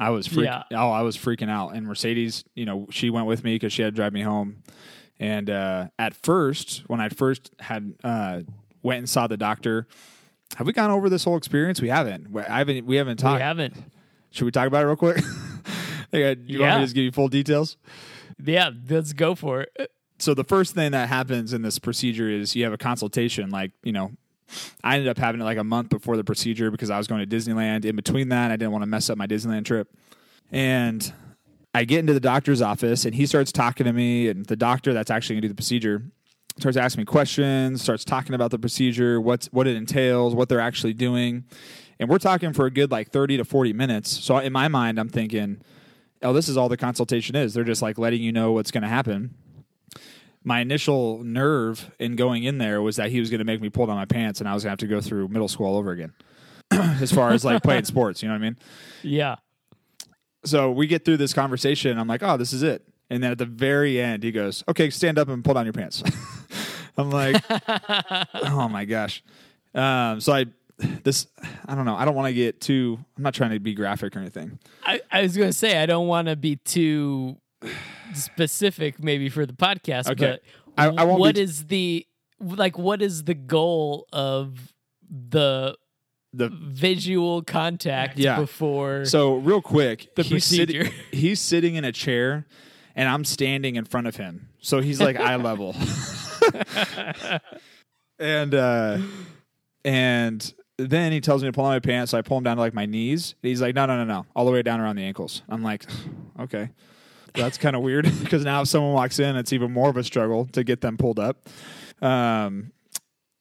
I 0.00 0.10
was 0.10 0.26
freak- 0.26 0.46
Yeah. 0.46 0.62
oh, 0.72 0.90
I 0.90 1.02
was 1.02 1.16
freaking 1.16 1.50
out. 1.50 1.74
And 1.74 1.86
Mercedes, 1.86 2.44
you 2.54 2.64
know, 2.64 2.86
she 2.90 3.10
went 3.10 3.26
with 3.26 3.44
me 3.44 3.54
because 3.54 3.72
she 3.72 3.82
had 3.82 3.92
to 3.94 3.96
drive 3.96 4.12
me 4.12 4.22
home. 4.22 4.62
And 5.18 5.50
uh, 5.50 5.88
at 5.98 6.14
first, 6.14 6.84
when 6.86 7.00
I 7.00 7.08
first 7.10 7.50
had 7.60 7.94
uh, 8.02 8.40
went 8.82 8.98
and 9.00 9.08
saw 9.08 9.26
the 9.26 9.36
doctor, 9.36 9.86
have 10.56 10.66
we 10.66 10.72
gone 10.72 10.90
over 10.90 11.08
this 11.10 11.24
whole 11.24 11.36
experience? 11.36 11.80
We 11.82 11.88
haven't. 11.90 12.30
We- 12.30 12.42
I 12.42 12.58
haven't. 12.58 12.86
We 12.86 12.96
haven't 12.96 13.20
we 13.20 13.22
talked. 13.22 13.42
haven't. 13.42 13.74
Should 14.30 14.44
we 14.46 14.50
talk 14.50 14.66
about 14.66 14.82
it 14.84 14.86
real 14.86 14.96
quick? 14.96 15.22
Yeah, 16.12 16.34
you 16.44 16.58
want 16.58 16.72
me 16.72 16.78
to 16.78 16.84
just 16.86 16.94
give 16.96 17.04
you 17.04 17.12
full 17.12 17.28
details? 17.28 17.76
Yeah, 18.44 18.70
let's 18.88 19.12
go 19.12 19.36
for 19.36 19.60
it. 19.76 19.92
so 20.18 20.34
the 20.34 20.42
first 20.42 20.74
thing 20.74 20.90
that 20.90 21.08
happens 21.08 21.52
in 21.52 21.62
this 21.62 21.78
procedure 21.78 22.28
is 22.28 22.56
you 22.56 22.64
have 22.64 22.72
a 22.72 22.76
consultation 22.78 23.50
like 23.50 23.70
you 23.84 23.92
know 23.92 24.10
i 24.82 24.94
ended 24.94 25.08
up 25.08 25.18
having 25.18 25.40
it 25.40 25.44
like 25.44 25.58
a 25.58 25.64
month 25.64 25.88
before 25.88 26.16
the 26.16 26.24
procedure 26.24 26.70
because 26.70 26.90
i 26.90 26.98
was 26.98 27.06
going 27.06 27.26
to 27.26 27.36
disneyland. 27.36 27.84
In 27.84 27.96
between 27.96 28.28
that 28.30 28.50
i 28.50 28.56
didn't 28.56 28.72
want 28.72 28.82
to 28.82 28.86
mess 28.86 29.10
up 29.10 29.18
my 29.18 29.26
disneyland 29.26 29.64
trip. 29.64 29.88
And 30.50 31.12
i 31.74 31.84
get 31.84 32.00
into 32.00 32.12
the 32.12 32.20
doctor's 32.20 32.62
office 32.62 33.04
and 33.04 33.14
he 33.14 33.26
starts 33.26 33.52
talking 33.52 33.84
to 33.84 33.92
me 33.92 34.28
and 34.28 34.46
the 34.46 34.56
doctor 34.56 34.92
that's 34.92 35.10
actually 35.10 35.36
going 35.36 35.42
to 35.42 35.48
do 35.48 35.52
the 35.52 35.56
procedure 35.56 36.02
starts 36.58 36.76
asking 36.76 37.02
me 37.02 37.04
questions 37.04 37.82
starts 37.82 38.04
talking 38.04 38.34
about 38.34 38.50
the 38.50 38.58
procedure 38.58 39.20
what's 39.20 39.46
what 39.48 39.66
it 39.66 39.76
entails 39.76 40.34
what 40.34 40.48
they're 40.48 40.60
actually 40.60 40.94
doing. 40.94 41.44
And 41.98 42.08
we're 42.08 42.18
talking 42.18 42.54
for 42.54 42.64
a 42.64 42.70
good 42.70 42.90
like 42.90 43.10
30 43.10 43.36
to 43.36 43.44
40 43.44 43.74
minutes. 43.74 44.10
So 44.10 44.38
in 44.38 44.52
my 44.52 44.68
mind 44.68 44.98
i'm 44.98 45.08
thinking 45.08 45.60
oh 46.22 46.32
this 46.32 46.48
is 46.48 46.56
all 46.56 46.68
the 46.68 46.76
consultation 46.76 47.36
is. 47.36 47.54
They're 47.54 47.64
just 47.64 47.82
like 47.82 47.98
letting 47.98 48.22
you 48.22 48.32
know 48.32 48.52
what's 48.52 48.70
going 48.70 48.82
to 48.82 48.88
happen 48.88 49.34
my 50.42 50.60
initial 50.60 51.22
nerve 51.22 51.90
in 51.98 52.16
going 52.16 52.44
in 52.44 52.58
there 52.58 52.80
was 52.80 52.96
that 52.96 53.10
he 53.10 53.20
was 53.20 53.30
going 53.30 53.40
to 53.40 53.44
make 53.44 53.60
me 53.60 53.68
pull 53.68 53.86
down 53.86 53.96
my 53.96 54.06
pants 54.06 54.40
and 54.40 54.48
I 54.48 54.54
was 54.54 54.62
going 54.62 54.68
to 54.68 54.72
have 54.72 54.90
to 54.90 54.94
go 54.94 55.00
through 55.00 55.28
middle 55.28 55.48
school 55.48 55.66
all 55.66 55.76
over 55.76 55.90
again. 55.90 56.12
as 56.70 57.12
far 57.12 57.30
as 57.30 57.44
like 57.44 57.62
playing 57.62 57.84
sports, 57.84 58.22
you 58.22 58.28
know 58.28 58.34
what 58.34 58.40
I 58.40 58.44
mean? 58.44 58.56
Yeah. 59.02 59.36
So 60.44 60.70
we 60.70 60.86
get 60.86 61.04
through 61.04 61.18
this 61.18 61.34
conversation. 61.34 61.98
I'm 61.98 62.08
like, 62.08 62.22
oh, 62.22 62.36
this 62.36 62.52
is 62.52 62.62
it. 62.62 62.86
And 63.10 63.22
then 63.22 63.32
at 63.32 63.38
the 63.38 63.46
very 63.46 64.00
end, 64.00 64.22
he 64.22 64.30
goes, 64.30 64.64
okay, 64.68 64.88
stand 64.88 65.18
up 65.18 65.28
and 65.28 65.44
pull 65.44 65.54
down 65.54 65.66
your 65.66 65.72
pants. 65.72 66.02
I'm 66.96 67.10
like, 67.10 67.42
oh 68.44 68.68
my 68.68 68.84
gosh. 68.84 69.22
Um, 69.74 70.20
so 70.20 70.32
I, 70.32 70.46
this, 70.78 71.26
I 71.66 71.74
don't 71.74 71.84
know. 71.84 71.96
I 71.96 72.04
don't 72.04 72.14
want 72.14 72.28
to 72.28 72.34
get 72.34 72.60
too, 72.60 72.98
I'm 73.16 73.22
not 73.22 73.34
trying 73.34 73.50
to 73.50 73.60
be 73.60 73.74
graphic 73.74 74.16
or 74.16 74.20
anything. 74.20 74.58
I, 74.84 75.00
I 75.10 75.22
was 75.22 75.36
gonna 75.36 75.52
say 75.52 75.78
I 75.78 75.86
don't 75.86 76.06
want 76.06 76.28
to 76.28 76.36
be 76.36 76.56
too 76.56 77.36
specific, 78.14 79.02
maybe 79.02 79.28
for 79.28 79.46
the 79.46 79.52
podcast. 79.52 80.10
Okay. 80.10 80.38
But 80.76 80.82
I- 80.98 81.02
I 81.02 81.04
won't 81.04 81.20
what 81.20 81.34
t- 81.36 81.42
is 81.42 81.66
the 81.66 82.06
like? 82.40 82.78
What 82.78 83.02
is 83.02 83.24
the 83.24 83.34
goal 83.34 84.06
of 84.12 84.72
the 85.10 85.76
The 86.32 86.48
visual 86.48 87.42
contact 87.42 88.18
Yeah. 88.18 88.38
before? 88.40 89.04
So 89.04 89.34
real 89.36 89.60
quick, 89.60 90.14
The 90.14 90.22
he's 90.22 90.44
sitting, 90.44 90.76
procedure. 90.82 90.96
he's 91.16 91.40
sitting 91.40 91.74
in 91.74 91.84
a 91.84 91.92
chair, 91.92 92.46
and 92.94 93.08
I'm 93.08 93.24
standing 93.24 93.76
in 93.76 93.84
front 93.84 94.06
of 94.06 94.16
him. 94.16 94.48
So 94.60 94.80
he's 94.80 95.00
like 95.00 95.16
eye 95.16 95.36
level, 95.36 95.74
and 98.18 98.54
uh, 98.54 98.98
and 99.84 100.54
then 100.78 101.12
he 101.12 101.20
tells 101.20 101.42
me 101.42 101.48
to 101.48 101.52
pull 101.52 101.64
on 101.64 101.72
my 101.72 101.78
pants. 101.80 102.10
So 102.12 102.18
I 102.18 102.22
pull 102.22 102.38
him 102.38 102.44
down 102.44 102.56
to 102.56 102.62
like 102.62 102.74
my 102.74 102.86
knees. 102.86 103.34
He's 103.42 103.60
like, 103.60 103.74
no, 103.74 103.86
no, 103.86 103.96
no, 103.96 104.04
no, 104.04 104.26
all 104.36 104.44
the 104.44 104.52
way 104.52 104.62
down 104.62 104.80
around 104.80 104.96
the 104.96 105.02
ankles. 105.02 105.42
I'm 105.48 105.62
like, 105.62 105.84
okay, 106.38 106.70
that's 107.34 107.58
kind 107.58 107.76
of 107.76 107.82
weird 107.82 108.04
because 108.22 108.44
now 108.44 108.62
if 108.62 108.68
someone 108.68 108.92
walks 108.92 109.18
in, 109.18 109.36
it's 109.36 109.52
even 109.52 109.72
more 109.72 109.90
of 109.90 109.96
a 109.96 110.04
struggle 110.04 110.46
to 110.52 110.64
get 110.64 110.80
them 110.80 110.96
pulled 110.96 111.18
up. 111.18 111.48
Um, 112.02 112.72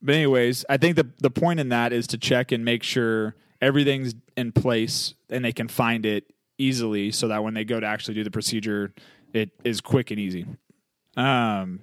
but 0.02 0.16
anyways, 0.16 0.66
I 0.70 0.78
think 0.78 0.96
the 0.96 1.08
the 1.20 1.30
point 1.30 1.60
in 1.60 1.70
that 1.70 1.94
is 1.94 2.08
to 2.08 2.18
check 2.18 2.52
and 2.52 2.64
make 2.64 2.84
sure 2.84 3.36
everything's 3.62 4.16
in 4.38 4.52
place 4.52 5.14
and 5.30 5.44
they 5.44 5.52
can 5.52 5.68
find 5.68 6.06
it 6.06 6.26
easily, 6.58 7.12
so 7.12 7.28
that 7.30 7.44
when 7.44 7.54
they 7.54 7.64
go 7.64 7.80
to 7.80 7.86
actually 7.86 8.14
do 8.14 8.24
the 8.24 8.32
procedure, 8.32 8.94
it 9.34 9.50
is 9.64 9.82
quick 9.82 10.12
and 10.12 10.20
easy. 10.20 10.46
Um, 11.16 11.82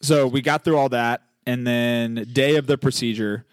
so 0.00 0.26
we 0.26 0.42
got 0.42 0.64
through 0.64 0.76
all 0.76 0.88
that, 0.90 1.22
and 1.46 1.66
then 1.66 2.26
day 2.32 2.56
of 2.56 2.66
the 2.66 2.78
procedure, 2.78 3.44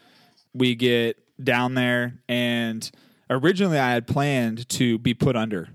we 0.53 0.75
get 0.75 1.17
down 1.43 1.73
there, 1.73 2.19
and 2.27 2.89
originally 3.29 3.79
I 3.79 3.91
had 3.91 4.07
planned 4.07 4.67
to 4.69 4.97
be 4.99 5.13
put 5.13 5.35
under. 5.35 5.69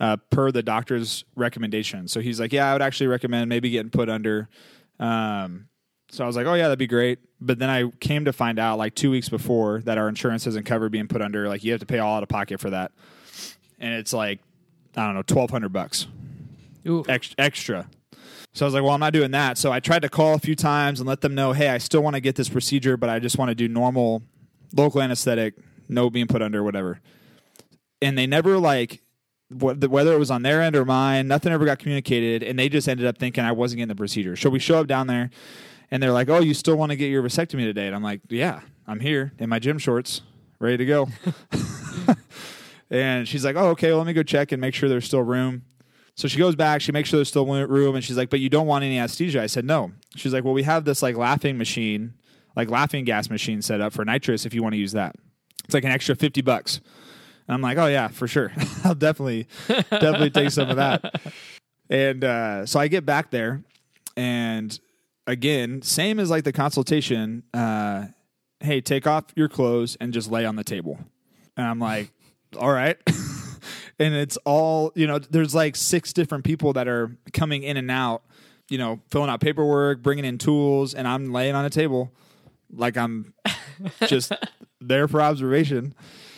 Uh, 0.00 0.16
per 0.30 0.50
the 0.50 0.62
doctor's 0.62 1.24
recommendation. 1.36 2.08
So 2.08 2.20
he's 2.20 2.40
like, 2.40 2.52
Yeah, 2.52 2.68
I 2.68 2.72
would 2.72 2.82
actually 2.82 3.06
recommend 3.06 3.48
maybe 3.48 3.70
getting 3.70 3.90
put 3.90 4.08
under. 4.08 4.48
Um, 4.98 5.68
so 6.10 6.22
I 6.22 6.26
was 6.26 6.36
like, 6.36 6.46
oh 6.46 6.54
yeah, 6.54 6.64
that'd 6.64 6.78
be 6.78 6.86
great. 6.86 7.18
But 7.40 7.58
then 7.58 7.68
I 7.68 7.90
came 8.00 8.26
to 8.26 8.32
find 8.32 8.58
out 8.58 8.78
like 8.78 8.94
two 8.94 9.10
weeks 9.10 9.28
before 9.28 9.80
that 9.80 9.98
our 9.98 10.08
insurance 10.08 10.44
doesn't 10.44 10.64
cover 10.64 10.88
being 10.88 11.08
put 11.08 11.20
under. 11.22 11.48
Like 11.48 11.64
you 11.64 11.72
have 11.72 11.80
to 11.80 11.86
pay 11.86 11.98
all 11.98 12.16
out 12.16 12.22
of 12.22 12.28
pocket 12.28 12.60
for 12.60 12.70
that, 12.70 12.92
and 13.78 13.94
it's 13.94 14.12
like 14.12 14.40
I 14.96 15.06
don't 15.06 15.14
know, 15.14 15.22
twelve 15.22 15.50
hundred 15.50 15.72
bucks 15.72 16.06
ex- 17.08 17.34
extra. 17.38 17.88
So 18.52 18.64
I 18.64 18.66
was 18.66 18.74
like, 18.74 18.84
well, 18.84 18.92
I'm 18.92 19.00
not 19.00 19.12
doing 19.12 19.32
that. 19.32 19.58
So 19.58 19.72
I 19.72 19.80
tried 19.80 20.02
to 20.02 20.08
call 20.08 20.34
a 20.34 20.38
few 20.38 20.54
times 20.54 21.00
and 21.00 21.08
let 21.08 21.20
them 21.20 21.34
know, 21.34 21.52
hey, 21.52 21.68
I 21.68 21.78
still 21.78 22.02
want 22.02 22.14
to 22.14 22.20
get 22.20 22.36
this 22.36 22.48
procedure, 22.48 22.96
but 22.96 23.10
I 23.10 23.18
just 23.18 23.36
want 23.36 23.48
to 23.48 23.54
do 23.54 23.66
normal 23.66 24.22
local 24.72 25.02
anesthetic, 25.02 25.54
no 25.88 26.08
being 26.08 26.28
put 26.28 26.40
under, 26.40 26.62
whatever. 26.62 27.00
And 28.00 28.16
they 28.16 28.26
never 28.28 28.58
like 28.58 29.02
whether 29.50 30.12
it 30.12 30.18
was 30.18 30.30
on 30.30 30.42
their 30.42 30.62
end 30.62 30.74
or 30.76 30.84
mine, 30.84 31.28
nothing 31.28 31.52
ever 31.52 31.64
got 31.64 31.78
communicated, 31.78 32.42
and 32.42 32.58
they 32.58 32.68
just 32.68 32.88
ended 32.88 33.06
up 33.06 33.18
thinking 33.18 33.44
I 33.44 33.52
wasn't 33.52 33.78
getting 33.78 33.88
the 33.88 33.94
procedure. 33.94 34.36
So 34.36 34.50
we 34.50 34.58
show 34.58 34.80
up 34.80 34.86
down 34.86 35.06
there, 35.06 35.30
and 35.90 36.02
they're 36.02 36.12
like, 36.12 36.28
"Oh, 36.28 36.40
you 36.40 36.54
still 36.54 36.76
want 36.76 36.90
to 36.90 36.96
get 36.96 37.08
your 37.08 37.22
vasectomy 37.22 37.64
today?" 37.64 37.86
And 37.86 37.94
I'm 37.94 38.02
like, 38.02 38.20
"Yeah, 38.28 38.60
I'm 38.86 39.00
here 39.00 39.32
in 39.38 39.48
my 39.48 39.58
gym 39.58 39.78
shorts, 39.78 40.22
ready 40.58 40.78
to 40.78 40.86
go." 40.86 41.08
and 42.90 43.28
she's 43.28 43.44
like, 43.44 43.56
"Oh, 43.56 43.68
okay. 43.70 43.88
Well, 43.88 43.98
let 43.98 44.06
me 44.06 44.12
go 44.12 44.22
check 44.22 44.52
and 44.52 44.60
make 44.60 44.74
sure 44.74 44.88
there's 44.88 45.04
still 45.04 45.22
room." 45.22 45.62
So 46.16 46.28
she 46.28 46.38
goes 46.38 46.54
back, 46.54 46.80
she 46.80 46.92
makes 46.92 47.08
sure 47.08 47.18
there's 47.18 47.28
still 47.28 47.46
room, 47.46 47.94
and 47.94 48.04
she's 48.04 48.16
like, 48.16 48.30
"But 48.30 48.40
you 48.40 48.48
don't 48.48 48.66
want 48.66 48.84
any 48.84 48.98
anesthesia?" 48.98 49.42
I 49.42 49.46
said, 49.46 49.64
"No." 49.64 49.92
She's 50.16 50.32
like, 50.32 50.44
"Well, 50.44 50.54
we 50.54 50.62
have 50.62 50.84
this 50.84 51.02
like 51.02 51.16
laughing 51.16 51.58
machine, 51.58 52.14
like 52.56 52.70
laughing 52.70 53.04
gas 53.04 53.28
machine 53.28 53.62
set 53.62 53.80
up 53.80 53.92
for 53.92 54.04
nitrous 54.04 54.46
if 54.46 54.54
you 54.54 54.62
want 54.62 54.72
to 54.74 54.78
use 54.78 54.92
that. 54.92 55.16
It's 55.64 55.74
like 55.74 55.84
an 55.84 55.90
extra 55.90 56.16
fifty 56.16 56.40
bucks." 56.40 56.80
And 57.46 57.54
I'm 57.54 57.60
like, 57.60 57.78
"Oh 57.78 57.86
yeah, 57.86 58.08
for 58.08 58.26
sure. 58.26 58.52
I'll 58.84 58.94
definitely, 58.94 59.46
definitely 59.68 60.30
take 60.30 60.50
some 60.50 60.70
of 60.70 60.76
that." 60.76 61.22
And 61.90 62.24
uh, 62.24 62.64
so 62.64 62.80
I 62.80 62.88
get 62.88 63.04
back 63.04 63.30
there, 63.30 63.62
and 64.16 64.76
again, 65.26 65.82
same 65.82 66.18
as 66.18 66.30
like 66.30 66.44
the 66.44 66.52
consultation. 66.52 67.42
Uh, 67.52 68.06
hey, 68.60 68.80
take 68.80 69.06
off 69.06 69.24
your 69.34 69.48
clothes 69.48 69.96
and 70.00 70.12
just 70.12 70.30
lay 70.30 70.44
on 70.46 70.56
the 70.56 70.64
table. 70.64 70.98
And 71.56 71.66
I'm 71.66 71.78
like, 71.78 72.10
all 72.58 72.72
right. 72.72 72.96
and 73.98 74.14
it's 74.14 74.36
all, 74.44 74.92
you 74.94 75.06
know, 75.06 75.18
there's 75.18 75.54
like 75.54 75.76
six 75.76 76.12
different 76.12 76.44
people 76.44 76.72
that 76.72 76.88
are 76.88 77.16
coming 77.32 77.62
in 77.62 77.76
and 77.76 77.90
out, 77.90 78.22
you 78.68 78.78
know, 78.78 79.00
filling 79.10 79.30
out 79.30 79.40
paperwork, 79.40 80.02
bringing 80.02 80.24
in 80.24 80.38
tools, 80.38 80.94
and 80.94 81.06
I'm 81.06 81.32
laying 81.32 81.54
on 81.54 81.64
a 81.64 81.70
table 81.70 82.12
like 82.72 82.96
I'm 82.96 83.34
just 84.06 84.32
there 84.80 85.06
for 85.08 85.20
observation. 85.22 85.94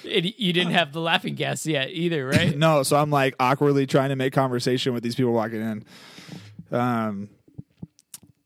And 0.07 0.25
you 0.37 0.53
didn't 0.53 0.73
have 0.73 0.93
the 0.93 1.01
laughing 1.01 1.35
gas 1.35 1.67
yet 1.67 1.91
either, 1.91 2.27
right? 2.29 2.57
no, 2.57 2.83
so 2.83 2.97
I'm 2.97 3.11
like 3.11 3.35
awkwardly 3.41 3.87
trying 3.87 4.11
to 4.11 4.17
make 4.17 4.33
conversation 4.33 4.95
with 4.95 5.03
these 5.03 5.15
people 5.15 5.33
walking 5.33 5.61
in. 5.61 5.85
Um, 6.77 7.29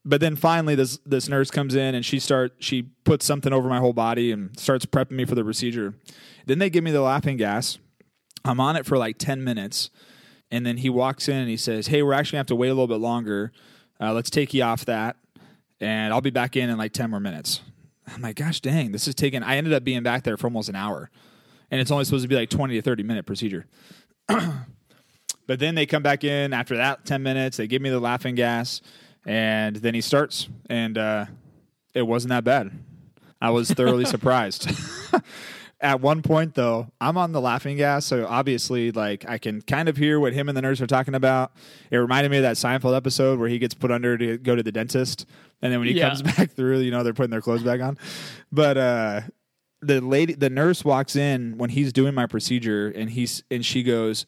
but 0.05 0.21
then 0.21 0.37
finally, 0.37 0.75
this 0.75 0.99
this 1.05 1.29
nurse 1.29 1.51
comes 1.51 1.75
in 1.75 1.95
and 1.95 2.05
she 2.05 2.19
start 2.19 2.55
she 2.59 2.83
puts 2.83 3.25
something 3.27 3.53
over 3.53 3.69
my 3.69 3.79
whole 3.79 3.93
body 3.93 4.33
and 4.33 4.59
starts 4.59 4.87
prepping 4.87 5.13
me 5.13 5.25
for 5.25 5.35
the 5.35 5.45
procedure. 5.45 5.95
Then 6.47 6.59
they 6.59 6.71
give 6.71 6.83
me 6.83 6.91
the 6.91 7.03
laughing 7.03 7.37
gas. 7.37 7.79
I'm 8.45 8.61
on 8.61 8.77
it 8.77 8.87
for 8.87 8.97
like 8.97 9.19
ten 9.19 9.45
minutes, 9.45 9.91
and 10.51 10.65
then 10.65 10.79
he 10.79 10.89
walks 10.89 11.29
in 11.29 11.37
and 11.37 11.51
he 11.51 11.57
says, 11.57 11.89
"Hey, 11.89 12.03
we're 12.03 12.15
actually 12.15 12.37
gonna 12.37 12.41
have 12.41 12.47
to 12.47 12.57
wait 12.57 12.69
a 12.69 12.75
little 12.75 12.89
bit 12.89 12.99
longer. 13.01 13.53
Uh, 14.01 14.15
let's 14.15 14.31
take 14.31 14.55
you 14.55 14.63
off 14.63 14.87
that, 14.87 15.17
and 15.81 16.13
I'll 16.13 16.23
be 16.23 16.31
back 16.31 16.57
in 16.57 16.71
in 16.71 16.79
like 16.79 16.93
ten 16.93 17.11
more 17.11 17.21
minutes." 17.21 17.61
I'm 18.09 18.23
like, 18.23 18.37
"Gosh 18.37 18.61
dang, 18.61 18.93
this 18.93 19.07
is 19.07 19.15
taking." 19.15 19.43
I 19.43 19.57
ended 19.57 19.75
up 19.75 19.85
being 19.85 20.03
back 20.03 20.25
there 20.25 20.39
for 20.39 20.47
almost 20.47 20.71
an 20.71 20.77
hour, 20.77 21.11
and 21.71 21.81
it's 21.81 21.91
only 21.91 22.05
supposed 22.05 22.23
to 22.23 22.29
be 22.29 22.37
like 22.37 22.51
twenty 22.51 22.75
to 22.75 22.83
thirty 22.83 23.03
minute 23.03 23.27
procedure. 23.27 23.67
but 24.27 25.59
then 25.59 25.75
they 25.75 25.87
come 25.87 26.03
back 26.03 26.25
in 26.25 26.53
after 26.53 26.77
that 26.77 27.05
ten 27.05 27.23
minutes. 27.23 27.57
They 27.57 27.67
give 27.67 27.83
me 27.83 27.91
the 27.91 28.01
laughing 28.01 28.35
gas 28.35 28.81
and 29.27 29.77
then 29.77 29.95
he 29.95 30.01
starts, 30.01 30.49
and 30.69 30.97
uh, 30.97 31.27
it 31.95 32.03
wasn't 32.03 32.31
that 32.31 32.45
bad. 32.45 32.71
I 33.41 33.51
was 33.51 33.71
thoroughly 33.71 34.05
surprised. 34.07 34.71
At 35.83 36.03
one 36.03 36.21
point, 36.21 36.57
though, 36.57 36.89
I'm 37.01 37.17
on 37.17 37.33
the 37.33 37.41
laughing 37.41 37.79
gas, 37.79 38.05
so 38.05 38.27
obviously, 38.27 38.93
like 38.93 39.27
I 39.27 39.39
can 39.39 39.63
kind 39.63 39.89
of 39.89 39.97
hear 39.97 40.21
what 40.21 40.35
him 40.35 40.49
and 40.49 40.57
the 40.57 40.61
nurse 40.61 40.81
are 40.83 40.87
talking 40.87 41.15
about. 41.15 41.53
It 41.91 41.97
reminded 41.97 42.31
me 42.31 42.37
of 42.37 42.43
that 42.43 42.57
Seinfeld 42.57 42.95
episode 42.95 43.39
where 43.39 43.49
he 43.49 43.59
gets 43.59 43.73
put 43.73 43.91
under 43.91 44.19
to 44.19 44.37
go 44.37 44.55
to 44.55 44.63
the 44.63 44.73
dentist, 44.73 45.25
and 45.63 45.73
then 45.73 45.81
when 45.81 45.89
he 45.89 45.95
yeah. 45.95 46.09
comes 46.09 46.21
back 46.37 46.51
through, 46.51 46.81
you 46.81 46.91
know, 46.91 47.03
they're 47.03 47.15
putting 47.15 47.31
their 47.31 47.41
clothes 47.41 47.63
back 47.63 47.81
on. 47.81 47.97
But 48.53 48.77
uh, 48.77 49.21
the 49.83 50.01
lady, 50.01 50.35
the 50.35 50.51
nurse 50.51 50.85
walks 50.85 51.17
in 51.17 51.59
when 51.59 51.71
he's 51.71 51.93
doing 51.93 52.15
my 52.15 52.27
procedure, 52.27 52.89
and 52.89 53.11
he's 53.11 53.43
and 53.51 53.65
she 53.65 53.83
goes, 53.83 54.27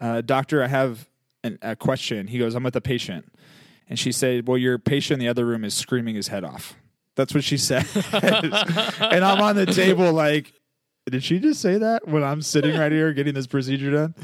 uh, 0.00 0.20
"Doctor, 0.20 0.62
I 0.62 0.68
have 0.68 1.08
an, 1.44 1.58
a 1.62 1.76
question." 1.76 2.26
He 2.28 2.38
goes, 2.38 2.54
"I'm 2.54 2.62
with 2.62 2.76
a 2.76 2.80
patient." 2.80 3.32
And 3.88 3.98
she 3.98 4.12
said, 4.12 4.48
Well, 4.48 4.58
your 4.58 4.78
patient 4.78 5.20
in 5.20 5.20
the 5.20 5.28
other 5.28 5.46
room 5.46 5.64
is 5.64 5.74
screaming 5.74 6.14
his 6.14 6.28
head 6.28 6.44
off. 6.44 6.76
That's 7.14 7.34
what 7.34 7.44
she 7.44 7.56
said. 7.56 7.86
and 8.12 9.24
I'm 9.24 9.40
on 9.40 9.56
the 9.56 9.66
table 9.66 10.12
like, 10.12 10.52
Did 11.10 11.22
she 11.22 11.38
just 11.38 11.60
say 11.60 11.78
that 11.78 12.06
when 12.06 12.24
I'm 12.24 12.42
sitting 12.42 12.76
right 12.76 12.92
here 12.92 13.12
getting 13.12 13.34
this 13.34 13.46
procedure 13.46 13.90
done? 13.90 14.14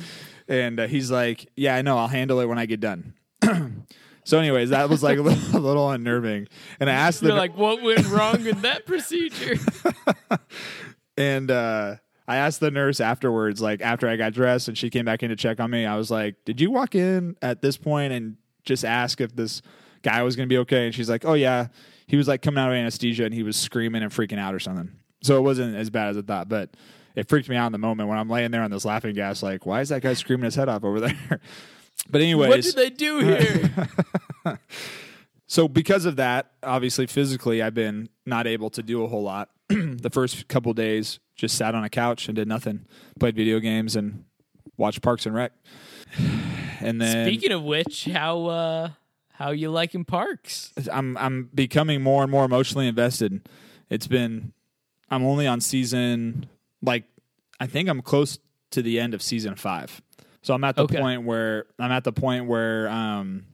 And 0.49 0.81
uh, 0.81 0.87
he's 0.89 1.11
like, 1.11 1.49
Yeah, 1.57 1.77
I 1.77 1.83
know. 1.83 1.97
I'll 1.99 2.09
handle 2.09 2.41
it 2.41 2.47
when 2.47 2.59
I 2.59 2.67
get 2.67 2.81
done. 2.81 3.15
so, 4.25 4.39
anyways, 4.39 4.71
that 4.71 4.89
was 4.89 5.03
like 5.03 5.19
a 5.19 5.23
little, 5.23 5.59
a 5.59 5.61
little 5.61 5.91
unnerving. 5.91 6.49
And 6.81 6.91
I 6.91 6.95
asked 6.95 7.21
them, 7.21 7.37
like, 7.37 7.57
What 7.57 7.83
went 7.83 8.09
wrong 8.09 8.47
in 8.47 8.61
that 8.63 8.87
procedure? 8.87 9.57
and, 11.17 11.51
uh, 11.51 11.97
I 12.29 12.37
asked 12.37 12.61
the 12.61 12.71
nurse 12.71 13.01
afterwards, 13.01 13.61
like 13.61 13.83
after 13.83 14.09
I 14.09 14.17
got 14.17 14.33
dressed 14.33 14.69
and 14.69 14.79
she 14.79 14.91
came 14.91 15.05
back 15.05 15.23
in 15.23 15.31
to 15.31 15.37
check 15.37 15.59
on 15.59 15.71
me, 15.71 15.85
I 15.87 15.97
was 15.97 16.11
like, 16.11 16.37
Did 16.45 16.61
you 16.61 16.71
walk 16.71 16.95
in 16.95 17.37
at 17.43 17.63
this 17.63 17.77
point 17.77 18.13
and 18.13 18.37
just 18.65 18.85
ask 18.85 19.21
if 19.21 19.35
this 19.35 19.63
guy 20.03 20.23
was 20.23 20.37
going 20.37 20.49
to 20.49 20.53
be 20.53 20.59
okay. 20.59 20.87
And 20.87 20.95
she's 20.95 21.09
like, 21.09 21.25
oh, 21.25 21.35
yeah. 21.35 21.69
He 22.07 22.17
was 22.17 22.29
like 22.29 22.43
coming 22.43 22.63
out 22.63 22.71
of 22.71 22.75
anesthesia 22.75 23.25
and 23.25 23.33
he 23.33 23.43
was 23.43 23.57
screaming 23.57 24.03
and 24.03 24.13
freaking 24.13 24.39
out 24.39 24.55
or 24.55 24.59
something. 24.59 24.91
So 25.23 25.39
it 25.39 25.43
wasn't 25.43 25.77
as 25.77 25.89
bad 25.89 26.11
as 26.11 26.19
I 26.19 26.23
thought, 26.23 26.49
but 26.49 26.77
it 27.15 27.29
freaked 27.29 27.49
me 27.49 27.57
out 27.57 27.67
in 27.67 27.73
the 27.73 27.79
moment 27.79 28.09
when 28.09 28.19
I'm 28.19 28.29
laying 28.29 28.51
there 28.51 28.63
on 28.63 28.71
this 28.71 28.85
laughing 28.85 29.15
gas. 29.15 29.43
Like, 29.43 29.65
why 29.65 29.81
is 29.81 29.89
that 29.91 30.03
guy 30.03 30.13
screaming 30.15 30.45
his 30.45 30.55
head 30.55 30.69
off 30.69 30.85
over 30.85 31.01
there? 31.01 31.41
but 32.11 32.21
anyways, 32.21 32.49
what 32.49 32.63
did 32.63 32.75
they 32.75 32.91
do 32.91 33.19
here? 33.19 33.89
so 35.47 35.69
because 35.69 36.05
of 36.05 36.17
that, 36.17 36.53
obviously 36.63 37.07
physically, 37.07 37.63
I've 37.63 37.75
been 37.75 38.09
not 38.27 38.47
able 38.47 38.71
to 38.71 38.83
do 38.83 39.05
a 39.05 39.09
whole 39.09 39.23
lot. 39.23 39.51
the 39.69 40.11
first 40.11 40.49
couple 40.49 40.73
days, 40.75 41.21
just 41.37 41.57
sat 41.57 41.75
on 41.75 41.85
a 41.85 41.91
couch 41.91 42.29
and 42.29 42.37
did 42.37 42.49
nothing, 42.49 42.87
played 43.19 43.37
video 43.37 43.61
games 43.61 43.97
and 43.97 44.25
watched 44.77 45.03
Parks 45.03 45.27
and 45.27 45.35
Rec. 45.35 45.53
And 46.85 47.01
then 47.01 47.29
speaking 47.29 47.53
of 47.53 47.63
which, 47.63 48.07
how 48.07 48.47
uh 48.47 48.89
how 49.35 49.53
you 49.53 49.71
liking 49.71 50.05
parks? 50.05 50.73
I'm 50.93 51.17
I'm 51.17 51.49
becoming 51.55 52.03
more 52.03 52.25
and 52.25 52.31
more 52.31 52.45
emotionally 52.45 52.89
invested. 52.89 53.49
It's 53.89 54.09
been 54.09 54.53
I'm 55.09 55.25
only 55.25 55.47
on 55.47 55.61
season 55.61 56.47
like 56.83 57.05
I 57.61 57.69
think 57.69 57.89
I'm 57.89 58.03
close 58.03 58.41
to 58.73 58.83
the 58.83 58.99
end 58.99 59.15
of 59.15 59.23
season 59.23 59.55
five. 59.55 60.03
So 60.43 60.55
I'm 60.55 60.65
at 60.65 60.77
the 60.77 60.83
okay. 60.83 60.99
point 60.99 61.23
where 61.23 61.67
I'm 61.79 61.93
at 61.93 62.05
the 62.05 62.13
point 62.13 62.47
where 62.47 62.89
um, 62.89 63.47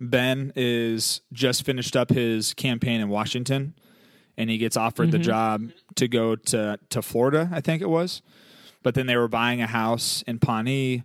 Ben 0.00 0.52
is 0.56 1.20
just 1.32 1.64
finished 1.64 1.96
up 1.96 2.10
his 2.10 2.52
campaign 2.54 3.00
in 3.00 3.08
Washington, 3.08 3.74
and 4.36 4.50
he 4.50 4.58
gets 4.58 4.76
offered 4.76 5.08
mm-hmm. 5.08 5.18
the 5.18 5.18
job 5.18 5.70
to 5.96 6.08
go 6.08 6.34
to 6.36 6.78
to 6.90 7.02
Florida, 7.02 7.48
I 7.52 7.60
think 7.60 7.80
it 7.80 7.88
was. 7.88 8.22
But 8.82 8.94
then 8.94 9.06
they 9.06 9.16
were 9.16 9.28
buying 9.28 9.62
a 9.62 9.68
house 9.68 10.22
in 10.26 10.40
Pawnee, 10.40 11.04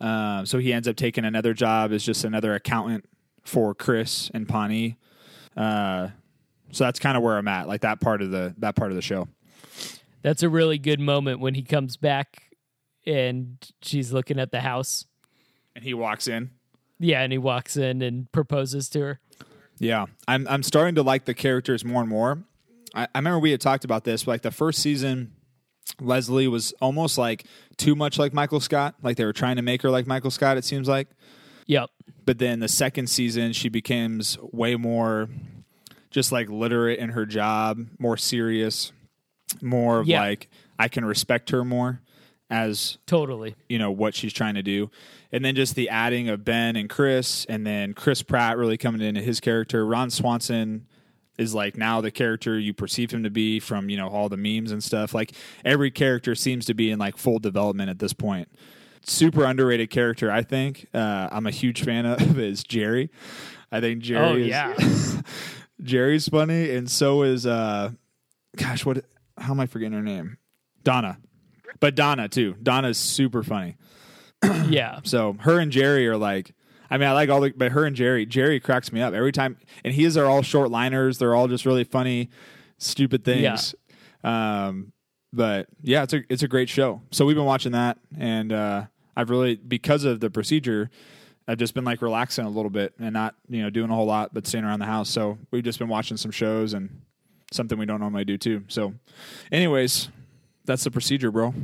um, 0.00 0.44
so 0.44 0.58
he 0.58 0.72
ends 0.72 0.88
up 0.88 0.96
taking 0.96 1.24
another 1.24 1.54
job 1.54 1.92
as 1.92 2.04
just 2.04 2.24
another 2.24 2.52
accountant 2.54 3.04
for 3.44 3.74
Chris 3.74 4.30
and 4.34 4.48
Pawnee. 4.48 4.96
Uh, 5.56 6.08
so 6.72 6.84
that's 6.84 6.98
kind 6.98 7.16
of 7.16 7.22
where 7.22 7.36
I'm 7.36 7.46
at, 7.46 7.68
like 7.68 7.82
that 7.82 8.00
part 8.00 8.20
of 8.20 8.32
the 8.32 8.54
that 8.58 8.74
part 8.74 8.90
of 8.90 8.96
the 8.96 9.02
show. 9.02 9.28
That's 10.22 10.42
a 10.42 10.48
really 10.48 10.78
good 10.78 10.98
moment 10.98 11.38
when 11.38 11.54
he 11.54 11.62
comes 11.62 11.96
back 11.96 12.51
and 13.06 13.56
she's 13.82 14.12
looking 14.12 14.38
at 14.38 14.50
the 14.50 14.60
house, 14.60 15.06
and 15.74 15.84
he 15.84 15.94
walks 15.94 16.28
in. 16.28 16.50
Yeah, 16.98 17.22
and 17.22 17.32
he 17.32 17.38
walks 17.38 17.76
in 17.76 18.02
and 18.02 18.30
proposes 18.32 18.88
to 18.90 19.00
her. 19.00 19.20
Yeah, 19.78 20.06
I'm 20.28 20.46
I'm 20.48 20.62
starting 20.62 20.94
to 20.96 21.02
like 21.02 21.24
the 21.24 21.34
characters 21.34 21.84
more 21.84 22.00
and 22.00 22.08
more. 22.08 22.44
I, 22.94 23.08
I 23.14 23.18
remember 23.18 23.38
we 23.38 23.50
had 23.50 23.60
talked 23.60 23.84
about 23.84 24.04
this, 24.04 24.26
like 24.26 24.42
the 24.42 24.50
first 24.50 24.80
season 24.80 25.32
Leslie 26.00 26.48
was 26.48 26.72
almost 26.80 27.18
like 27.18 27.44
too 27.76 27.94
much 27.94 28.18
like 28.18 28.32
Michael 28.32 28.60
Scott. 28.60 28.94
Like 29.02 29.16
they 29.16 29.24
were 29.24 29.32
trying 29.32 29.56
to 29.56 29.62
make 29.62 29.82
her 29.82 29.90
like 29.90 30.06
Michael 30.06 30.30
Scott, 30.30 30.56
it 30.56 30.64
seems 30.64 30.88
like. 30.88 31.08
Yep. 31.66 31.90
But 32.24 32.38
then 32.38 32.60
the 32.60 32.68
second 32.68 33.08
season, 33.08 33.52
she 33.52 33.68
becomes 33.68 34.38
way 34.40 34.76
more 34.76 35.28
just 36.10 36.32
like 36.32 36.48
literate 36.48 36.98
in 36.98 37.10
her 37.10 37.24
job, 37.26 37.86
more 37.98 38.16
serious, 38.16 38.92
more 39.60 40.00
of 40.00 40.08
like, 40.08 40.48
I 40.78 40.88
can 40.88 41.04
respect 41.04 41.50
her 41.50 41.64
more 41.64 42.00
as 42.52 42.98
totally, 43.06 43.56
you 43.66 43.78
know, 43.78 43.90
what 43.90 44.14
she's 44.14 44.32
trying 44.32 44.54
to 44.54 44.62
do. 44.62 44.90
And 45.32 45.42
then 45.42 45.54
just 45.54 45.74
the 45.74 45.88
adding 45.88 46.28
of 46.28 46.44
Ben 46.44 46.76
and 46.76 46.88
Chris, 46.88 47.46
and 47.46 47.66
then 47.66 47.94
Chris 47.94 48.22
Pratt 48.22 48.58
really 48.58 48.76
coming 48.76 49.00
into 49.00 49.22
his 49.22 49.40
character. 49.40 49.86
Ron 49.86 50.10
Swanson 50.10 50.86
is 51.38 51.54
like 51.54 51.78
now 51.78 52.02
the 52.02 52.10
character 52.10 52.58
you 52.58 52.74
perceive 52.74 53.10
him 53.10 53.22
to 53.22 53.30
be 53.30 53.58
from 53.58 53.88
you 53.88 53.96
know 53.96 54.06
all 54.06 54.28
the 54.28 54.36
memes 54.36 54.70
and 54.70 54.84
stuff. 54.84 55.14
Like 55.14 55.32
every 55.64 55.90
character 55.90 56.34
seems 56.34 56.66
to 56.66 56.74
be 56.74 56.90
in 56.90 56.98
like 56.98 57.16
full 57.16 57.38
development 57.38 57.88
at 57.88 57.98
this 57.98 58.12
point. 58.12 58.48
Super 59.04 59.44
underrated 59.44 59.88
character 59.88 60.30
i 60.30 60.42
think. 60.42 60.86
Uh, 60.92 61.28
i'm 61.32 61.46
a 61.46 61.50
huge 61.50 61.82
fan 61.82 62.04
of 62.04 62.38
is 62.38 62.62
jerry. 62.62 63.10
I 63.72 63.80
think 63.80 64.02
jerry 64.02 64.26
oh, 64.26 64.36
yeah. 64.36 64.74
is 64.76 65.22
jerry's 65.82 66.28
funny 66.28 66.70
and 66.76 66.88
so 66.88 67.22
is 67.22 67.46
uh 67.46 67.90
gosh 68.56 68.84
what 68.84 69.06
how 69.38 69.52
am 69.52 69.60
i 69.60 69.66
forgetting 69.66 69.94
her 69.94 70.02
name? 70.02 70.36
Donna 70.84 71.16
but 71.82 71.94
donna 71.94 72.28
too 72.28 72.54
donna's 72.62 72.96
super 72.96 73.42
funny 73.42 73.76
yeah 74.68 75.00
so 75.04 75.36
her 75.40 75.58
and 75.58 75.70
jerry 75.70 76.08
are 76.08 76.16
like 76.16 76.54
I 76.92 76.98
mean, 76.98 77.08
I 77.08 77.12
like 77.12 77.30
all 77.30 77.40
the, 77.40 77.54
but 77.56 77.72
her 77.72 77.86
and 77.86 77.96
Jerry, 77.96 78.26
Jerry 78.26 78.60
cracks 78.60 78.92
me 78.92 79.00
up 79.00 79.14
every 79.14 79.32
time, 79.32 79.56
and 79.82 79.94
his 79.94 80.18
are 80.18 80.26
all 80.26 80.42
short 80.42 80.70
liners. 80.70 81.16
They're 81.16 81.34
all 81.34 81.48
just 81.48 81.64
really 81.64 81.84
funny, 81.84 82.28
stupid 82.76 83.24
things. 83.24 83.74
Yeah. 84.22 84.66
Um, 84.66 84.92
but 85.32 85.68
yeah, 85.80 86.02
it's 86.02 86.12
a 86.12 86.20
it's 86.28 86.42
a 86.42 86.48
great 86.48 86.68
show. 86.68 87.00
So 87.10 87.24
we've 87.24 87.34
been 87.34 87.46
watching 87.46 87.72
that, 87.72 87.96
and 88.18 88.52
uh, 88.52 88.84
I've 89.16 89.30
really 89.30 89.56
because 89.56 90.04
of 90.04 90.20
the 90.20 90.28
procedure, 90.28 90.90
I've 91.48 91.56
just 91.56 91.72
been 91.72 91.84
like 91.84 92.02
relaxing 92.02 92.44
a 92.44 92.50
little 92.50 92.70
bit 92.70 92.92
and 92.98 93.14
not 93.14 93.36
you 93.48 93.62
know 93.62 93.70
doing 93.70 93.90
a 93.90 93.94
whole 93.94 94.04
lot, 94.04 94.34
but 94.34 94.46
staying 94.46 94.64
around 94.64 94.80
the 94.80 94.86
house. 94.86 95.08
So 95.08 95.38
we've 95.50 95.64
just 95.64 95.78
been 95.78 95.88
watching 95.88 96.18
some 96.18 96.30
shows 96.30 96.74
and 96.74 97.00
something 97.52 97.78
we 97.78 97.86
don't 97.86 98.00
normally 98.00 98.26
do 98.26 98.36
too. 98.36 98.64
So, 98.68 98.92
anyways, 99.50 100.10
that's 100.64 100.84
the 100.84 100.90
procedure, 100.90 101.30
bro. 101.30 101.54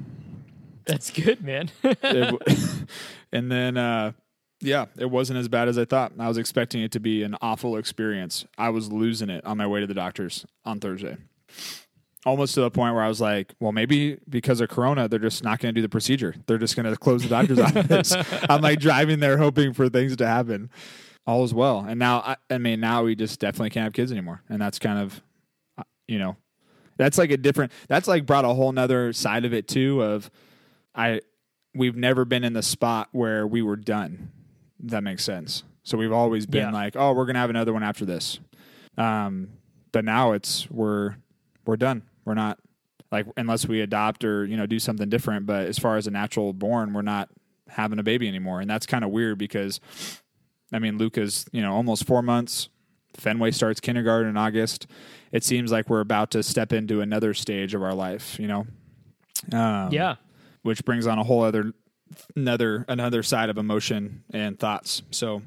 That's 0.84 1.10
good, 1.10 1.42
man. 1.42 1.70
and 3.32 3.52
then 3.52 3.76
uh, 3.76 4.12
yeah, 4.60 4.86
it 4.98 5.10
wasn't 5.10 5.38
as 5.38 5.48
bad 5.48 5.68
as 5.68 5.78
I 5.78 5.84
thought. 5.84 6.12
I 6.18 6.26
was 6.28 6.38
expecting 6.38 6.82
it 6.82 6.92
to 6.92 7.00
be 7.00 7.22
an 7.22 7.36
awful 7.40 7.76
experience. 7.76 8.44
I 8.56 8.70
was 8.70 8.90
losing 8.90 9.30
it 9.30 9.44
on 9.44 9.56
my 9.56 9.66
way 9.66 9.80
to 9.80 9.86
the 9.86 9.94
doctor's 9.94 10.44
on 10.64 10.80
Thursday. 10.80 11.16
Almost 12.26 12.54
to 12.54 12.62
the 12.62 12.70
point 12.70 12.94
where 12.94 13.04
I 13.04 13.08
was 13.08 13.20
like, 13.20 13.54
well, 13.60 13.70
maybe 13.70 14.18
because 14.28 14.60
of 14.60 14.68
Corona, 14.68 15.08
they're 15.08 15.20
just 15.20 15.44
not 15.44 15.60
going 15.60 15.72
to 15.72 15.78
do 15.78 15.82
the 15.82 15.88
procedure. 15.88 16.34
They're 16.46 16.58
just 16.58 16.74
going 16.74 16.90
to 16.90 16.96
close 16.96 17.22
the 17.22 17.28
doctor's 17.28 17.58
office. 17.60 18.14
I'm 18.50 18.60
like 18.60 18.80
driving 18.80 19.20
there 19.20 19.38
hoping 19.38 19.72
for 19.72 19.88
things 19.88 20.16
to 20.16 20.26
happen. 20.26 20.70
All 21.26 21.44
is 21.44 21.54
well. 21.54 21.84
And 21.86 21.98
now, 21.98 22.20
I, 22.20 22.36
I 22.50 22.58
mean, 22.58 22.80
now 22.80 23.04
we 23.04 23.14
just 23.14 23.38
definitely 23.38 23.70
can't 23.70 23.84
have 23.84 23.92
kids 23.92 24.10
anymore. 24.10 24.42
And 24.48 24.60
that's 24.60 24.78
kind 24.78 24.98
of, 24.98 25.22
uh, 25.76 25.84
you 26.08 26.18
know, 26.18 26.36
that's 26.98 27.16
like 27.16 27.30
a 27.30 27.38
different, 27.38 27.72
that's 27.88 28.06
like 28.06 28.26
brought 28.26 28.44
a 28.44 28.48
whole 28.48 28.72
nother 28.72 29.14
side 29.14 29.46
of 29.46 29.54
it 29.54 29.66
too 29.66 30.02
of, 30.02 30.30
I, 30.94 31.22
we've 31.74 31.96
never 31.96 32.26
been 32.26 32.44
in 32.44 32.52
the 32.52 32.62
spot 32.62 33.08
where 33.12 33.46
we 33.46 33.62
were 33.62 33.76
done 33.76 34.32
that 34.80 35.02
makes 35.02 35.24
sense. 35.24 35.64
So 35.82 35.98
we've 35.98 36.12
always 36.12 36.46
been 36.46 36.68
yeah. 36.68 36.72
like, 36.72 36.96
oh, 36.96 37.12
we're 37.12 37.26
gonna 37.26 37.38
have 37.38 37.50
another 37.50 37.72
one 37.72 37.82
after 37.82 38.04
this. 38.04 38.38
Um, 38.96 39.50
but 39.92 40.04
now 40.04 40.32
it's 40.32 40.70
we're 40.70 41.16
we're 41.66 41.76
done. 41.76 42.02
We're 42.24 42.34
not. 42.34 42.58
like 43.10 43.26
unless 43.36 43.66
we 43.66 43.80
adopt 43.80 44.24
or 44.24 44.44
you 44.44 44.56
know 44.56 44.66
do 44.66 44.78
something 44.78 45.08
different. 45.08 45.46
But 45.46 45.66
as 45.66 45.78
far 45.78 45.96
as 45.96 46.06
a 46.06 46.10
natural 46.10 46.52
born, 46.52 46.92
we're 46.92 47.02
not 47.02 47.28
having 47.68 47.98
a 47.98 48.02
baby 48.02 48.28
anymore, 48.28 48.60
and 48.60 48.68
that's 48.68 48.86
kind 48.86 49.04
of 49.04 49.10
weird 49.10 49.38
because 49.38 49.80
I 50.72 50.78
mean 50.78 50.98
Luca's 50.98 51.46
you 51.52 51.62
know 51.62 51.72
almost 51.72 52.06
four 52.06 52.22
months. 52.22 52.68
Fenway 53.14 53.50
starts 53.50 53.80
kindergarten 53.80 54.28
in 54.30 54.36
August. 54.36 54.86
It 55.32 55.44
seems 55.44 55.72
like 55.72 55.88
we're 55.90 56.00
about 56.00 56.30
to 56.32 56.42
step 56.42 56.72
into 56.72 57.00
another 57.00 57.34
stage 57.34 57.74
of 57.74 57.82
our 57.82 57.94
life, 57.94 58.38
you 58.38 58.46
know. 58.46 58.66
Um, 59.52 59.92
yeah. 59.92 60.16
which 60.62 60.84
brings 60.84 61.06
on 61.06 61.18
a 61.18 61.24
whole 61.24 61.42
other 61.42 61.72
another 62.34 62.84
another 62.88 63.22
side 63.22 63.50
of 63.50 63.58
emotion 63.58 64.24
and 64.32 64.58
thoughts. 64.58 65.02
So 65.10 65.42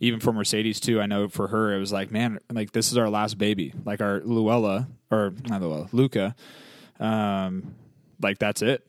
even 0.00 0.18
for 0.20 0.32
Mercedes 0.32 0.80
too, 0.80 1.00
I 1.00 1.06
know 1.06 1.28
for 1.28 1.48
her 1.48 1.74
it 1.74 1.78
was 1.78 1.92
like, 1.92 2.10
man, 2.10 2.38
like 2.50 2.72
this 2.72 2.90
is 2.90 2.98
our 2.98 3.08
last 3.10 3.38
baby. 3.38 3.72
Like 3.84 4.00
our 4.00 4.20
Luella 4.24 4.88
or 5.10 5.34
not 5.46 5.62
Luella, 5.62 5.88
Luca. 5.92 6.34
Um, 6.98 7.74
like 8.22 8.38
that's 8.38 8.62
it. 8.62 8.86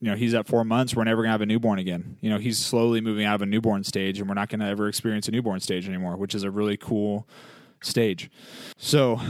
You 0.00 0.10
know, 0.10 0.16
he's 0.16 0.34
at 0.34 0.46
four 0.46 0.64
months. 0.64 0.94
We're 0.94 1.04
never 1.04 1.22
gonna 1.22 1.32
have 1.32 1.40
a 1.40 1.46
newborn 1.46 1.78
again. 1.78 2.18
You 2.20 2.30
know, 2.30 2.38
he's 2.38 2.58
slowly 2.58 3.00
moving 3.00 3.24
out 3.24 3.36
of 3.36 3.42
a 3.42 3.46
newborn 3.46 3.84
stage, 3.84 4.18
and 4.18 4.28
we're 4.28 4.34
not 4.34 4.48
gonna 4.48 4.68
ever 4.68 4.88
experience 4.88 5.28
a 5.28 5.30
newborn 5.30 5.60
stage 5.60 5.88
anymore, 5.88 6.16
which 6.16 6.34
is 6.34 6.42
a 6.42 6.50
really 6.50 6.76
cool 6.76 7.26
stage. 7.84 8.30
So, 8.76 9.20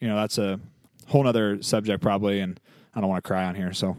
you 0.00 0.08
know, 0.08 0.16
that's 0.16 0.38
a 0.38 0.60
whole 1.08 1.22
nother 1.24 1.62
subject 1.62 2.02
probably, 2.02 2.40
and 2.40 2.60
I 2.94 3.00
don't 3.00 3.08
want 3.08 3.22
to 3.24 3.28
cry 3.28 3.44
on 3.44 3.54
here. 3.54 3.72
So, 3.72 3.96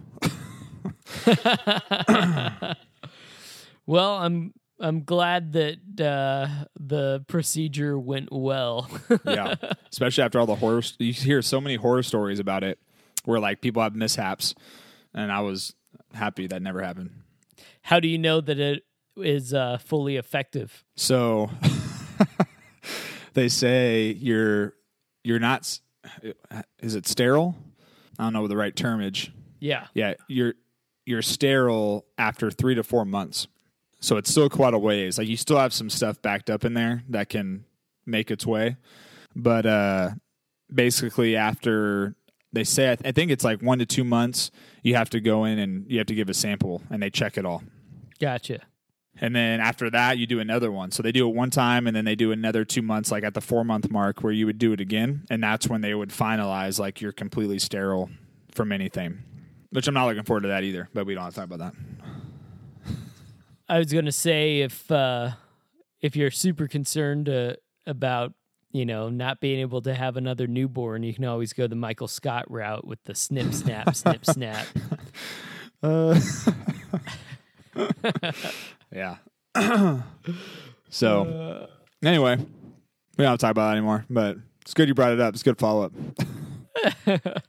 Well, 3.87 4.17
I'm 4.17 4.53
I'm 4.79 5.03
glad 5.03 5.53
that 5.53 5.77
uh, 5.99 6.65
the 6.79 7.23
procedure 7.27 7.97
went 7.97 8.29
well. 8.31 8.89
yeah, 9.25 9.55
especially 9.91 10.23
after 10.23 10.39
all 10.39 10.45
the 10.45 10.55
horror, 10.55 10.81
you 10.99 11.13
hear 11.13 11.41
so 11.41 11.59
many 11.61 11.75
horror 11.77 12.03
stories 12.03 12.39
about 12.39 12.63
it, 12.63 12.77
where 13.23 13.39
like 13.39 13.61
people 13.61 13.81
have 13.81 13.95
mishaps, 13.95 14.53
and 15.13 15.31
I 15.31 15.39
was 15.39 15.73
happy 16.13 16.47
that 16.47 16.61
never 16.61 16.83
happened. 16.83 17.11
How 17.81 18.01
do 18.01 18.09
you 18.09 18.17
know 18.17 18.41
that 18.41 18.59
it 18.59 18.83
is 19.15 19.53
uh, 19.53 19.77
fully 19.77 20.17
effective? 20.17 20.83
So 20.97 21.49
they 23.37 23.47
say 23.49 24.17
you're 24.19 24.73
you're 25.23 25.39
not. 25.39 25.79
Is 26.79 26.95
it 26.95 27.07
sterile? 27.07 27.55
I 28.17 28.23
don't 28.23 28.33
know 28.33 28.47
the 28.47 28.57
right 28.57 28.75
termage. 28.75 29.29
Yeah. 29.59 29.87
Yeah, 29.93 30.15
you're 30.27 30.55
you're 31.05 31.21
sterile 31.21 32.05
after 32.17 32.49
three 32.49 32.75
to 32.75 32.83
four 32.83 33.05
months. 33.05 33.47
So 33.99 34.17
it's 34.17 34.29
still 34.29 34.49
quite 34.49 34.73
a 34.73 34.79
ways. 34.79 35.17
Like 35.17 35.27
you 35.27 35.37
still 35.37 35.57
have 35.57 35.71
some 35.71 35.89
stuff 35.89 36.21
backed 36.21 36.49
up 36.49 36.65
in 36.65 36.73
there 36.73 37.03
that 37.09 37.29
can 37.29 37.65
make 38.05 38.31
its 38.31 38.45
way, 38.45 38.77
but 39.35 39.65
uh, 39.65 40.09
basically 40.73 41.35
after 41.35 42.15
they 42.53 42.63
say 42.63 42.91
I, 42.91 42.95
th- 42.95 43.07
I 43.07 43.11
think 43.11 43.31
it's 43.31 43.43
like 43.43 43.61
one 43.61 43.79
to 43.79 43.85
two 43.85 44.03
months, 44.03 44.51
you 44.81 44.95
have 44.95 45.09
to 45.11 45.19
go 45.19 45.45
in 45.45 45.59
and 45.59 45.89
you 45.89 45.97
have 45.99 46.07
to 46.07 46.15
give 46.15 46.29
a 46.29 46.33
sample 46.33 46.81
and 46.89 47.01
they 47.01 47.09
check 47.09 47.37
it 47.37 47.45
all. 47.45 47.63
Gotcha. 48.19 48.61
And 49.19 49.35
then 49.35 49.59
after 49.59 49.89
that, 49.89 50.17
you 50.17 50.27
do 50.27 50.39
another 50.39 50.71
one. 50.71 50.91
So 50.91 51.01
they 51.01 51.11
do 51.11 51.27
it 51.27 51.35
one 51.35 51.49
time, 51.49 51.87
and 51.87 51.95
then 51.95 52.05
they 52.05 52.15
do 52.15 52.31
another 52.31 52.63
two 52.65 52.81
months, 52.81 53.11
like 53.11 53.23
at 53.23 53.33
the 53.33 53.41
four 53.41 53.63
month 53.63 53.89
mark, 53.89 54.23
where 54.23 54.33
you 54.33 54.45
would 54.45 54.59
do 54.59 54.73
it 54.73 54.81
again, 54.81 55.25
and 55.29 55.41
that's 55.41 55.67
when 55.67 55.81
they 55.81 55.93
would 55.93 56.09
finalize 56.09 56.79
like 56.79 57.01
you're 57.01 57.11
completely 57.11 57.59
sterile 57.59 58.09
from 58.51 58.71
anything. 58.71 59.23
Which 59.71 59.87
I'm 59.87 59.93
not 59.93 60.05
looking 60.05 60.23
forward 60.23 60.41
to 60.41 60.49
that 60.49 60.63
either, 60.63 60.89
but 60.93 61.05
we 61.05 61.13
don't 61.13 61.23
have 61.23 61.33
to 61.33 61.39
talk 61.41 61.51
about 61.51 61.59
that. 61.59 62.93
I 63.69 63.79
was 63.79 63.91
gonna 63.91 64.11
say 64.11 64.61
if 64.61 64.89
uh, 64.91 65.31
if 66.01 66.15
you're 66.15 66.31
super 66.31 66.67
concerned 66.67 67.27
uh, 67.27 67.53
about 67.85 68.33
you 68.71 68.85
know 68.85 69.09
not 69.09 69.41
being 69.41 69.59
able 69.59 69.81
to 69.81 69.93
have 69.93 70.15
another 70.15 70.47
newborn, 70.47 71.03
you 71.03 71.13
can 71.13 71.25
always 71.25 71.53
go 71.53 71.67
the 71.67 71.75
Michael 71.75 72.07
Scott 72.07 72.49
route 72.49 72.87
with 72.87 73.03
the 73.03 73.15
snip 73.15 73.53
snap 73.53 73.95
snip 73.95 74.25
snap. 74.25 74.65
Uh, 75.83 76.19
yeah. 78.91 79.17
so 80.89 81.69
anyway, 82.03 82.37
we 82.37 83.23
don't 83.23 83.27
have 83.27 83.39
to 83.39 83.41
talk 83.41 83.51
about 83.51 83.69
that 83.69 83.77
anymore. 83.77 84.05
But 84.09 84.37
it's 84.61 84.73
good 84.73 84.87
you 84.87 84.93
brought 84.93 85.13
it 85.13 85.19
up. 85.19 85.33
It's 85.33 85.43
good 85.43 85.57
follow 85.57 85.83
up. 85.85 85.93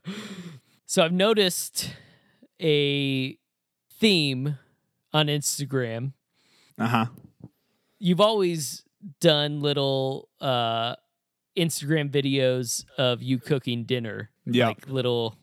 So 0.89 1.05
I've 1.05 1.13
noticed 1.13 1.93
a 2.59 3.37
theme 3.99 4.57
on 5.13 5.27
Instagram. 5.27 6.13
Uh 6.79 6.87
huh. 6.87 7.05
You've 7.99 8.19
always 8.19 8.83
done 9.19 9.59
little 9.59 10.29
uh, 10.41 10.95
Instagram 11.55 12.09
videos 12.09 12.85
of 12.97 13.21
you 13.21 13.37
cooking 13.37 13.83
dinner. 13.83 14.31
Yeah. 14.47 14.69
Like 14.69 14.89
little, 14.89 15.37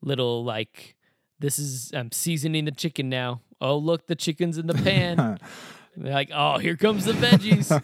little 0.00 0.44
like, 0.44 0.94
this 1.40 1.58
is, 1.58 1.90
I'm 1.92 2.12
seasoning 2.12 2.64
the 2.64 2.70
chicken 2.70 3.08
now. 3.08 3.40
Oh, 3.62 3.76
look, 3.76 4.08
the 4.08 4.16
chicken's 4.16 4.58
in 4.58 4.66
the 4.66 4.74
pan. 4.74 5.38
They're 5.96 6.12
like, 6.12 6.30
oh, 6.34 6.58
here 6.58 6.76
comes 6.76 7.04
the 7.04 7.12
veggies. 7.12 7.80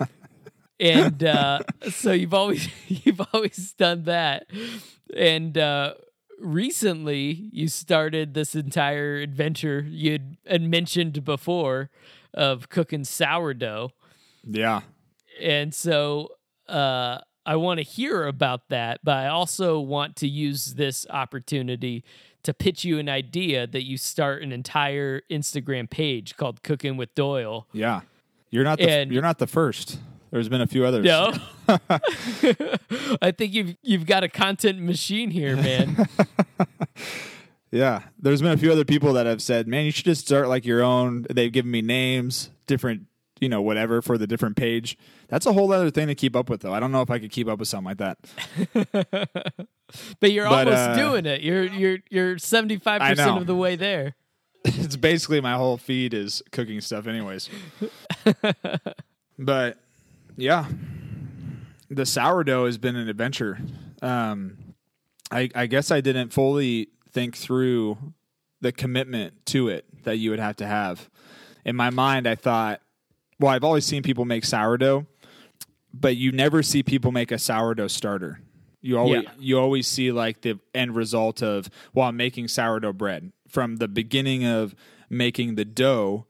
and 0.80 1.24
uh, 1.24 1.60
so 1.88 2.12
you've 2.12 2.34
always 2.34 2.68
you've 2.88 3.22
always 3.32 3.72
done 3.72 4.04
that. 4.04 4.46
And 5.16 5.56
uh, 5.56 5.94
recently, 6.38 7.48
you 7.52 7.68
started 7.68 8.34
this 8.34 8.54
entire 8.54 9.16
adventure 9.16 9.86
you'd 9.88 10.36
had 10.46 10.62
mentioned 10.62 11.24
before 11.24 11.90
of 12.34 12.68
cooking 12.68 13.04
sourdough. 13.04 13.92
Yeah. 14.46 14.82
And 15.40 15.74
so 15.74 16.32
uh, 16.68 17.18
I 17.46 17.56
want 17.56 17.78
to 17.78 17.84
hear 17.84 18.26
about 18.26 18.68
that, 18.68 19.00
but 19.02 19.16
I 19.16 19.28
also 19.28 19.80
want 19.80 20.16
to 20.16 20.28
use 20.28 20.74
this 20.74 21.06
opportunity 21.08 22.04
to 22.44 22.54
pitch 22.54 22.84
you 22.84 22.98
an 22.98 23.08
idea 23.08 23.66
that 23.66 23.84
you 23.84 23.96
start 23.98 24.42
an 24.42 24.52
entire 24.52 25.22
Instagram 25.30 25.90
page 25.90 26.36
called 26.36 26.62
Cooking 26.62 26.96
with 26.96 27.14
Doyle. 27.14 27.66
Yeah. 27.72 28.02
You're 28.50 28.64
not 28.64 28.78
the 28.78 28.88
And- 28.90 29.12
you're 29.12 29.22
not 29.22 29.38
the 29.38 29.46
first. 29.46 29.98
There's 30.30 30.48
been 30.48 30.60
a 30.60 30.66
few 30.66 30.84
others. 30.84 31.04
No. 31.04 31.32
I 33.22 33.30
think 33.30 33.52
you've 33.54 33.76
you've 33.82 34.06
got 34.06 34.24
a 34.24 34.28
content 34.28 34.80
machine 34.80 35.30
here, 35.30 35.56
man. 35.56 36.08
Yeah, 37.70 38.02
there's 38.20 38.40
been 38.40 38.52
a 38.52 38.56
few 38.56 38.70
other 38.70 38.84
people 38.84 39.14
that 39.14 39.26
have 39.26 39.42
said, 39.42 39.66
"Man, 39.66 39.84
you 39.84 39.90
should 39.90 40.04
just 40.04 40.24
start 40.24 40.48
like 40.48 40.64
your 40.64 40.80
own." 40.80 41.26
They've 41.28 41.50
given 41.50 41.72
me 41.72 41.82
names, 41.82 42.50
different, 42.68 43.02
you 43.40 43.48
know, 43.48 43.60
whatever 43.62 44.00
for 44.00 44.16
the 44.16 44.28
different 44.28 44.54
page. 44.56 44.96
That's 45.34 45.46
a 45.46 45.52
whole 45.52 45.72
other 45.72 45.90
thing 45.90 46.06
to 46.06 46.14
keep 46.14 46.36
up 46.36 46.48
with, 46.48 46.60
though. 46.60 46.72
I 46.72 46.78
don't 46.78 46.92
know 46.92 47.02
if 47.02 47.10
I 47.10 47.18
could 47.18 47.32
keep 47.32 47.48
up 47.48 47.58
with 47.58 47.66
something 47.66 47.86
like 47.86 47.98
that. 47.98 48.18
but 50.20 50.30
you're 50.30 50.48
But, 50.48 50.68
almost 50.68 50.90
uh, 50.90 50.94
doing 50.94 51.26
it. 51.26 51.40
You're 51.40 51.64
you're 51.64 51.98
you're 52.08 52.36
75% 52.36 53.38
of 53.38 53.48
the 53.48 53.56
way 53.56 53.74
there. 53.74 54.14
it's 54.64 54.94
basically 54.94 55.40
my 55.40 55.54
whole 55.54 55.76
feed 55.76 56.14
is 56.14 56.40
cooking 56.52 56.80
stuff, 56.80 57.08
anyways. 57.08 57.50
but 59.38 59.76
yeah, 60.36 60.66
the 61.90 62.06
sourdough 62.06 62.66
has 62.66 62.78
been 62.78 62.94
an 62.94 63.08
adventure. 63.08 63.58
Um, 64.02 64.56
I, 65.32 65.50
I 65.52 65.66
guess 65.66 65.90
I 65.90 66.00
didn't 66.00 66.32
fully 66.32 66.90
think 67.10 67.36
through 67.36 67.98
the 68.60 68.70
commitment 68.70 69.44
to 69.46 69.66
it 69.66 69.84
that 70.04 70.18
you 70.18 70.30
would 70.30 70.38
have 70.38 70.54
to 70.58 70.66
have. 70.68 71.10
In 71.64 71.74
my 71.74 71.90
mind, 71.90 72.28
I 72.28 72.36
thought, 72.36 72.82
well, 73.40 73.50
I've 73.50 73.64
always 73.64 73.84
seen 73.84 74.04
people 74.04 74.24
make 74.24 74.44
sourdough, 74.44 75.06
but 76.00 76.16
you 76.16 76.32
never 76.32 76.62
see 76.62 76.82
people 76.82 77.12
make 77.12 77.30
a 77.30 77.38
sourdough 77.38 77.86
starter. 77.88 78.40
You 78.82 78.98
always 78.98 79.22
Yeah. 79.22 79.30
you 79.38 79.58
always 79.58 79.86
see 79.86 80.12
like 80.12 80.42
the 80.42 80.58
end 80.74 80.94
result 80.94 81.42
of 81.42 81.70
well, 81.94 82.12
making 82.12 82.48
sourdough 82.48 82.92
bread 82.94 83.32
from 83.48 83.76
the 83.76 83.88
beginning 83.88 84.44
of 84.44 84.74
making 85.08 85.54
the 85.54 85.64
dough 85.64 86.26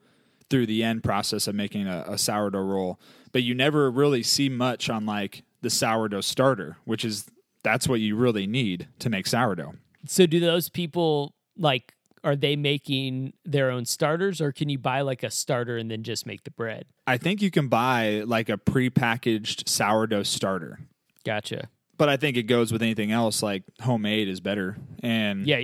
through 0.49 0.67
the 0.67 0.83
end 0.83 1.03
process 1.03 1.47
of 1.47 1.55
making 1.55 1.87
a, 1.87 2.05
a 2.07 2.17
sourdough 2.17 2.59
roll. 2.61 2.99
But 3.31 3.43
you 3.43 3.55
never 3.55 3.89
really 3.91 4.23
see 4.23 4.47
much 4.47 4.89
on 4.89 5.05
like 5.05 5.43
the 5.61 5.69
sourdough 5.69 6.21
starter, 6.21 6.77
which 6.85 7.03
is 7.03 7.25
that's 7.63 7.87
what 7.87 7.99
you 7.99 8.15
really 8.15 8.45
need 8.45 8.87
to 8.99 9.09
make 9.09 9.25
sourdough. 9.25 9.73
So 10.07 10.27
do 10.27 10.39
those 10.39 10.69
people 10.69 11.33
like 11.57 11.94
are 12.25 12.35
they 12.35 12.55
making 12.57 13.31
their 13.45 13.69
own 13.69 13.85
starters 13.85 14.41
or 14.41 14.51
can 14.51 14.67
you 14.67 14.77
buy 14.79 14.99
like 15.01 15.21
a 15.23 15.29
starter 15.29 15.77
and 15.77 15.89
then 15.89 16.03
just 16.03 16.25
make 16.25 16.43
the 16.43 16.51
bread? 16.51 16.85
I 17.07 17.17
think 17.17 17.41
you 17.41 17.51
can 17.51 17.67
buy 17.69 18.23
like 18.25 18.49
a 18.49 18.57
prepackaged 18.57 19.69
sourdough 19.69 20.23
starter. 20.23 20.79
Gotcha. 21.23 21.69
But 21.97 22.09
I 22.09 22.17
think 22.17 22.35
it 22.35 22.43
goes 22.43 22.71
with 22.73 22.81
anything 22.81 23.11
else 23.11 23.41
like 23.43 23.63
homemade 23.81 24.27
is 24.27 24.39
better. 24.41 24.75
And 25.01 25.45
Yeah. 25.47 25.63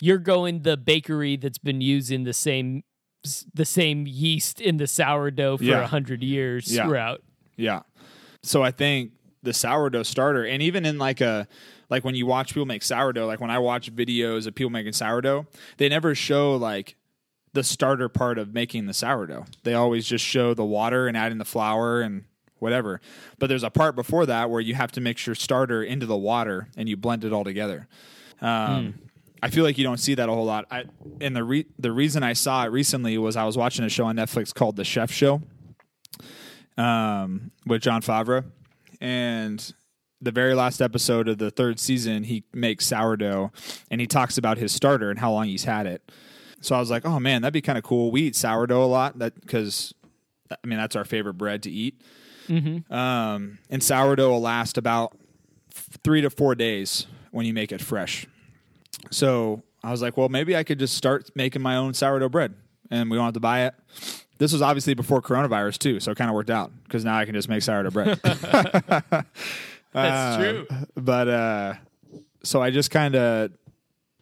You're 0.00 0.18
going 0.18 0.62
the 0.62 0.76
bakery 0.76 1.36
that's 1.36 1.58
been 1.58 1.80
using 1.80 2.24
the 2.24 2.32
same 2.34 2.82
the 3.54 3.64
same 3.64 4.04
yeast 4.06 4.60
in 4.60 4.76
the 4.78 4.86
sourdough 4.88 5.56
for 5.58 5.62
a 5.64 5.66
Yeah. 5.66 5.86
hundred 5.86 6.22
years 6.24 6.72
Yeah. 6.74 6.88
route. 6.90 7.22
Yeah. 7.56 7.82
So 8.42 8.62
I 8.64 8.72
think 8.72 9.12
the 9.44 9.52
sourdough 9.52 10.02
starter, 10.02 10.44
and 10.44 10.60
even 10.60 10.84
in 10.84 10.98
like 10.98 11.20
a 11.20 11.46
like 11.92 12.06
when 12.06 12.14
you 12.14 12.24
watch 12.24 12.54
people 12.54 12.64
make 12.64 12.82
sourdough, 12.82 13.26
like 13.26 13.38
when 13.38 13.50
I 13.50 13.58
watch 13.58 13.94
videos 13.94 14.46
of 14.46 14.54
people 14.54 14.70
making 14.70 14.94
sourdough, 14.94 15.46
they 15.76 15.90
never 15.90 16.14
show 16.14 16.56
like 16.56 16.96
the 17.52 17.62
starter 17.62 18.08
part 18.08 18.38
of 18.38 18.54
making 18.54 18.86
the 18.86 18.94
sourdough. 18.94 19.44
They 19.62 19.74
always 19.74 20.06
just 20.06 20.24
show 20.24 20.54
the 20.54 20.64
water 20.64 21.06
and 21.06 21.18
adding 21.18 21.36
the 21.36 21.44
flour 21.44 22.00
and 22.00 22.24
whatever. 22.60 23.02
But 23.38 23.48
there's 23.48 23.62
a 23.62 23.68
part 23.68 23.94
before 23.94 24.24
that 24.24 24.48
where 24.48 24.62
you 24.62 24.74
have 24.74 24.90
to 24.92 25.02
mix 25.02 25.26
your 25.26 25.34
starter 25.34 25.82
into 25.82 26.06
the 26.06 26.16
water 26.16 26.68
and 26.78 26.88
you 26.88 26.96
blend 26.96 27.24
it 27.24 27.32
all 27.34 27.44
together. 27.44 27.86
Um, 28.40 28.94
I 29.42 29.50
feel 29.50 29.62
like 29.62 29.76
you 29.76 29.84
don't 29.84 30.00
see 30.00 30.14
that 30.14 30.30
a 30.30 30.32
whole 30.32 30.46
lot. 30.46 30.64
I, 30.70 30.84
and 31.20 31.36
the 31.36 31.44
re- 31.44 31.66
the 31.78 31.92
reason 31.92 32.22
I 32.22 32.32
saw 32.32 32.64
it 32.64 32.68
recently 32.68 33.18
was 33.18 33.36
I 33.36 33.44
was 33.44 33.58
watching 33.58 33.84
a 33.84 33.90
show 33.90 34.06
on 34.06 34.16
Netflix 34.16 34.54
called 34.54 34.76
The 34.76 34.84
Chef 34.84 35.12
Show, 35.12 35.42
um, 36.78 37.50
with 37.66 37.82
Jon 37.82 38.00
Favreau, 38.00 38.46
and 38.98 39.74
the 40.22 40.30
very 40.30 40.54
last 40.54 40.80
episode 40.80 41.28
of 41.28 41.38
the 41.38 41.50
third 41.50 41.80
season, 41.80 42.24
he 42.24 42.44
makes 42.54 42.86
sourdough, 42.86 43.50
and 43.90 44.00
he 44.00 44.06
talks 44.06 44.38
about 44.38 44.56
his 44.56 44.72
starter 44.72 45.10
and 45.10 45.18
how 45.18 45.32
long 45.32 45.46
he's 45.46 45.64
had 45.64 45.86
it. 45.86 46.10
So 46.60 46.76
I 46.76 46.78
was 46.78 46.90
like, 46.90 47.04
oh 47.04 47.18
man, 47.18 47.42
that'd 47.42 47.52
be 47.52 47.60
kind 47.60 47.76
of 47.76 47.82
cool. 47.82 48.12
We 48.12 48.22
eat 48.22 48.36
sourdough 48.36 48.84
a 48.84 48.86
lot, 48.86 49.18
that 49.18 49.38
because 49.40 49.92
I 50.50 50.66
mean 50.66 50.78
that's 50.78 50.94
our 50.94 51.04
favorite 51.04 51.34
bread 51.34 51.64
to 51.64 51.70
eat. 51.70 52.00
Um, 52.90 53.58
and 53.68 53.82
sourdough 53.82 54.28
will 54.30 54.40
last 54.40 54.78
about 54.78 55.16
three 55.70 56.20
to 56.20 56.30
four 56.30 56.54
days 56.54 57.06
when 57.32 57.46
you 57.46 57.52
make 57.52 57.72
it 57.72 57.80
fresh. 57.80 58.26
So 59.10 59.62
I 59.82 59.90
was 59.90 60.02
like, 60.02 60.16
well, 60.16 60.28
maybe 60.28 60.56
I 60.56 60.62
could 60.62 60.78
just 60.78 60.94
start 60.94 61.30
making 61.34 61.62
my 61.62 61.76
own 61.76 61.94
sourdough 61.94 62.28
bread, 62.28 62.54
and 62.90 63.10
we 63.10 63.16
don't 63.16 63.24
have 63.24 63.34
to 63.34 63.40
buy 63.40 63.66
it. 63.66 63.74
This 64.38 64.52
was 64.52 64.62
obviously 64.62 64.94
before 64.94 65.20
coronavirus 65.20 65.78
too, 65.78 66.00
so 66.00 66.12
it 66.12 66.18
kind 66.18 66.30
of 66.30 66.34
worked 66.34 66.50
out 66.50 66.70
because 66.84 67.04
now 67.04 67.16
I 67.16 67.24
can 67.24 67.34
just 67.34 67.48
make 67.48 67.62
sourdough 67.62 67.90
bread. 67.90 68.20
That's 69.92 70.36
Uh, 70.36 70.38
true. 70.38 70.66
But 70.96 71.28
uh, 71.28 71.74
so 72.42 72.62
I 72.62 72.70
just 72.70 72.90
kind 72.90 73.14
of 73.14 73.50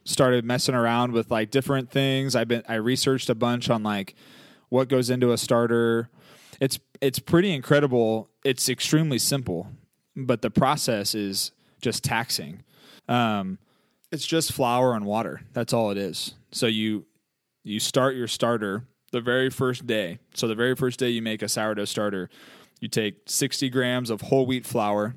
started 0.05 0.45
messing 0.45 0.75
around 0.75 1.13
with 1.13 1.31
like 1.31 1.51
different 1.51 1.91
things. 1.91 2.35
I've 2.35 2.49
been 2.49 2.63
I 2.69 2.75
researched 2.77 3.31
a 3.31 3.35
bunch 3.35 3.71
on 3.71 3.83
like 3.83 4.15
what 4.69 4.89
goes 4.89 5.11
into 5.11 5.33
a 5.33 5.39
starter. 5.39 6.09
It's 6.61 6.79
it's 7.01 7.19
pretty 7.19 7.53
incredible. 7.53 8.29
It's 8.45 8.69
extremely 8.69 9.19
simple, 9.19 9.69
but 10.17 10.43
the 10.43 10.51
process 10.51 11.15
is 11.15 11.53
just 11.81 12.03
taxing. 12.05 12.63
Um, 13.09 13.59
it's 14.13 14.27
just 14.27 14.53
flour 14.53 14.95
and 14.95 15.05
water. 15.07 15.43
That's 15.53 15.73
all 15.73 15.91
it 15.91 15.97
is. 15.99 16.35
So 16.53 16.67
you 16.67 17.07
you 17.63 17.79
start 17.79 18.17
your 18.17 18.27
starter 18.29 18.85
the 19.13 19.21
very 19.21 19.51
first 19.51 19.87
day. 19.87 20.19
So 20.35 20.49
the 20.49 20.55
very 20.55 20.75
first 20.75 20.99
day 20.99 21.11
you 21.11 21.23
make 21.23 21.43
a 21.43 21.49
sourdough 21.49 21.85
starter, 21.87 22.31
you 22.81 22.89
take 22.89 23.17
60 23.27 23.69
grams 23.71 24.09
of 24.11 24.23
whole 24.23 24.47
wheat 24.47 24.65
flour 24.67 25.17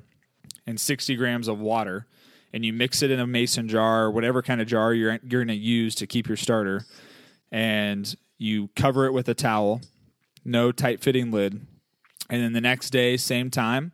and 0.66 0.80
60 0.80 1.16
grams 1.16 1.48
of 1.48 1.58
water, 1.58 2.06
and 2.52 2.64
you 2.64 2.72
mix 2.72 3.02
it 3.02 3.10
in 3.10 3.20
a 3.20 3.26
mason 3.26 3.68
jar 3.68 4.04
or 4.04 4.10
whatever 4.10 4.42
kind 4.42 4.60
of 4.60 4.66
jar 4.66 4.94
you're 4.94 5.18
you're 5.22 5.44
going 5.44 5.48
to 5.48 5.54
use 5.54 5.94
to 5.96 6.06
keep 6.06 6.28
your 6.28 6.36
starter, 6.36 6.84
and 7.50 8.16
you 8.38 8.68
cover 8.76 9.06
it 9.06 9.12
with 9.12 9.28
a 9.28 9.34
towel, 9.34 9.80
no 10.44 10.72
tight 10.72 11.00
fitting 11.00 11.30
lid, 11.30 11.66
and 12.30 12.42
then 12.42 12.52
the 12.52 12.60
next 12.60 12.90
day, 12.90 13.16
same 13.16 13.50
time, 13.50 13.92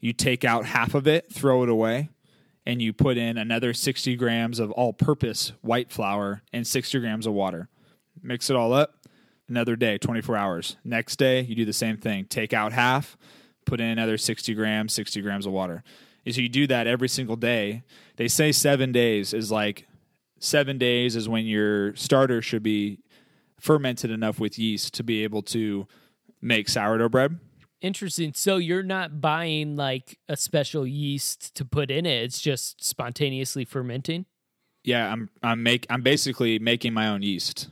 you 0.00 0.12
take 0.12 0.44
out 0.44 0.66
half 0.66 0.94
of 0.94 1.06
it, 1.06 1.32
throw 1.32 1.62
it 1.62 1.68
away, 1.68 2.10
and 2.66 2.80
you 2.80 2.92
put 2.92 3.16
in 3.16 3.36
another 3.36 3.74
60 3.74 4.16
grams 4.16 4.58
of 4.58 4.70
all 4.72 4.92
purpose 4.92 5.52
white 5.60 5.90
flour 5.90 6.42
and 6.52 6.66
60 6.66 6.98
grams 7.00 7.26
of 7.26 7.32
water. 7.32 7.68
Mix 8.22 8.48
it 8.48 8.56
all 8.56 8.72
up. 8.72 9.06
Another 9.48 9.76
day, 9.76 9.98
24 9.98 10.36
hours. 10.36 10.76
Next 10.84 11.16
day, 11.16 11.42
you 11.42 11.54
do 11.54 11.66
the 11.66 11.72
same 11.74 11.98
thing. 11.98 12.24
Take 12.24 12.54
out 12.54 12.72
half, 12.72 13.18
put 13.66 13.80
in 13.80 13.88
another 13.88 14.16
60 14.16 14.54
grams, 14.54 14.94
60 14.94 15.20
grams 15.20 15.44
of 15.44 15.52
water. 15.52 15.82
So 16.30 16.40
you 16.40 16.48
do 16.48 16.66
that 16.68 16.86
every 16.86 17.08
single 17.08 17.36
day. 17.36 17.82
They 18.16 18.28
say 18.28 18.52
seven 18.52 18.92
days 18.92 19.34
is 19.34 19.50
like 19.50 19.86
seven 20.38 20.78
days 20.78 21.16
is 21.16 21.28
when 21.28 21.46
your 21.46 21.94
starter 21.96 22.40
should 22.40 22.62
be 22.62 23.00
fermented 23.60 24.10
enough 24.10 24.38
with 24.38 24.58
yeast 24.58 24.94
to 24.94 25.02
be 25.02 25.24
able 25.24 25.42
to 25.42 25.86
make 26.40 26.68
sourdough 26.68 27.08
bread. 27.08 27.38
Interesting. 27.80 28.32
So 28.34 28.56
you're 28.56 28.82
not 28.82 29.20
buying 29.20 29.76
like 29.76 30.18
a 30.28 30.36
special 30.36 30.86
yeast 30.86 31.54
to 31.56 31.64
put 31.64 31.90
in 31.90 32.06
it. 32.06 32.22
It's 32.22 32.40
just 32.40 32.82
spontaneously 32.82 33.64
fermenting. 33.64 34.26
Yeah, 34.84 35.10
I'm 35.10 35.30
I'm 35.42 35.62
make 35.62 35.86
I'm 35.90 36.02
basically 36.02 36.58
making 36.58 36.94
my 36.94 37.08
own 37.08 37.22
yeast 37.22 37.68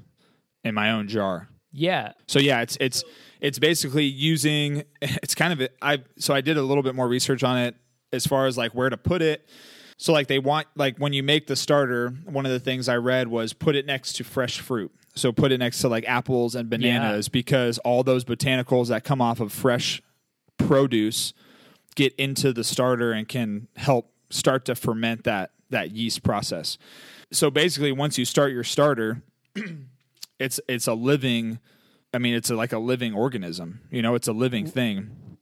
in 0.64 0.74
my 0.74 0.90
own 0.90 1.08
jar. 1.08 1.48
Yeah. 1.72 2.12
So 2.26 2.38
yeah, 2.38 2.60
it's 2.60 2.76
it's 2.80 3.04
it's 3.40 3.58
basically 3.58 4.04
using 4.04 4.84
it's 5.02 5.34
kind 5.34 5.52
of 5.52 5.68
I 5.80 6.02
so 6.18 6.34
I 6.34 6.40
did 6.40 6.56
a 6.56 6.62
little 6.62 6.82
bit 6.82 6.94
more 6.94 7.08
research 7.08 7.42
on 7.42 7.58
it 7.58 7.76
as 8.12 8.26
far 8.26 8.46
as 8.46 8.56
like 8.56 8.72
where 8.74 8.90
to 8.90 8.96
put 8.96 9.22
it. 9.22 9.48
So 9.96 10.12
like 10.12 10.26
they 10.26 10.38
want 10.38 10.66
like 10.74 10.98
when 10.98 11.12
you 11.12 11.22
make 11.22 11.46
the 11.46 11.56
starter, 11.56 12.10
one 12.24 12.44
of 12.44 12.52
the 12.52 12.60
things 12.60 12.88
I 12.88 12.96
read 12.96 13.28
was 13.28 13.52
put 13.52 13.76
it 13.76 13.86
next 13.86 14.14
to 14.14 14.24
fresh 14.24 14.58
fruit. 14.60 14.92
So 15.14 15.30
put 15.30 15.52
it 15.52 15.58
next 15.58 15.80
to 15.80 15.88
like 15.88 16.04
apples 16.08 16.54
and 16.54 16.70
bananas 16.70 17.28
because 17.28 17.78
all 17.78 18.02
those 18.02 18.24
botanicals 18.24 18.88
that 18.88 19.04
come 19.04 19.20
off 19.20 19.40
of 19.40 19.52
fresh 19.52 20.02
produce 20.56 21.34
get 21.94 22.14
into 22.16 22.52
the 22.52 22.64
starter 22.64 23.12
and 23.12 23.28
can 23.28 23.68
help 23.76 24.10
start 24.30 24.64
to 24.64 24.74
ferment 24.74 25.24
that 25.24 25.50
that 25.70 25.90
yeast 25.92 26.22
process. 26.22 26.78
So 27.30 27.50
basically 27.50 27.92
once 27.92 28.18
you 28.18 28.24
start 28.24 28.52
your 28.52 28.64
starter, 28.64 29.22
it's 30.38 30.60
it's 30.68 30.86
a 30.86 30.94
living 30.94 31.58
I 32.14 32.18
mean 32.18 32.34
it's 32.34 32.50
a, 32.50 32.56
like 32.56 32.72
a 32.72 32.78
living 32.78 33.14
organism. 33.14 33.80
You 33.90 34.02
know, 34.02 34.14
it's 34.14 34.28
a 34.28 34.32
living 34.32 34.66
thing. 34.66 35.38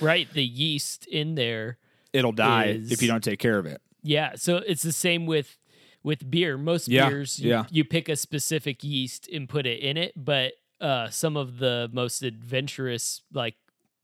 Right. 0.00 0.30
The 0.32 0.44
yeast 0.44 1.06
in 1.06 1.34
there. 1.34 1.78
It'll 2.12 2.32
die 2.32 2.66
Is- 2.66 2.92
if 2.92 3.02
you 3.02 3.08
don't 3.08 3.22
take 3.24 3.38
care 3.38 3.58
of 3.58 3.66
it. 3.66 3.80
Yeah. 4.02 4.32
So 4.36 4.56
it's 4.58 4.82
the 4.82 4.92
same 4.92 5.26
with 5.26 5.56
with 6.02 6.30
beer. 6.30 6.56
Most 6.56 6.88
Yeah, 6.88 7.08
beers, 7.10 7.38
you, 7.38 7.50
yeah. 7.50 7.64
you 7.70 7.84
pick 7.84 8.08
a 8.08 8.16
specific 8.16 8.82
yeast 8.82 9.28
and 9.28 9.46
put 9.48 9.66
it 9.66 9.80
in 9.80 9.96
it, 9.98 10.12
but 10.16 10.54
uh, 10.80 11.10
some 11.10 11.36
of 11.36 11.58
the 11.58 11.90
most 11.92 12.22
adventurous, 12.22 13.20
like 13.34 13.54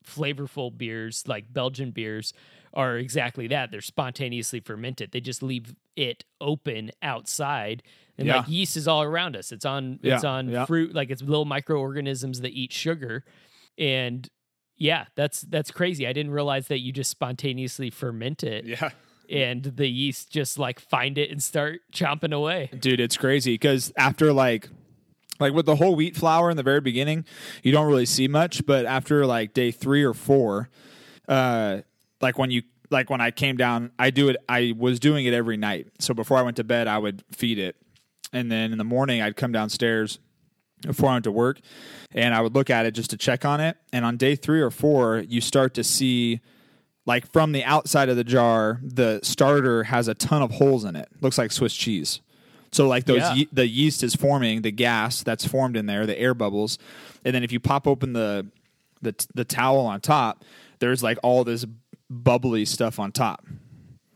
flavorful 0.04 0.76
beers, 0.76 1.24
like 1.26 1.52
Belgian 1.52 1.90
beers, 1.90 2.32
are 2.74 2.98
exactly 2.98 3.46
that. 3.48 3.70
They're 3.70 3.80
spontaneously 3.80 4.60
fermented. 4.60 5.12
They 5.12 5.20
just 5.20 5.42
leave 5.42 5.74
it 5.96 6.24
open 6.40 6.90
outside. 7.00 7.82
And 8.18 8.26
Yeah. 8.28 8.38
like 8.38 8.48
yeast 8.48 8.76
is 8.76 8.86
all 8.86 9.02
around 9.02 9.34
us. 9.34 9.50
It's 9.50 9.64
on 9.64 9.98
it's 10.02 10.22
Yeah, 10.22 10.30
on 10.30 10.48
yeah. 10.50 10.64
fruit, 10.66 10.94
like 10.94 11.10
it's 11.10 11.22
little 11.22 11.46
microorganisms 11.46 12.42
that 12.42 12.52
eat 12.52 12.72
sugar. 12.74 13.24
And 13.78 14.28
yeah, 14.76 15.06
that's 15.14 15.42
that's 15.42 15.70
crazy. 15.70 16.06
I 16.06 16.12
didn't 16.12 16.32
realize 16.32 16.68
that 16.68 16.80
you 16.80 16.92
just 16.92 17.10
spontaneously 17.10 17.90
ferment 17.90 18.42
it 18.42 18.64
Yeah. 18.66 18.90
and 19.30 19.62
the 19.62 19.88
yeast 19.88 20.30
just 20.30 20.58
like 20.58 20.78
find 20.80 21.16
it 21.18 21.30
and 21.30 21.42
start 21.42 21.80
chomping 21.92 22.32
away. 22.34 22.70
Dude, 22.78 23.00
it's 23.00 23.16
crazy 23.16 23.54
because 23.54 23.92
after 23.96 24.32
like 24.32 24.68
like 25.40 25.52
with 25.52 25.66
the 25.66 25.76
whole 25.76 25.94
wheat 25.94 26.16
flour 26.16 26.50
in 26.50 26.56
the 26.56 26.62
very 26.62 26.80
beginning, 26.80 27.24
you 27.62 27.70
don't 27.72 27.86
really 27.88 28.06
see 28.06 28.28
much, 28.28 28.64
but 28.66 28.86
after 28.86 29.26
like 29.26 29.52
day 29.52 29.70
3 29.70 30.02
or 30.04 30.14
4, 30.14 30.68
uh 31.28 31.78
like 32.20 32.38
when 32.38 32.50
you 32.50 32.62
like 32.90 33.10
when 33.10 33.20
I 33.20 33.30
came 33.30 33.56
down, 33.56 33.90
I 33.98 34.10
do 34.10 34.28
it 34.28 34.36
I 34.48 34.74
was 34.78 35.00
doing 35.00 35.26
it 35.26 35.34
every 35.34 35.56
night. 35.56 35.88
So 35.98 36.14
before 36.14 36.38
I 36.38 36.42
went 36.42 36.56
to 36.56 36.64
bed, 36.64 36.86
I 36.88 36.98
would 36.98 37.24
feed 37.32 37.58
it. 37.58 37.76
And 38.32 38.50
then 38.50 38.72
in 38.72 38.78
the 38.78 38.84
morning 38.84 39.22
I'd 39.22 39.36
come 39.36 39.52
downstairs 39.52 40.18
before 40.86 41.10
I 41.10 41.14
went 41.14 41.24
to 41.24 41.32
work 41.32 41.60
and 42.12 42.34
I 42.34 42.40
would 42.40 42.54
look 42.54 42.70
at 42.70 42.86
it 42.86 42.92
just 42.92 43.10
to 43.10 43.16
check 43.16 43.44
on 43.44 43.60
it. 43.60 43.76
And 43.92 44.04
on 44.04 44.16
day 44.16 44.36
3 44.36 44.60
or 44.60 44.70
4, 44.70 45.24
you 45.28 45.40
start 45.40 45.74
to 45.74 45.84
see 45.84 46.40
like 47.04 47.30
from 47.32 47.52
the 47.52 47.62
outside 47.64 48.08
of 48.08 48.16
the 48.16 48.24
jar, 48.24 48.80
the 48.82 49.20
starter 49.22 49.84
has 49.84 50.08
a 50.08 50.14
ton 50.14 50.42
of 50.42 50.50
holes 50.52 50.84
in 50.84 50.96
it. 50.96 51.08
Looks 51.20 51.38
like 51.38 51.52
Swiss 51.52 51.74
cheese. 51.74 52.20
So 52.72 52.88
like 52.88 53.04
those 53.04 53.18
Yeah. 53.18 53.34
ye- 53.34 53.48
the 53.52 53.66
yeast 53.66 54.02
is 54.02 54.14
forming 54.16 54.62
the 54.62 54.72
gas 54.72 55.22
that's 55.22 55.46
formed 55.46 55.76
in 55.76 55.86
there, 55.86 56.04
the 56.04 56.18
air 56.18 56.34
bubbles, 56.34 56.78
and 57.24 57.34
then 57.34 57.44
if 57.44 57.52
you 57.52 57.60
pop 57.60 57.86
open 57.86 58.12
the 58.12 58.46
the 59.02 59.14
the 59.34 59.44
towel 59.44 59.86
on 59.86 60.00
top, 60.00 60.44
there's 60.80 61.02
like 61.02 61.18
all 61.22 61.44
this 61.44 61.64
bubbly 62.10 62.64
stuff 62.64 62.98
on 62.98 63.12
top. 63.12 63.44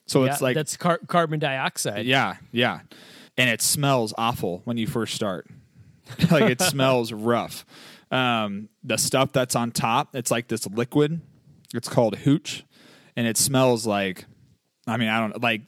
So 0.06 0.24
Yeah, 0.24 0.32
it's 0.32 0.40
like 0.42 0.54
that's 0.56 0.76
car- 0.76 1.00
carbon 1.06 1.38
dioxide. 1.38 2.06
yeah, 2.06 2.36
yeah, 2.50 2.80
and 3.38 3.48
it 3.48 3.62
smells 3.62 4.12
awful 4.18 4.62
when 4.64 4.76
you 4.78 4.86
first 4.88 5.14
start. 5.14 5.46
like 6.30 6.50
it 6.50 6.60
smells 6.60 7.12
rough. 7.12 7.64
Um, 8.10 8.68
the 8.82 8.96
stuff 8.96 9.32
that's 9.32 9.54
on 9.54 9.70
top, 9.70 10.14
it's 10.14 10.30
like 10.30 10.48
this 10.48 10.66
liquid. 10.66 11.20
It's 11.74 11.88
called 11.88 12.16
hooch, 12.16 12.64
and 13.16 13.26
it 13.26 13.36
smells 13.36 13.86
like, 13.86 14.24
I 14.86 14.96
mean, 14.96 15.08
I 15.08 15.20
don't 15.20 15.40
like 15.40 15.62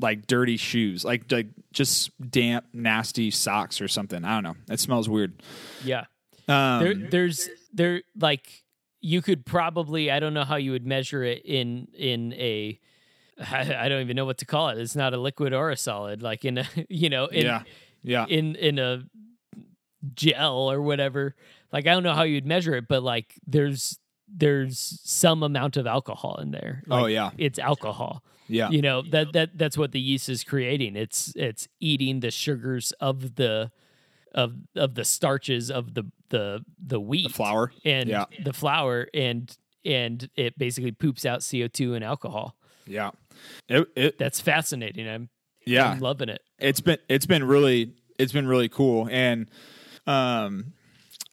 like 0.00 0.26
dirty 0.26 0.56
shoes, 0.56 1.04
like 1.04 1.30
like 1.30 1.48
just 1.72 2.10
damp, 2.30 2.66
nasty 2.72 3.30
socks 3.30 3.80
or 3.80 3.88
something. 3.88 4.24
I 4.24 4.40
don't 4.40 4.44
know. 4.44 4.56
It 4.72 4.80
smells 4.80 5.08
weird. 5.08 5.42
Yeah. 5.84 6.04
Um, 6.48 6.80
There, 6.80 6.94
there's 6.94 7.48
there 7.72 8.02
like 8.18 8.64
you 9.00 9.22
could 9.22 9.46
probably 9.46 10.10
I 10.10 10.20
don't 10.20 10.34
know 10.34 10.44
how 10.44 10.56
you 10.56 10.72
would 10.72 10.86
measure 10.86 11.22
it 11.22 11.42
in 11.44 11.88
in 11.96 12.32
a 12.34 12.78
I, 13.40 13.74
I 13.74 13.88
don't 13.88 14.02
even 14.02 14.16
know 14.16 14.24
what 14.26 14.38
to 14.38 14.46
call 14.46 14.68
it. 14.70 14.78
It's 14.78 14.96
not 14.96 15.14
a 15.14 15.16
liquid 15.18 15.52
or 15.52 15.70
a 15.70 15.76
solid. 15.76 16.22
Like 16.22 16.44
in 16.44 16.58
a 16.58 16.66
you 16.88 17.08
know 17.08 17.26
in 17.26 17.46
yeah, 17.46 17.62
yeah, 18.02 18.26
in 18.26 18.56
in 18.56 18.78
a 18.78 19.02
gel 20.14 20.70
or 20.70 20.80
whatever. 20.82 21.34
Like 21.72 21.86
I 21.86 21.92
don't 21.92 22.02
know 22.02 22.14
how 22.14 22.22
you'd 22.24 22.46
measure 22.46 22.74
it, 22.74 22.88
but 22.88 23.02
like 23.02 23.34
there's 23.46 23.98
there's 24.32 25.00
some 25.04 25.42
amount 25.42 25.76
of 25.76 25.86
alcohol 25.86 26.36
in 26.40 26.50
there. 26.52 26.82
Oh, 26.88 27.06
yeah. 27.06 27.30
it's 27.36 27.58
alcohol. 27.58 28.22
yeah, 28.48 28.70
You 28.70 28.80
know 28.82 29.02
that 29.10 29.32
that 29.32 29.58
that's 29.58 29.76
what 29.76 29.92
the 29.92 30.00
yeast 30.00 30.28
is 30.28 30.44
creating. 30.44 30.96
It's 30.96 31.32
it's 31.36 31.66
eating 31.80 32.20
the 32.20 32.30
sugars 32.30 32.92
of 33.00 33.34
the 33.36 33.70
of 34.32 34.54
of 34.76 34.94
the 34.94 35.04
starches 35.04 35.70
of 35.70 35.94
the 35.94 36.04
the 36.28 36.64
the 36.84 37.00
wheat 37.00 37.32
flour. 37.32 37.72
and 37.84 38.08
Yeah. 38.08 38.26
the 38.44 38.52
flour 38.52 39.08
and 39.12 39.56
and 39.84 40.28
it 40.36 40.56
basically 40.58 40.92
poops 40.92 41.24
out 41.24 41.40
CO2 41.40 41.94
and 41.96 42.04
alcohol. 42.04 42.54
Yeah, 42.86 43.10
it, 43.68 43.88
it 43.96 44.18
That's 44.18 44.40
fascinating. 44.40 45.08
I'm 45.08 45.28
Yeah. 45.66 45.90
I'm 45.90 45.98
loving 46.00 46.28
it. 46.28 46.42
it's 46.58 46.80
been 46.80 46.98
it's 47.08 47.26
been 47.26 47.42
really 47.44 47.94
it's 48.18 48.32
been 48.32 48.46
really 48.46 48.68
cool 48.68 49.08
and 49.10 49.48
um 50.10 50.72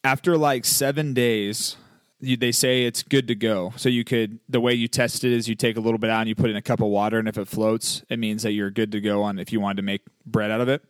after 0.04 0.38
like 0.38 0.66
seven 0.66 1.14
days 1.14 1.78
you, 2.20 2.36
they 2.36 2.52
say 2.52 2.86
it's 2.86 3.04
good 3.04 3.28
to 3.28 3.36
go. 3.36 3.74
So 3.76 3.90
you 3.90 4.04
could 4.04 4.40
the 4.50 4.60
way 4.60 4.74
you 4.74 4.88
test 4.88 5.24
it 5.24 5.32
is 5.32 5.48
you 5.48 5.56
take 5.56 5.78
a 5.78 5.80
little 5.80 6.00
bit 6.00 6.10
out 6.10 6.22
and 6.22 6.30
you 6.30 6.36
put 6.36 6.50
in 6.50 6.56
a 6.56 6.62
cup 6.62 6.82
of 6.82 6.88
water 6.88 7.20
and 7.20 7.28
if 7.28 7.38
it 7.38 7.48
floats 7.48 8.04
it 8.10 8.18
means 8.20 8.44
that 8.44 8.54
you're 8.54 8.72
good 8.72 8.92
to 8.94 9.02
go 9.02 9.24
on 9.24 9.40
if 9.40 9.52
you 9.52 9.60
wanted 9.60 9.78
to 9.78 9.84
make 9.84 10.02
bread 10.26 10.52
out 10.52 10.62
of 10.62 10.70
it. 10.70 10.84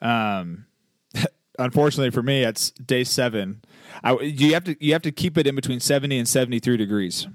Um 0.00 0.66
unfortunately 1.58 2.10
for 2.10 2.22
me 2.22 2.42
it's 2.42 2.70
day 2.70 3.04
seven. 3.04 3.62
I, 4.02 4.18
you 4.20 4.54
have 4.54 4.64
to 4.64 4.76
you 4.84 4.92
have 4.92 5.02
to 5.02 5.12
keep 5.12 5.36
it 5.36 5.46
in 5.46 5.54
between 5.54 5.80
70 5.80 6.18
and 6.18 6.28
73 6.28 6.76
degrees. 6.76 7.26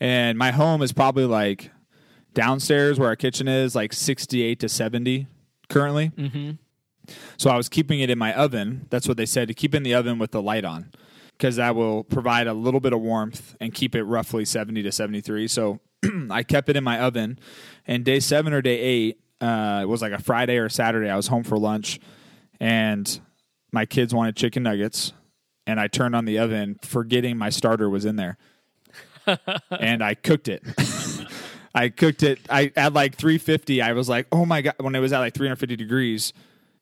And 0.00 0.36
my 0.36 0.50
home 0.50 0.82
is 0.82 0.92
probably 0.92 1.24
like 1.24 1.70
downstairs 2.34 2.98
where 2.98 3.08
our 3.08 3.16
kitchen 3.16 3.46
is 3.46 3.74
like 3.74 3.92
68 3.92 4.60
to 4.60 4.68
70 4.68 5.26
currently. 5.68 6.10
Mm-hmm. 6.16 6.50
So 7.36 7.50
i 7.50 7.56
was 7.56 7.68
keeping 7.68 8.00
it 8.00 8.10
in 8.10 8.18
my 8.18 8.34
oven 8.34 8.86
that's 8.90 9.08
what 9.08 9.16
they 9.16 9.26
said 9.26 9.48
to 9.48 9.54
keep 9.54 9.74
in 9.74 9.82
the 9.82 9.94
oven 9.94 10.18
with 10.18 10.30
the 10.30 10.42
light 10.42 10.64
on 10.64 10.90
because 11.32 11.56
that 11.56 11.74
will 11.74 12.04
provide 12.04 12.46
a 12.46 12.54
little 12.54 12.80
bit 12.80 12.92
of 12.92 13.00
warmth 13.00 13.56
and 13.60 13.74
keep 13.74 13.94
it 13.94 14.04
roughly 14.04 14.44
70 14.44 14.82
to 14.82 14.92
73 14.92 15.48
so 15.48 15.80
i 16.30 16.42
kept 16.42 16.68
it 16.68 16.76
in 16.76 16.84
my 16.84 16.98
oven 17.00 17.38
and 17.86 18.04
day 18.04 18.20
seven 18.20 18.52
or 18.52 18.62
day 18.62 18.78
eight 18.78 19.18
uh, 19.40 19.80
it 19.82 19.86
was 19.86 20.02
like 20.02 20.12
a 20.12 20.22
friday 20.22 20.56
or 20.56 20.68
saturday 20.68 21.10
i 21.10 21.16
was 21.16 21.28
home 21.28 21.42
for 21.42 21.58
lunch 21.58 21.98
and 22.60 23.20
my 23.72 23.84
kids 23.86 24.14
wanted 24.14 24.36
chicken 24.36 24.62
nuggets 24.62 25.12
and 25.66 25.80
i 25.80 25.88
turned 25.88 26.14
on 26.14 26.24
the 26.24 26.38
oven 26.38 26.78
forgetting 26.82 27.36
my 27.36 27.50
starter 27.50 27.90
was 27.90 28.04
in 28.04 28.16
there 28.16 28.36
and 29.70 30.02
i 30.02 30.14
cooked 30.14 30.48
it 30.48 30.62
I 31.74 31.88
cooked 31.88 32.22
it. 32.22 32.38
I 32.50 32.72
at 32.76 32.92
like 32.92 33.16
350. 33.16 33.82
I 33.82 33.92
was 33.92 34.08
like, 34.08 34.26
oh 34.32 34.44
my 34.44 34.62
god! 34.62 34.74
When 34.78 34.94
it 34.94 35.00
was 35.00 35.12
at 35.12 35.20
like 35.20 35.34
350 35.34 35.76
degrees, 35.76 36.32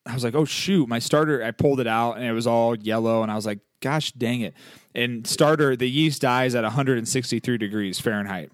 I 0.07 0.15
was 0.15 0.25
like, 0.25 0.35
oh 0.35 0.45
shoot! 0.45 0.89
My 0.89 0.99
starter. 0.99 1.43
I 1.43 1.51
pulled 1.51 1.81
it 1.81 1.87
out 1.87 2.17
and 2.17 2.25
it 2.25 2.33
was 2.33 2.47
all 2.47 2.77
yellow, 2.77 3.23
and 3.23 3.31
I 3.31 3.35
was 3.35 3.47
like, 3.47 3.61
gosh 3.81 4.13
dang 4.13 4.41
it! 4.41 4.55
And 4.95 5.27
starter, 5.27 5.77
the 5.77 5.89
yeast 5.89 6.23
dies 6.23 6.55
at 6.55 6.65
163 6.65 7.59
degrees 7.59 8.01
Fahrenheit. 8.01 8.51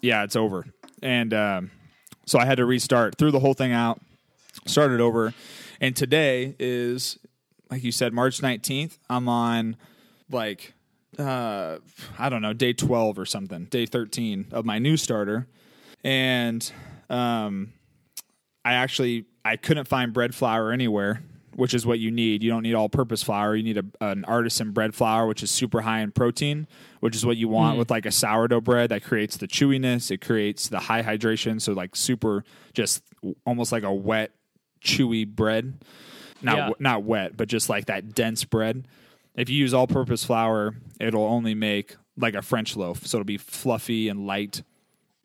Yeah, 0.00 0.24
it's 0.24 0.36
over. 0.36 0.66
And 1.02 1.34
um, 1.34 1.70
so 2.26 2.38
I 2.38 2.44
had 2.44 2.56
to 2.58 2.64
restart. 2.64 3.18
Threw 3.18 3.30
the 3.30 3.40
whole 3.40 3.54
thing 3.54 3.72
out, 3.72 4.00
started 4.66 5.00
over, 5.00 5.34
and 5.80 5.96
today 5.96 6.54
is 6.58 7.18
like 7.70 7.84
you 7.84 7.92
said, 7.92 8.12
March 8.12 8.40
19th. 8.40 8.98
I'm 9.08 9.28
on 9.28 9.76
like 10.30 10.74
uh 11.18 11.78
I 12.18 12.28
don't 12.28 12.42
know, 12.42 12.52
day 12.52 12.72
12 12.72 13.18
or 13.18 13.26
something, 13.26 13.64
day 13.66 13.86
13 13.86 14.48
of 14.52 14.64
my 14.64 14.78
new 14.78 14.96
starter. 14.96 15.46
And 16.04 16.70
um 17.08 17.72
I 18.64 18.74
actually 18.74 19.26
I 19.44 19.56
couldn't 19.56 19.88
find 19.88 20.12
bread 20.12 20.34
flour 20.34 20.70
anywhere, 20.72 21.22
which 21.54 21.74
is 21.74 21.86
what 21.86 21.98
you 21.98 22.10
need. 22.10 22.42
You 22.42 22.50
don't 22.50 22.62
need 22.62 22.74
all 22.74 22.88
purpose 22.88 23.22
flour. 23.22 23.54
You 23.56 23.62
need 23.62 23.78
a, 23.78 23.84
an 24.00 24.24
artisan 24.26 24.72
bread 24.72 24.94
flour 24.94 25.26
which 25.26 25.42
is 25.42 25.50
super 25.50 25.80
high 25.80 26.00
in 26.00 26.12
protein, 26.12 26.66
which 27.00 27.16
is 27.16 27.24
what 27.24 27.36
you 27.36 27.48
want 27.48 27.76
mm. 27.76 27.78
with 27.78 27.90
like 27.90 28.06
a 28.06 28.10
sourdough 28.10 28.60
bread 28.60 28.90
that 28.90 29.02
creates 29.02 29.36
the 29.36 29.48
chewiness, 29.48 30.10
it 30.10 30.20
creates 30.20 30.68
the 30.68 30.80
high 30.80 31.02
hydration, 31.02 31.60
so 31.60 31.72
like 31.72 31.96
super 31.96 32.44
just 32.72 33.02
almost 33.44 33.72
like 33.72 33.82
a 33.82 33.92
wet 33.92 34.32
chewy 34.84 35.26
bread. 35.26 35.74
Not 36.42 36.56
Yeah. 36.56 36.70
not 36.78 37.02
wet, 37.02 37.36
but 37.36 37.48
just 37.48 37.68
like 37.68 37.86
that 37.86 38.14
dense 38.14 38.44
bread. 38.44 38.86
If 39.36 39.48
you 39.48 39.56
use 39.56 39.74
all 39.74 39.86
purpose 39.86 40.24
flour, 40.24 40.74
it'll 40.98 41.24
only 41.24 41.54
make 41.54 41.96
like 42.16 42.34
a 42.34 42.42
French 42.42 42.76
loaf. 42.76 43.06
So 43.06 43.18
it'll 43.18 43.24
be 43.24 43.38
fluffy 43.38 44.08
and 44.08 44.26
light. 44.26 44.62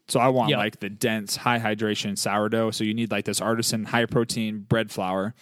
So 0.07 0.19
I 0.19 0.27
want 0.29 0.49
Yeah. 0.51 0.57
like 0.57 0.79
the 0.79 0.89
dense, 0.89 1.35
high 1.37 1.59
hydration 1.59 2.17
sourdough. 2.17 2.71
So 2.71 2.83
you 2.83 2.93
need 2.93 3.11
like 3.11 3.25
this 3.25 3.41
artisan 3.41 3.85
high 3.85 4.05
protein 4.05 4.59
bread 4.59 4.91
flour. 4.91 5.33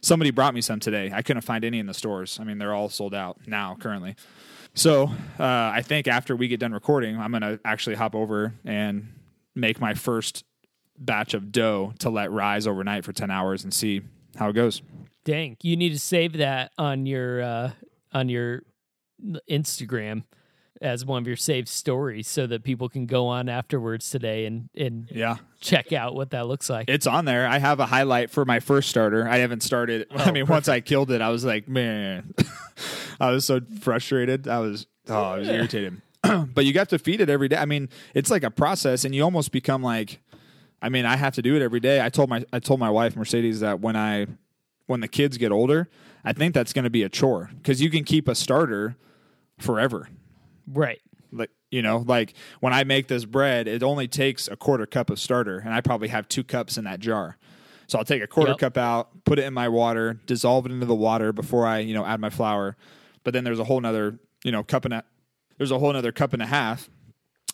Somebody 0.00 0.30
brought 0.30 0.54
me 0.54 0.60
some 0.60 0.80
today. 0.80 1.10
I 1.12 1.22
couldn't 1.22 1.42
find 1.42 1.64
any 1.64 1.78
in 1.78 1.86
the 1.86 1.94
stores. 1.94 2.38
I 2.40 2.44
mean, 2.44 2.58
they're 2.58 2.74
all 2.74 2.88
sold 2.88 3.14
out 3.14 3.38
now 3.46 3.76
currently. 3.80 4.16
So 4.74 5.04
uh, 5.40 5.42
I 5.44 5.82
think 5.82 6.06
after 6.08 6.36
we 6.36 6.46
get 6.48 6.60
done 6.60 6.72
recording, 6.72 7.18
I'm 7.18 7.30
going 7.32 7.42
to 7.42 7.58
actually 7.64 7.96
hop 7.96 8.14
over 8.14 8.54
and 8.64 9.08
make 9.56 9.80
my 9.80 9.94
first 9.94 10.44
batch 10.98 11.34
of 11.34 11.50
dough 11.52 11.94
to 12.00 12.10
let 12.10 12.30
rise 12.30 12.66
overnight 12.66 13.04
for 13.04 13.12
10 13.12 13.30
hours 13.30 13.64
and 13.64 13.72
see 13.74 14.02
how 14.36 14.48
it 14.50 14.52
goes. 14.52 14.82
Dang, 15.24 15.56
you 15.62 15.76
need 15.76 15.90
to 15.90 15.98
save 15.98 16.34
that 16.34 16.70
on 16.78 17.06
your 17.06 17.42
uh, 17.42 17.70
on 18.12 18.28
your 18.28 18.62
Instagram 19.50 20.24
as 20.80 21.04
one 21.04 21.22
of 21.22 21.26
your 21.26 21.36
saved 21.36 21.68
stories, 21.68 22.28
so 22.28 22.46
that 22.46 22.62
people 22.62 22.88
can 22.88 23.06
go 23.06 23.26
on 23.26 23.48
afterwards 23.48 24.10
today 24.10 24.46
and 24.46 24.68
and 24.74 25.08
Yeah. 25.12 25.36
check 25.60 25.92
out 25.92 26.14
what 26.14 26.30
that 26.30 26.46
looks 26.46 26.70
like. 26.70 26.88
It's 26.88 27.06
on 27.06 27.24
there. 27.24 27.46
I 27.46 27.58
have 27.58 27.80
a 27.80 27.86
highlight 27.86 28.30
for 28.30 28.44
my 28.44 28.60
first 28.60 28.88
starter. 28.88 29.28
I 29.28 29.38
haven't 29.38 29.62
started. 29.62 30.06
I 30.16 30.28
oh, 30.28 30.32
mean, 30.32 30.46
once 30.46 30.68
I 30.68 30.80
killed 30.80 31.10
it, 31.10 31.20
I 31.20 31.30
was 31.30 31.44
like, 31.44 31.68
man, 31.68 32.34
I 33.20 33.30
was 33.30 33.44
so 33.44 33.60
frustrated. 33.80 34.46
I 34.48 34.60
was, 34.60 34.86
oh, 35.08 35.22
I 35.22 35.38
was 35.38 35.48
irritated. 35.48 36.00
but 36.54 36.64
you 36.64 36.72
have 36.74 36.88
to 36.88 36.98
feed 36.98 37.20
it 37.20 37.28
every 37.30 37.48
day. 37.48 37.56
I 37.56 37.64
mean, 37.64 37.88
it's 38.14 38.30
like 38.30 38.42
a 38.42 38.50
process, 38.50 39.04
and 39.04 39.14
you 39.14 39.22
almost 39.22 39.52
become 39.52 39.82
like, 39.82 40.20
I 40.80 40.88
mean, 40.88 41.06
I 41.06 41.16
have 41.16 41.34
to 41.34 41.42
do 41.42 41.56
it 41.56 41.62
every 41.62 41.80
day. 41.80 42.04
I 42.04 42.08
told 42.08 42.28
my, 42.28 42.44
I 42.52 42.60
told 42.60 42.78
my 42.80 42.90
wife 42.90 43.16
Mercedes 43.16 43.60
that 43.60 43.80
when 43.80 43.96
I, 43.96 44.26
when 44.86 45.00
the 45.00 45.08
kids 45.08 45.36
get 45.38 45.50
older, 45.52 45.88
I 46.24 46.32
think 46.32 46.54
that's 46.54 46.72
going 46.72 46.84
to 46.84 46.90
be 46.90 47.02
a 47.02 47.08
chore 47.08 47.50
because 47.56 47.80
you 47.80 47.90
can 47.90 48.04
keep 48.04 48.28
a 48.28 48.34
starter 48.34 48.96
forever 49.58 50.08
right. 50.72 51.00
like 51.32 51.50
you 51.70 51.82
know 51.82 51.98
like 52.06 52.34
when 52.60 52.72
i 52.72 52.84
make 52.84 53.08
this 53.08 53.24
bread 53.24 53.68
it 53.68 53.82
only 53.82 54.08
takes 54.08 54.48
a 54.48 54.56
quarter 54.56 54.86
cup 54.86 55.10
of 55.10 55.18
starter 55.20 55.58
and 55.58 55.74
i 55.74 55.80
probably 55.80 56.08
have 56.08 56.28
two 56.28 56.42
cups 56.44 56.78
in 56.78 56.84
that 56.84 57.00
jar. 57.00 57.36
So 57.86 57.98
i'll 57.98 58.04
take 58.04 58.22
a 58.22 58.26
quarter 58.26 58.52
Yep. 58.52 58.58
cup 58.58 58.76
out 58.78 59.24
put 59.24 59.38
it 59.38 59.44
in 59.44 59.54
my 59.54 59.68
water 59.68 60.18
dissolve 60.26 60.66
it 60.66 60.72
into 60.72 60.86
the 60.86 60.94
water 60.94 61.32
before 61.32 61.66
i 61.66 61.78
you 61.78 61.94
know 61.94 62.04
add 62.04 62.20
my 62.20 62.30
flour. 62.30 62.76
But 63.24 63.34
then 63.34 63.44
there's 63.44 63.58
a 63.58 63.64
whole 63.64 63.80
nother 63.80 64.18
you 64.44 64.52
know 64.52 64.62
cup 64.62 64.84
and 64.84 64.94
a 64.94 65.04
there's 65.58 65.70
a 65.70 65.78
whole 65.78 65.92
nother 65.92 66.12
cup 66.12 66.32
and 66.32 66.40
a 66.42 66.46
half 66.46 66.88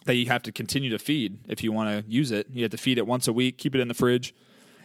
that 0.05 0.15
you 0.17 0.27
have 0.27 0.43
to 0.43 0.53
continue 0.53 0.91
to 0.91 0.99
feed 0.99 1.39
if 1.49 1.65
you 1.65 1.73
want 1.73 1.89
to 1.89 2.11
use 2.11 2.31
it. 2.31 2.47
You 2.53 2.63
have 2.65 2.71
to 2.73 2.77
feed 2.77 2.99
it 2.99 3.07
once 3.07 3.27
a 3.27 3.33
week 3.33 3.59
keep 3.59 3.75
it 3.75 3.81
in 3.81 3.89
the 3.89 3.95
fridge 3.95 4.35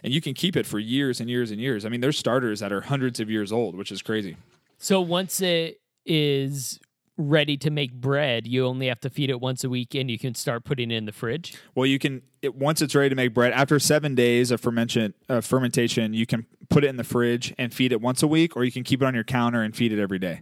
and 0.02 0.12
you 0.12 0.20
can 0.20 0.34
keep 0.34 0.56
it 0.56 0.66
for 0.66 0.78
years 0.78 1.20
and 1.20 1.28
years 1.30 1.50
and 1.50 1.60
years. 1.60 1.84
I 1.84 1.88
mean 1.90 2.00
there's 2.00 2.18
starters 2.18 2.58
that 2.60 2.72
are 2.72 2.80
hundreds 2.80 3.20
of 3.20 3.30
years 3.30 3.52
old 3.52 3.76
which 3.76 3.92
is 3.92 4.02
crazy. 4.02 4.36
So 4.78 5.00
once 5.00 5.40
it 5.42 5.80
is 6.06 6.80
ready 7.20 7.56
to 7.58 7.70
make 7.70 7.92
bread, 7.92 8.46
you 8.46 8.66
only 8.66 8.86
have 8.88 9.00
to 9.00 9.10
feed 9.10 9.30
it 9.30 9.40
once 9.40 9.62
a 9.64 9.68
week, 9.68 9.94
and 9.94 10.10
you 10.10 10.18
can 10.18 10.34
start 10.34 10.64
putting 10.64 10.90
it 10.90 10.96
in 10.96 11.04
the 11.04 11.12
fridge. 11.12 11.54
Well, 11.74 11.86
you 11.86 11.98
can 11.98 12.22
it, 12.42 12.54
once 12.54 12.80
it's 12.82 12.94
ready 12.94 13.10
to 13.10 13.14
make 13.14 13.34
bread. 13.34 13.52
After 13.52 13.78
seven 13.78 14.14
days 14.14 14.50
of 14.50 14.60
fermentation, 14.60 15.14
uh, 15.28 15.40
fermentation, 15.40 16.14
you 16.14 16.26
can 16.26 16.46
put 16.68 16.84
it 16.84 16.88
in 16.88 16.96
the 16.96 17.04
fridge 17.04 17.54
and 17.58 17.72
feed 17.74 17.92
it 17.92 18.00
once 18.00 18.22
a 18.22 18.26
week, 18.26 18.56
or 18.56 18.64
you 18.64 18.72
can 18.72 18.82
keep 18.82 19.02
it 19.02 19.04
on 19.04 19.14
your 19.14 19.24
counter 19.24 19.62
and 19.62 19.76
feed 19.76 19.92
it 19.92 20.00
every 20.00 20.18
day. 20.18 20.40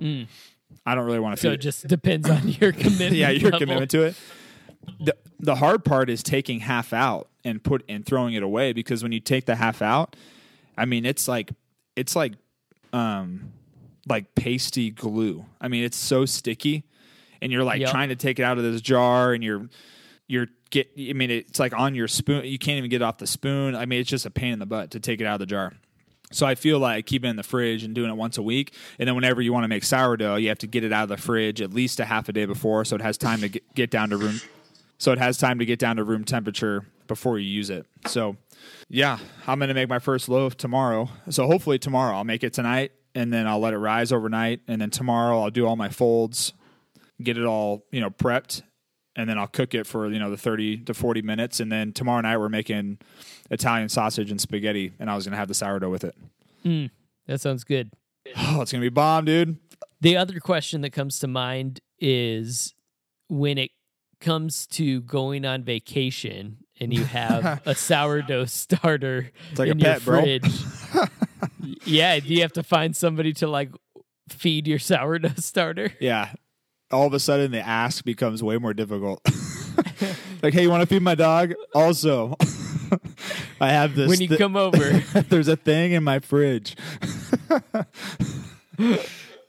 I 0.00 0.94
don't 0.94 1.04
really 1.04 1.20
want 1.20 1.36
to 1.36 1.40
So 1.40 1.48
feed 1.50 1.54
it 1.54 1.60
just 1.60 1.86
depends 1.86 2.28
on 2.28 2.48
your 2.48 2.72
commitment. 2.72 3.12
yeah, 3.12 3.30
your 3.30 3.50
level. 3.50 3.58
commitment 3.60 3.90
to 3.92 4.02
it. 4.04 4.16
The, 5.00 5.16
the 5.38 5.56
hard 5.56 5.84
part 5.84 6.10
is 6.10 6.22
taking 6.22 6.60
half 6.60 6.92
out 6.92 7.28
and 7.44 7.62
put 7.62 7.84
and 7.88 8.04
throwing 8.04 8.34
it 8.34 8.42
away 8.42 8.72
because 8.72 9.02
when 9.02 9.12
you 9.12 9.20
take 9.20 9.46
the 9.46 9.54
half 9.56 9.80
out, 9.82 10.16
I 10.76 10.84
mean 10.86 11.04
it's 11.06 11.28
like 11.28 11.52
it's 11.94 12.16
like 12.16 12.32
um 12.92 13.52
like 14.08 14.34
pasty 14.34 14.90
glue. 14.90 15.44
I 15.60 15.68
mean 15.68 15.84
it's 15.84 15.96
so 15.96 16.24
sticky, 16.24 16.84
and 17.40 17.52
you're 17.52 17.64
like 17.64 17.80
Yep. 17.80 17.90
trying 17.90 18.08
to 18.10 18.16
take 18.16 18.38
it 18.38 18.42
out 18.42 18.58
of 18.58 18.64
this 18.64 18.80
jar, 18.80 19.32
and 19.32 19.42
you're 19.44 19.68
you're 20.28 20.46
get. 20.70 20.90
I 20.98 21.12
mean 21.12 21.30
it's 21.30 21.58
like 21.58 21.72
on 21.76 21.94
your 21.94 22.08
spoon. 22.08 22.44
You 22.44 22.58
can't 22.58 22.78
even 22.78 22.90
get 22.90 23.02
it 23.02 23.04
off 23.04 23.18
the 23.18 23.26
spoon. 23.26 23.74
I 23.74 23.86
mean 23.86 24.00
it's 24.00 24.10
just 24.10 24.26
a 24.26 24.30
pain 24.30 24.52
in 24.52 24.58
the 24.58 24.66
butt 24.66 24.90
to 24.92 25.00
take 25.00 25.20
it 25.20 25.26
out 25.26 25.34
of 25.34 25.40
the 25.40 25.46
jar. 25.46 25.72
So 26.32 26.46
I 26.46 26.54
feel 26.54 26.78
like 26.78 27.04
keeping 27.04 27.28
it 27.28 27.30
in 27.32 27.36
the 27.36 27.42
fridge 27.42 27.84
and 27.84 27.94
doing 27.94 28.08
it 28.10 28.16
once 28.16 28.38
a 28.38 28.42
week, 28.42 28.72
and 28.98 29.06
then 29.06 29.14
whenever 29.14 29.42
you 29.42 29.52
want 29.52 29.64
to 29.64 29.68
make 29.68 29.84
sourdough, 29.84 30.36
you 30.36 30.48
have 30.48 30.58
to 30.60 30.66
get 30.66 30.82
it 30.82 30.90
out 30.90 31.02
of 31.02 31.08
the 31.10 31.18
fridge 31.18 31.60
at 31.60 31.74
least 31.74 32.00
a 32.00 32.06
half 32.06 32.26
a 32.30 32.32
day 32.32 32.46
before, 32.46 32.86
so 32.86 32.96
it 32.96 33.02
has 33.02 33.18
time 33.18 33.42
to 33.42 33.50
get, 33.50 33.74
get 33.74 33.90
down 33.90 34.08
to 34.10 34.16
room. 34.16 34.40
So 34.96 35.12
it 35.12 35.18
has 35.18 35.36
time 35.36 35.58
to 35.58 35.66
get 35.66 35.78
down 35.78 35.96
to 35.96 36.04
room 36.04 36.24
temperature 36.24 36.86
before 37.06 37.38
you 37.38 37.46
use 37.46 37.68
it. 37.68 37.84
So, 38.06 38.36
yeah, 38.88 39.18
I'm 39.46 39.58
gonna 39.58 39.74
make 39.74 39.90
my 39.90 39.98
first 39.98 40.30
loaf 40.30 40.56
tomorrow. 40.56 41.10
So 41.28 41.46
hopefully 41.46 41.78
tomorrow 41.78 42.16
I'll 42.16 42.24
make 42.24 42.42
it 42.44 42.54
tonight, 42.54 42.92
and 43.14 43.32
then 43.32 43.46
I'll 43.46 43.60
let 43.60 43.74
it 43.74 43.78
rise 43.78 44.12
overnight, 44.12 44.60
and 44.66 44.80
then 44.80 44.90
tomorrow 44.90 45.42
I'll 45.42 45.50
do 45.50 45.66
all 45.66 45.76
my 45.76 45.88
folds, 45.88 46.52
get 47.22 47.36
it 47.36 47.44
all 47.44 47.84
you 47.90 48.00
know 48.00 48.10
prepped, 48.10 48.62
and 49.16 49.28
then 49.28 49.38
I'll 49.38 49.46
cook 49.46 49.74
it 49.74 49.86
for 49.86 50.10
you 50.10 50.18
know 50.18 50.30
the 50.30 50.36
30 50.36 50.78
to 50.78 50.94
40 50.94 51.22
minutes, 51.22 51.60
and 51.60 51.70
then 51.70 51.92
tomorrow 51.92 52.20
night 52.20 52.38
we're 52.38 52.48
making 52.48 52.98
Italian 53.50 53.88
sausage 53.88 54.30
and 54.30 54.40
spaghetti, 54.40 54.92
and 54.98 55.10
I 55.10 55.14
was 55.14 55.24
gonna 55.24 55.36
have 55.36 55.48
the 55.48 55.54
sourdough 55.54 55.90
with 55.90 56.04
it. 56.04 56.16
Hmm, 56.62 56.86
that 57.26 57.40
sounds 57.40 57.64
good. 57.64 57.90
Oh, 58.36 58.60
it's 58.62 58.72
gonna 58.72 58.82
be 58.82 58.88
bomb, 58.88 59.24
dude. 59.24 59.58
The 60.00 60.16
other 60.16 60.40
question 60.40 60.80
that 60.80 60.90
comes 60.90 61.18
to 61.20 61.28
mind 61.28 61.80
is 61.98 62.74
when 63.28 63.58
it 63.58 63.70
comes 64.20 64.66
to 64.68 65.00
going 65.02 65.44
on 65.44 65.64
vacation 65.64 66.58
and 66.82 66.92
you 66.92 67.04
have 67.04 67.62
a 67.66 67.74
sourdough 67.74 68.46
starter 68.46 69.30
like 69.56 69.68
a 69.68 69.70
in 69.70 69.78
your 69.78 69.92
pet, 69.92 70.04
bro. 70.04 70.20
fridge. 70.20 70.52
yeah, 71.84 72.18
do 72.18 72.34
you 72.34 72.42
have 72.42 72.52
to 72.52 72.62
find 72.62 72.96
somebody 72.96 73.32
to 73.34 73.46
like 73.46 73.70
feed 74.28 74.66
your 74.66 74.80
sourdough 74.80 75.34
starter? 75.36 75.92
Yeah. 76.00 76.32
All 76.90 77.06
of 77.06 77.14
a 77.14 77.20
sudden, 77.20 77.52
the 77.52 77.60
ask 77.60 78.04
becomes 78.04 78.42
way 78.42 78.58
more 78.58 78.74
difficult. 78.74 79.22
like, 80.42 80.52
hey, 80.52 80.62
you 80.62 80.70
want 80.70 80.82
to 80.82 80.86
feed 80.86 81.02
my 81.02 81.14
dog? 81.14 81.54
Also, 81.74 82.36
I 83.60 83.70
have 83.70 83.94
this. 83.94 84.10
when 84.10 84.20
you 84.20 84.28
thi- 84.28 84.36
come 84.36 84.56
over. 84.56 84.78
There's 85.28 85.48
a 85.48 85.56
thing 85.56 85.92
in 85.92 86.04
my 86.04 86.18
fridge. 86.18 86.76
yeah, 87.48 87.86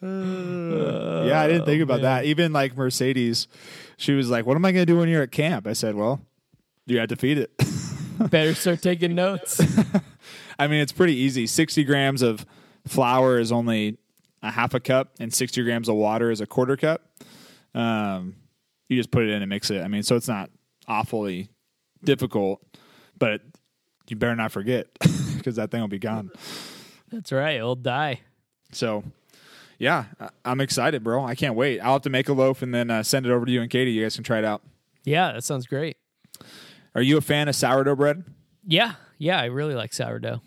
I 0.01 1.47
didn't 1.47 1.65
think 1.65 1.81
about 1.81 1.99
oh, 1.99 2.03
that. 2.03 2.25
Even 2.25 2.53
like 2.53 2.77
Mercedes, 2.77 3.49
she 3.97 4.13
was 4.13 4.29
like, 4.29 4.45
"What 4.45 4.55
am 4.55 4.63
I 4.63 4.71
going 4.71 4.85
to 4.85 4.93
do 4.93 4.99
when 4.99 5.09
you're 5.09 5.23
at 5.23 5.31
camp?" 5.31 5.67
I 5.67 5.73
said, 5.73 5.95
"Well, 5.95 6.21
you 6.85 6.99
have 6.99 7.09
to 7.09 7.15
feed 7.15 7.37
it." 7.37 7.51
Better 8.29 8.53
start 8.53 8.81
taking 8.81 9.15
notes. 9.15 9.61
I 10.59 10.67
mean, 10.67 10.81
it's 10.81 10.91
pretty 10.91 11.15
easy. 11.15 11.47
60 11.47 11.83
grams 11.83 12.21
of 12.21 12.45
flour 12.87 13.39
is 13.39 13.51
only 13.51 13.97
a 14.41 14.51
half 14.51 14.73
a 14.73 14.79
cup, 14.79 15.13
and 15.19 15.33
60 15.33 15.63
grams 15.63 15.89
of 15.89 15.95
water 15.95 16.29
is 16.29 16.41
a 16.41 16.45
quarter 16.45 16.77
cup. 16.77 17.01
Um, 17.73 18.35
you 18.89 18.97
just 18.97 19.11
put 19.11 19.23
it 19.23 19.29
in 19.29 19.41
and 19.41 19.49
mix 19.49 19.71
it. 19.71 19.81
I 19.81 19.87
mean, 19.87 20.03
so 20.03 20.15
it's 20.15 20.27
not 20.27 20.49
awfully 20.87 21.49
difficult, 22.03 22.61
but 23.17 23.41
you 24.07 24.15
better 24.15 24.35
not 24.35 24.51
forget 24.51 24.87
because 25.37 25.55
that 25.55 25.71
thing 25.71 25.81
will 25.81 25.87
be 25.87 25.99
gone. 25.99 26.31
That's 27.11 27.31
right. 27.31 27.55
It'll 27.57 27.75
die. 27.75 28.21
So, 28.71 29.03
yeah, 29.79 30.05
I'm 30.43 30.61
excited, 30.61 31.03
bro. 31.03 31.23
I 31.25 31.35
can't 31.35 31.55
wait. 31.55 31.79
I'll 31.79 31.93
have 31.93 32.01
to 32.03 32.09
make 32.09 32.27
a 32.29 32.33
loaf 32.33 32.61
and 32.61 32.73
then 32.73 32.89
uh, 32.89 33.03
send 33.03 33.25
it 33.25 33.31
over 33.31 33.45
to 33.45 33.51
you 33.51 33.61
and 33.61 33.69
Katie. 33.69 33.91
You 33.91 34.03
guys 34.03 34.15
can 34.15 34.23
try 34.23 34.39
it 34.39 34.45
out. 34.45 34.61
Yeah, 35.03 35.31
that 35.33 35.43
sounds 35.43 35.67
great. 35.67 35.97
Are 36.95 37.01
you 37.01 37.17
a 37.17 37.21
fan 37.21 37.47
of 37.47 37.55
sourdough 37.55 37.95
bread? 37.95 38.23
Yeah, 38.65 38.93
yeah, 39.17 39.39
I 39.39 39.45
really 39.45 39.73
like 39.75 39.93
sourdough. 39.93 40.41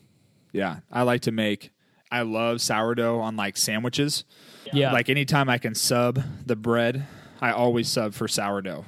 Yeah, 0.52 0.78
I 0.90 1.02
like 1.02 1.22
to 1.22 1.32
make. 1.32 1.70
I 2.10 2.22
love 2.22 2.60
sourdough 2.60 3.18
on 3.20 3.36
like 3.36 3.56
sandwiches. 3.56 4.24
Yeah, 4.72 4.92
Like 4.92 5.08
anytime 5.08 5.48
I 5.48 5.58
can 5.58 5.74
sub 5.74 6.22
the 6.44 6.56
bread, 6.56 7.06
I 7.40 7.50
always 7.52 7.88
sub 7.88 8.14
for 8.14 8.26
sourdough. 8.28 8.84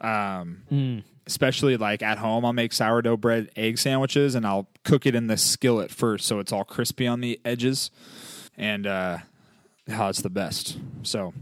Um, 0.00 0.62
Mm. 0.70 1.02
especially 1.26 1.76
like 1.76 2.02
at 2.02 2.18
home, 2.18 2.44
I'll 2.44 2.52
make 2.52 2.72
sourdough 2.72 3.16
bread 3.18 3.50
egg 3.56 3.78
sandwiches 3.78 4.34
and 4.34 4.46
I'll 4.46 4.68
cook 4.84 5.06
it 5.06 5.14
in 5.14 5.26
the 5.28 5.36
skillet 5.36 5.90
first, 5.90 6.26
so 6.26 6.38
it's 6.40 6.52
all 6.52 6.64
crispy 6.64 7.06
on 7.06 7.20
the 7.20 7.40
edges, 7.44 7.90
and 8.56 8.86
uh, 8.86 9.18
how 9.88 10.08
it's 10.08 10.22
the 10.22 10.30
best. 10.30 10.78
So 11.02 11.32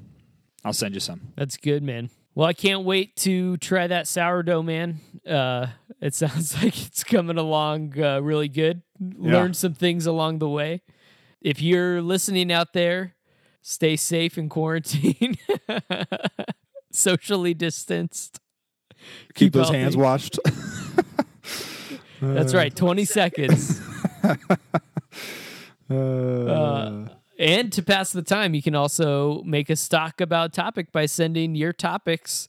I'll 0.65 0.73
send 0.73 0.95
you 0.95 1.01
some. 1.01 1.33
that's 1.37 1.57
good, 1.57 1.83
man. 1.83 2.11
Well, 2.35 2.47
I 2.47 2.53
can't 2.53 2.85
wait 2.85 3.17
to 3.17 3.57
try 3.59 3.87
that 3.87 4.07
sourdough, 4.07 4.63
man. 4.63 5.01
Uh, 5.29 5.67
it 6.01 6.15
sounds 6.15 6.55
like 6.63 6.87
it's 6.87 7.05
coming 7.05 7.39
along 7.39 8.01
uh, 8.01 8.21
really 8.21 8.49
good. 8.49 8.83
Learn 9.01 9.55
some 9.55 9.75
things 9.75 10.07
along 10.07 10.39
the 10.39 10.49
way. 10.49 10.83
If 11.41 11.61
you're 11.63 12.03
listening 12.03 12.53
out 12.53 12.73
there, 12.73 13.15
stay 13.63 13.97
safe 13.97 14.37
in 14.39 14.49
quarantine, 14.49 15.37
socially 16.93 17.55
distanced. 17.55 18.41
Keep, 19.35 19.35
Keep 19.35 19.53
those 19.55 19.67
healthy. 19.67 19.79
hands 19.79 19.97
washed. 19.97 20.39
That's 22.21 22.53
right, 22.53 22.75
20 22.75 23.05
seconds. 23.07 23.81
Uh, 25.91 27.07
and 27.41 27.73
to 27.73 27.83
pass 27.83 28.13
the 28.13 28.23
time, 28.23 28.55
you 28.55 28.63
can 28.63 28.75
also 28.77 29.43
make 29.43 29.69
a 29.71 29.77
stock 29.77 30.21
about 30.21 30.53
topic 30.53 30.93
by 30.93 31.07
sending 31.07 31.55
your 31.57 31.73
topics 31.73 32.47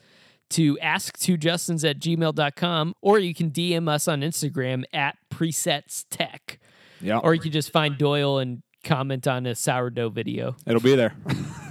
to 0.51 0.75
ask2justins 0.83 1.89
at 1.89 1.97
gmail.com, 1.99 2.93
or 3.01 3.17
you 3.19 3.33
can 3.33 3.49
DM 3.51 3.87
us 3.89 4.07
on 4.07 4.21
Instagram 4.21 4.83
at 4.93 5.17
presets 5.33 6.03
tech, 6.09 6.59
yeah, 6.99 7.17
or 7.17 7.33
you 7.33 7.39
can 7.39 7.51
just 7.51 7.71
find 7.71 7.97
Doyle 7.97 8.37
and 8.37 8.61
comment 8.83 9.27
on 9.27 9.45
a 9.45 9.55
sourdough 9.55 10.09
video. 10.09 10.55
it'll 10.67 10.81
be 10.81 10.95
there. 10.95 11.15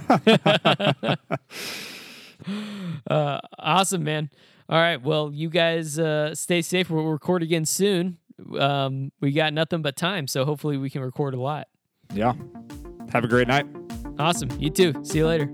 Uh, 3.07 3.39
awesome, 3.59 4.03
man. 4.03 4.29
All 4.67 4.79
right. 4.79 4.99
Well, 4.99 5.31
you 5.31 5.47
guys 5.49 5.99
uh, 5.99 6.33
stay 6.33 6.63
safe. 6.63 6.89
We'll 6.89 7.03
record 7.05 7.43
again 7.43 7.65
soon. 7.65 8.17
Um, 8.57 9.11
we 9.19 9.31
got 9.31 9.53
nothing 9.53 9.83
but 9.83 9.95
time, 9.95 10.27
so 10.27 10.43
hopefully 10.43 10.77
we 10.77 10.89
can 10.89 11.03
record 11.03 11.35
a 11.35 11.39
lot. 11.39 11.67
yeah. 12.15 12.33
Have 13.13 13.23
a 13.23 13.27
great 13.27 13.47
night. 13.47 13.65
Awesome. 14.19 14.49
You 14.59 14.69
too. 14.69 14.93
See 15.03 15.19
you 15.19 15.27
later. 15.27 15.51